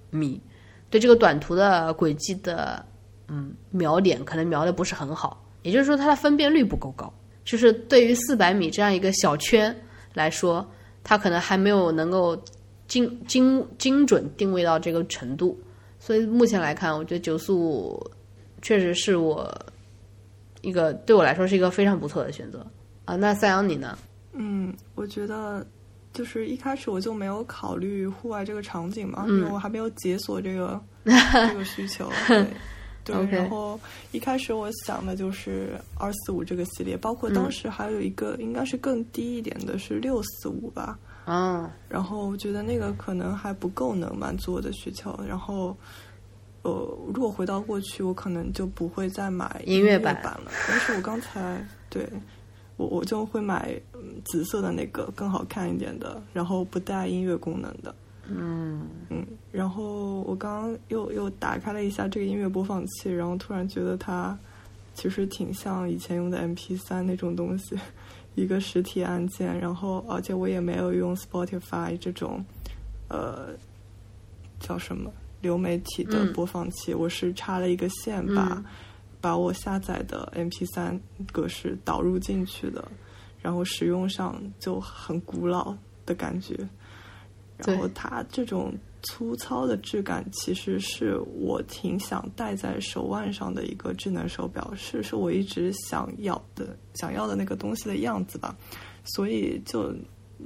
[0.10, 0.42] 米，
[0.90, 2.84] 对这个短途的轨迹的
[3.28, 7.14] 嗯瞄点可能瞄的不是很好，也就是说它的分辨率不够高。
[7.44, 9.76] 就是对于四百米这样一个小圈
[10.14, 10.66] 来说，
[11.04, 12.42] 它可能还没有能够。
[12.88, 15.60] 精精精准定位到这个程度，
[16.00, 18.00] 所以目前来看，我觉得九四五
[18.62, 19.52] 确实是我
[20.66, 22.66] 一个对我来说是一个非常不错的选择
[23.06, 23.16] 啊。
[23.16, 23.98] 那赛阳你呢？
[24.34, 25.66] 嗯，我觉得
[26.12, 32.10] 就是一开始我就没有考虑户外这个场景嘛，因为我还没有解锁这个 这个需求。
[33.04, 33.80] 对， 然后
[34.12, 40.98] 一开始我想的就是二四五这个系列，包括当时还有一个应该是更低一点的，是六四五吧。
[41.28, 45.18] 嗯，然后我觉得那个可能还不够能满足我的需求。
[45.28, 45.76] 然后，
[46.66, 50.52] 呃，如果回到过去，我可能就不会再买音乐版了。
[50.68, 52.10] 但是我刚才对
[52.76, 53.80] 我我就会买
[54.26, 57.94] 紫色的那个更好看一点的，然后不带音乐功能的。
[58.28, 64.36] 嗯嗯，然后我刚刚又又打开了一下这个音乐播放器，然后突然觉得它
[64.96, 67.78] 其实挺像以前用的 MP 三那种东西。
[68.34, 72.44] 一个实体按键，然后而且我也没有用 Spotify 这种，
[73.08, 73.50] 呃，
[74.60, 75.10] 叫什么
[75.46, 78.64] 流媒体的播放器，我是插了一个线把
[79.22, 81.00] 把我下载的 MP 三
[81.32, 82.84] 格式导入进去的，
[83.40, 86.68] 然后使用上就很古老的感觉，
[87.58, 88.74] 然后它这种。
[89.08, 98.58] 粗糙的质感其实是我挺想戴在手腕上的一个智能手表，是是我一直想要的想要的那个东西的样子吧。
[99.04, 99.94] 所以就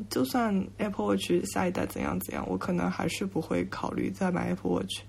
[0.09, 5.01] 就算 Apple Watch 下一代怎样怎样，我可能还是不会考虑再买 Apple Watch。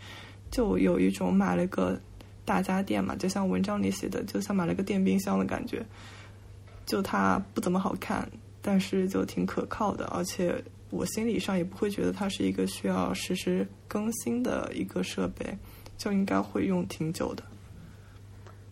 [0.50, 2.00] 就有一种买了个
[2.44, 5.84] 大家电嘛，就像文章里写的，就像买了个电冰箱的感觉。
[6.86, 8.28] 就它不怎么好看，
[8.60, 10.62] 但是就挺可靠的，而且。
[10.92, 15.56] 我心理上也不会觉得它是一个需要实时更新的一个设备，
[15.96, 17.44] 就应该会用挺久的。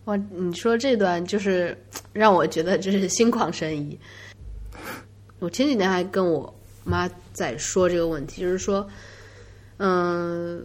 [0.06, 1.80] 哇，你说这段就是
[2.12, 3.96] 让我觉得就是心旷神怡。
[5.38, 6.52] 我前几天还跟我
[6.84, 8.86] 妈在说这个问题，就是说，
[9.78, 10.64] 嗯，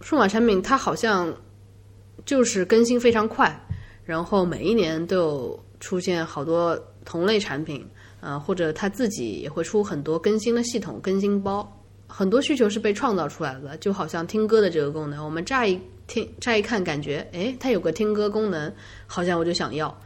[0.00, 1.34] 数码产品它好像
[2.24, 3.58] 就是更新非常快，
[4.04, 7.86] 然后每一年都有出现好多同类产品。
[8.18, 11.70] 呃，或者它自己也会出很多更新的系统、更新包，
[12.08, 13.76] 很多需求是被创造出来的。
[13.76, 15.78] 就好像听歌的这个功能，我们乍一
[16.08, 18.72] 听、乍一看，感觉哎，它有个听歌功能，
[19.06, 19.96] 好像我就想要。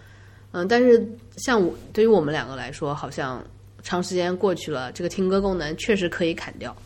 [0.51, 3.43] 嗯，但是像我对于我们两个来说，好像
[3.83, 6.77] 长时间过去了，这个听歌功能确实可以砍掉。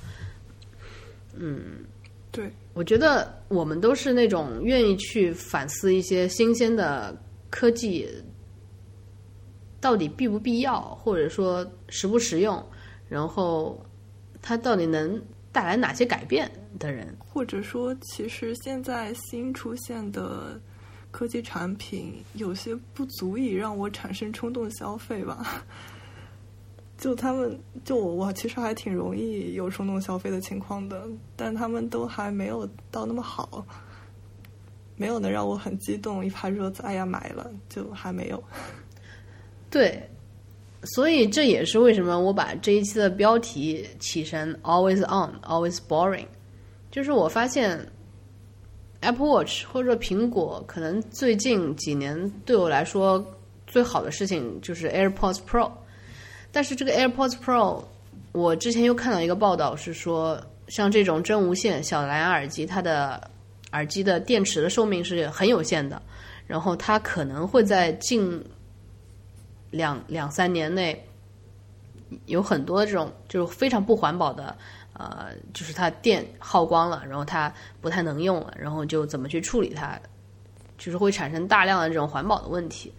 [1.35, 1.85] 嗯，
[2.31, 7.17] 对，我觉得我们都是那种愿意去反思一些新鲜的
[7.51, 8.09] 科技。
[9.81, 12.67] 到底必不必要，或者说实不实用，
[13.07, 13.79] 然后
[14.41, 15.23] 它到底能
[15.53, 20.59] 带来哪些改变的人，或者说，其实现在新出现的
[21.11, 25.63] 科技产品有些不足以让我产生冲动消费吧？
[26.97, 31.07] 就他们，就我，我其实还挺容易有冲动消费的情况的，
[31.37, 33.67] 但他们都还没有到那么好，
[34.97, 38.43] 没有能让我很激动，一拍桌子，哎呀买了，就还没有。
[39.69, 40.09] 对，
[40.85, 46.27] 所以这也是为什么我把这一期的标题起成 “always on, always boring”。
[46.93, 47.85] 就是我发现
[49.01, 53.23] Apple Watch 或者苹果，可能最近几年对我来说
[53.67, 55.71] 最好的事情就是 AirPods Pro。
[56.55, 57.83] 但是这个 AirPods Pro，
[58.31, 63.29] 我之前又看到一个报道是说，像这种真无线小蓝牙耳机，它的
[63.73, 66.01] 耳机的电池的寿命是很有限的，
[66.47, 68.41] 然后它可能会在近
[69.73, 71.05] 两两三年内，
[72.27, 74.57] 有很多这种就是非常不环保的，
[74.93, 79.99] 呃，就是它电耗光了，然后它不太能用了，然后就怎么去处理它，
[80.79, 82.95] 就是会产生大量的这种环保的问题。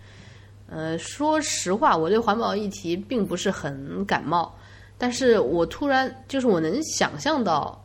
[0.68, 4.54] 呃，说实话，我对环保议题并不是很感冒，
[4.98, 7.80] 但是我突然就是我能想象到，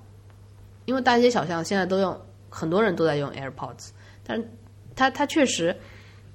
[0.87, 3.91] 因为大街小巷现在都用，很多人都在用 AirPods，
[4.25, 4.49] 但是
[4.97, 5.77] 它它确实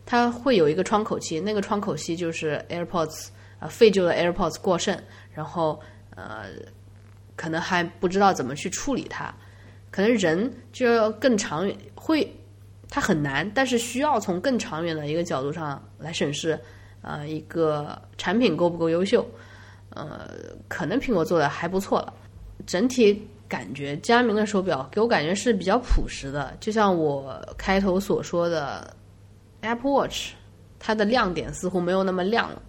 [0.06, 4.96] 它会有一个窗口期，那个窗口期就是 AirPods 啊废旧的 AirPods 过剩，
[5.34, 5.80] 然后
[6.16, 6.46] 呃
[7.36, 9.34] 可能还不知道怎么去处理它，
[9.90, 12.32] 可能人就要更长远会
[12.90, 16.60] 它很难，但是需要从更长远的一个角度上来审视
[17.02, 19.26] 呃一个产品够不够优秀，
[19.90, 20.30] 呃
[20.68, 22.14] 可能苹果做的还不错了，
[22.66, 23.28] 整体。
[23.48, 28.92] 感觉佳明的手表给我感觉是比较朴实的，就像我开头所说的
[29.62, 30.32] ，Apple Watch，
[30.80, 32.60] 它的亮点似乎没有那么亮了，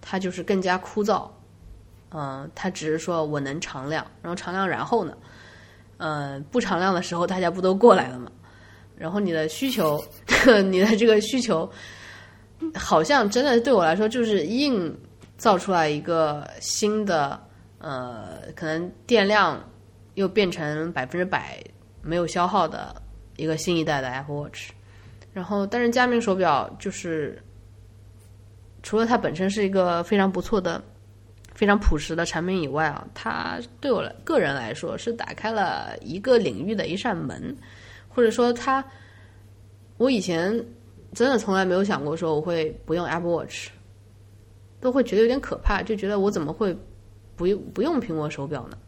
[0.00, 1.28] 它就是更加枯燥。
[2.12, 5.14] 嗯，它只是说我能常亮，然后常亮，然后呢，
[5.98, 8.32] 嗯，不常亮的时候大家不都过来了吗？
[9.02, 10.00] 然后你的需求，
[10.70, 11.68] 你的这个需求，
[12.74, 14.96] 好像真的对我来说就是硬
[15.36, 17.38] 造出来一个新的，
[17.78, 19.60] 呃，可能电量。
[20.14, 21.58] 又变成百分之百
[22.02, 22.94] 没有消耗的
[23.38, 24.68] 一个新一代的 Apple Watch，
[25.32, 27.42] 然后，但是佳明手表就是
[28.82, 30.84] 除了它本身是一个非常不错的、
[31.54, 37.56] 非常朴实的产品以外啊，它对我个人来说是打开了一个领域的一扇门，
[38.14, 38.84] 或者说它，
[39.96, 40.52] 我以前
[41.12, 43.68] 真的从来没有想过说我会不用 Apple Watch，
[44.80, 46.76] 都会觉得有点可怕，就觉得我怎么会
[47.36, 48.78] 不用不用苹果手表呢？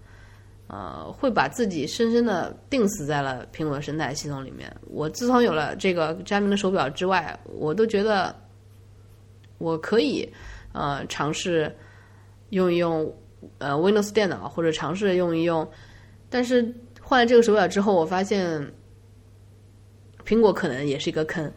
[0.67, 4.75] 呃，会把自己深深的定死在了苹果生态系统里面。
[4.87, 8.35] 我自从有了这个佳明的手表之外，我都觉得
[9.59, 10.27] 我可以
[10.73, 11.71] 呃尝试
[12.49, 13.15] 用一用
[13.59, 15.69] 呃 Windows 电脑，或者尝试用一用。
[16.31, 18.73] 但是换了这个手表之后，我发现
[20.27, 21.53] 苹果可能也是一个坑，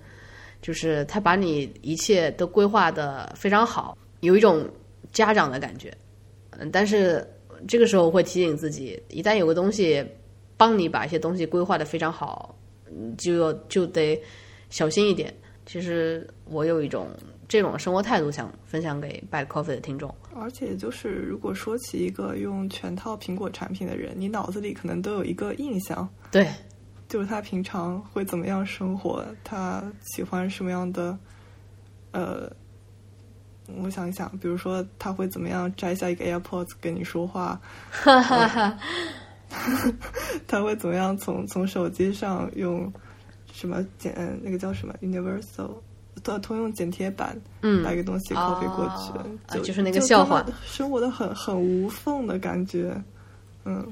[0.62, 4.70] 就是他把你一切都规划的非常好，有一种
[5.12, 5.92] 家长的感觉。
[6.52, 7.28] 嗯，但是。
[7.68, 10.06] 这个时候我会提醒自己，一旦有个东西
[10.58, 12.56] 帮你把一些东西规划的非常好，
[13.18, 14.22] 就要就得
[14.70, 15.34] 小心一点。
[15.66, 17.10] 其实我有一种
[17.48, 20.14] 这种生活态度，想分享给 Bad Coffee 的听众。
[20.36, 26.48] 而且就是，如果说起一个用全套苹果产品的人，你脑子里可能都有一个印象，对，
[27.08, 31.18] 就是他平常会怎么样生活，他喜欢什么样的，
[32.12, 32.52] 呃。
[33.84, 37.60] 我想一想，比如说他会怎么样摘下一个 AirPods 跟你说话，
[40.48, 42.90] 他会怎么样从从手机上用
[43.52, 45.82] 什么剪那个叫什么 Universal
[46.24, 49.12] 的通用剪贴板，嗯，把一个东西 copy 过去，
[49.54, 52.96] 就就是那个笑话，生活的很很无缝的感觉，
[53.66, 53.86] 嗯，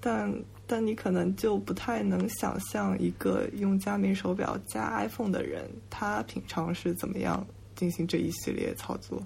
[0.00, 0.32] 但
[0.72, 7.46] 但你可能就不太能想象一个用佳明手表加 iPhone 的人，他平常是怎么样。
[7.74, 9.22] 进行这一系列操作，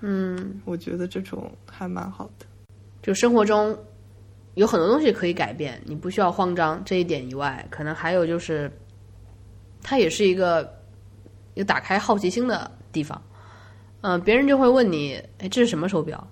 [0.00, 2.46] 嗯，我觉得这种还蛮好的。
[3.02, 3.76] 就生活中
[4.54, 6.80] 有很多东西可以改变，你不需要慌张。
[6.86, 8.70] 这一点以外，可能还有就是，
[9.82, 10.72] 它也是一个
[11.52, 13.20] 有打开好奇心的地方。
[14.00, 16.26] 嗯，别人就会问你：“哎，这是什么手表？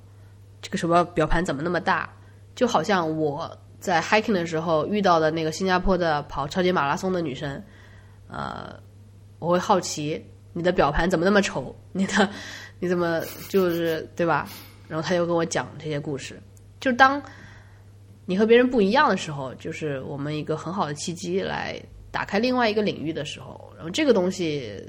[0.62, 2.08] 这个手表表盘怎么那么大？”
[2.56, 7.62] 就好像我在 hiking 的时候遇到的那个新加坡的跑超级马拉松的女生，
[8.28, 8.74] 呃，
[9.38, 10.24] 我会好奇。
[10.52, 11.76] 你的表盘怎么那么丑？
[11.92, 12.28] 你的
[12.78, 14.48] 你怎么就是对吧？
[14.88, 16.40] 然后他就跟我讲这些故事。
[16.80, 17.22] 就当
[18.24, 21.78] 你和别人不一样的时候，就是我们一个很好的契机来
[22.10, 23.70] 打开另外一个领域的时候。
[23.76, 24.82] 然后这个东西，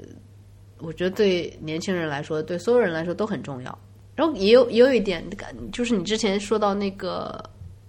[0.78, 3.78] 我觉得对年轻人来说，对所有人来说都很重要。
[4.16, 7.42] 然后也有也有一点感，就是你之前说到那个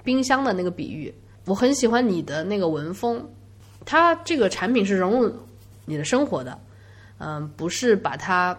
[0.03, 1.13] 冰箱的那个比喻，
[1.45, 3.27] 我很喜欢你的那个文风。
[3.85, 5.33] 它这个产品是融入
[5.85, 6.59] 你的生活的。
[7.17, 8.57] 嗯，不是把它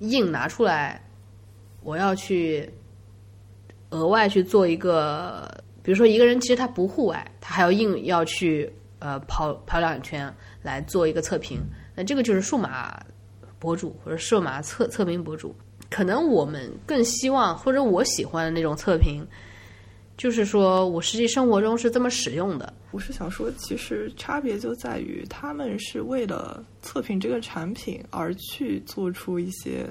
[0.00, 1.00] 硬拿出来，
[1.82, 2.68] 我要去
[3.90, 5.48] 额外去做一个，
[5.82, 10.32] 比如说一个人其实他不户外，他还要硬要去呃跑跑两圈
[10.62, 11.60] 来做一个测评，
[11.94, 13.00] 那这个就是数码
[13.58, 15.54] 博主或者数码测测评博主，
[15.88, 19.24] 可能我们更希望或者我喜欢的那种测评。
[20.20, 22.70] 就是说，我实际生活中是这么使用的。
[22.90, 29.86] 我是想说，其实差别就在于，他们是为了测评这个产品而去做出一些，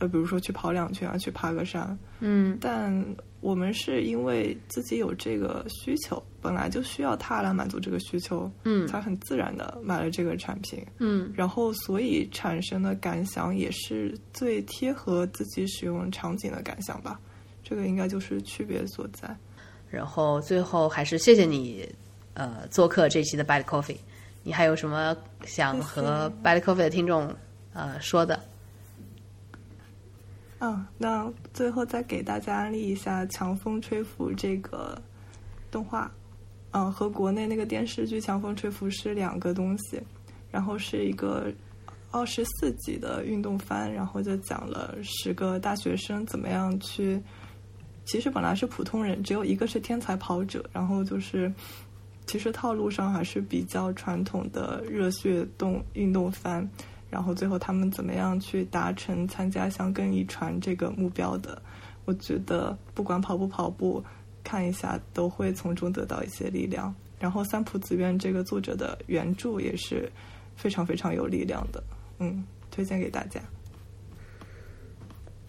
[0.00, 1.96] 呃，比如说去跑两圈啊，去爬个山。
[2.18, 2.58] 嗯。
[2.60, 2.92] 但
[3.40, 10.84] 我们是因为自己有这个需求，本来就需要它来满足这个需求，嗯，才很自然的买了这个产品。
[10.98, 11.32] 嗯。
[11.32, 17.20] 然后，所以产生的感想也是最贴合自己使用场景的感想吧。
[17.68, 19.28] 这个应该就是区别所在。
[19.90, 21.86] 然后最后还是谢谢你，
[22.32, 23.96] 呃，做客这期的 Bad Coffee。
[24.42, 25.14] 你还有什么
[25.44, 27.34] 想和 Bad Coffee 的听众
[27.74, 28.40] 呃说的？
[30.60, 35.00] 嗯，那最后再给大家安利一下《强风吹拂》这个
[35.70, 36.10] 动画。
[36.70, 40.00] 嗯，和国内那个电视剧《强风吹拂》是两个东西。
[40.50, 41.52] 然后是一个
[42.10, 47.22] 二十四集的运动番，然后就讲了十个大学生怎么样去。
[48.08, 51.52] 其实本来是普通人，只有一个是天才跑者，然后就是，
[52.26, 56.66] 其实套路上还是比较传统的热血动运动番，
[57.10, 61.60] 然后最后他们怎么样去达成参加香根一传这个目标的？
[62.06, 64.02] 我觉得不管跑不跑步，
[64.42, 66.94] 看一下都会从中得到一些力量。
[67.20, 70.10] 然后三浦子苑这个作者的原著也是
[70.56, 71.84] 非常非常有力量的，
[72.20, 73.38] 嗯，推荐给大家。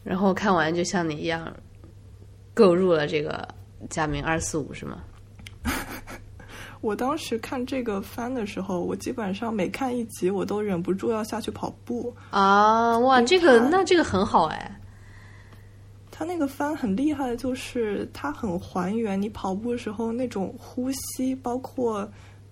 [0.04, 1.50] 然后看完就像你一样。
[2.60, 3.48] 购入了这个
[3.90, 5.02] 佳明二四五是吗？
[6.82, 13.00] 我当时看这个番的时候，我基本上每看一集，我都忍不住要下去跑步啊！
[13.00, 14.76] 哇，这个那这个很好哎。
[16.12, 22.06] 他那个番很厉害的就是，他很还原你跑步的时候那种呼吸，包括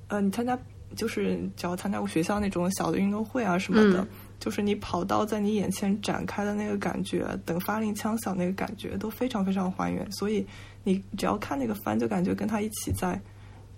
[0.07, 0.57] 呃，你参加
[0.95, 4.07] 就是只要参加过学校那种小的运动会啊什么的。
[4.39, 10.45] 就是你跑道在你眼前展开的那个感觉，等发令枪响那个感觉都非常非常还原，所以
[10.83, 13.19] 你只要看那个帆，就感觉跟他一起在，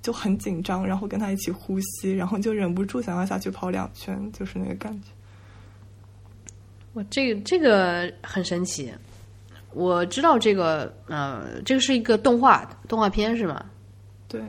[0.01, 5.07] 就很紧张，然后跟他一起呼吸，然后就忍不住想要下去跑两圈，就是那个感觉。
[6.93, 8.91] 我这个这个很神奇，
[9.73, 13.65] 我知道这个呃，这个是一个动画动画片是吗？
[14.27, 14.41] 对，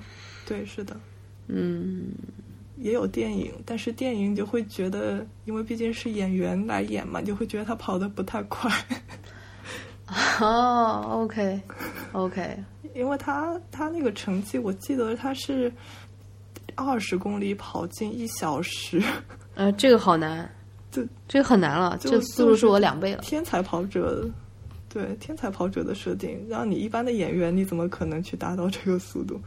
[0.45, 0.99] 对，是的，
[1.47, 2.13] 嗯。
[2.81, 8.71] 也有电影，但是电影就会觉得，因为毕竟是演员来演嘛，就会觉得他跑的不太快。
[10.41, 12.59] 哦，OK，OK，
[12.95, 15.73] 因为他他那个成绩，我记得他是
[16.75, 19.01] 二十公里跑进一小时。
[19.55, 20.51] 呃，这个好难，
[20.91, 23.21] 这这个很难了，这速度是我两倍了。
[23.23, 24.29] 天才跑者，
[24.89, 29.41] 对天才跑者的设定，让你一般的演员，你怎么可能去达到这个速度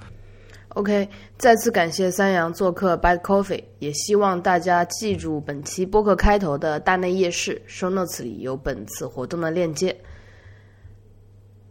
[0.74, 9.96] ？OK，再次感谢三阳做客 Bad Coffee，也希望大家记住本期播客开头的大内夜市，show notes 里有本次活动的链接。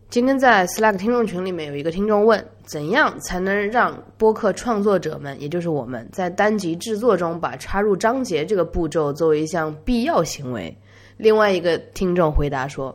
[0.09, 10.77] 今天在 Slack 听众群里面有一个听众问，怎样才能让播客创作者们，也就是我们在单集制作中把插入章节这个步骤作为一项必要行为？
[11.17, 12.95] 另外一个听众回答说，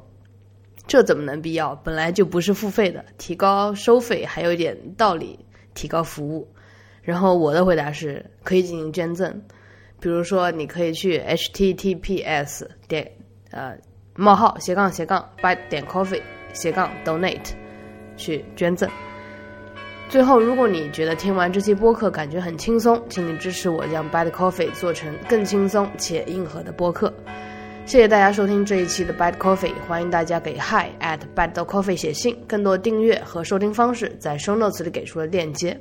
[0.86, 1.74] 这怎么能必要？
[1.84, 5.40] 本来就不是付费的，提高收费还有一点道理。
[5.78, 6.48] 提高服务，
[7.04, 9.32] 然后我的回答是可以进行捐赠，
[10.00, 13.10] 比如说你可以去 https 点
[13.52, 13.78] 呃
[14.16, 16.22] 冒号斜杠斜杠 by 点 coffee
[16.52, 17.52] 斜杠 donate
[18.18, 18.90] 去捐赠。
[20.10, 27.14] 最后，如果你觉得听完这期播客感觉很轻松，请你支持我将 Bad Coffee 做成更轻松且硬核的播客。
[27.88, 32.38] 谢谢大家收听这一期的 Bad Coffee，欢迎大家给 Hi at Bad Coffee 写信。
[32.46, 35.80] 更多订阅和收听方式在 Show Notes 里给出了链接。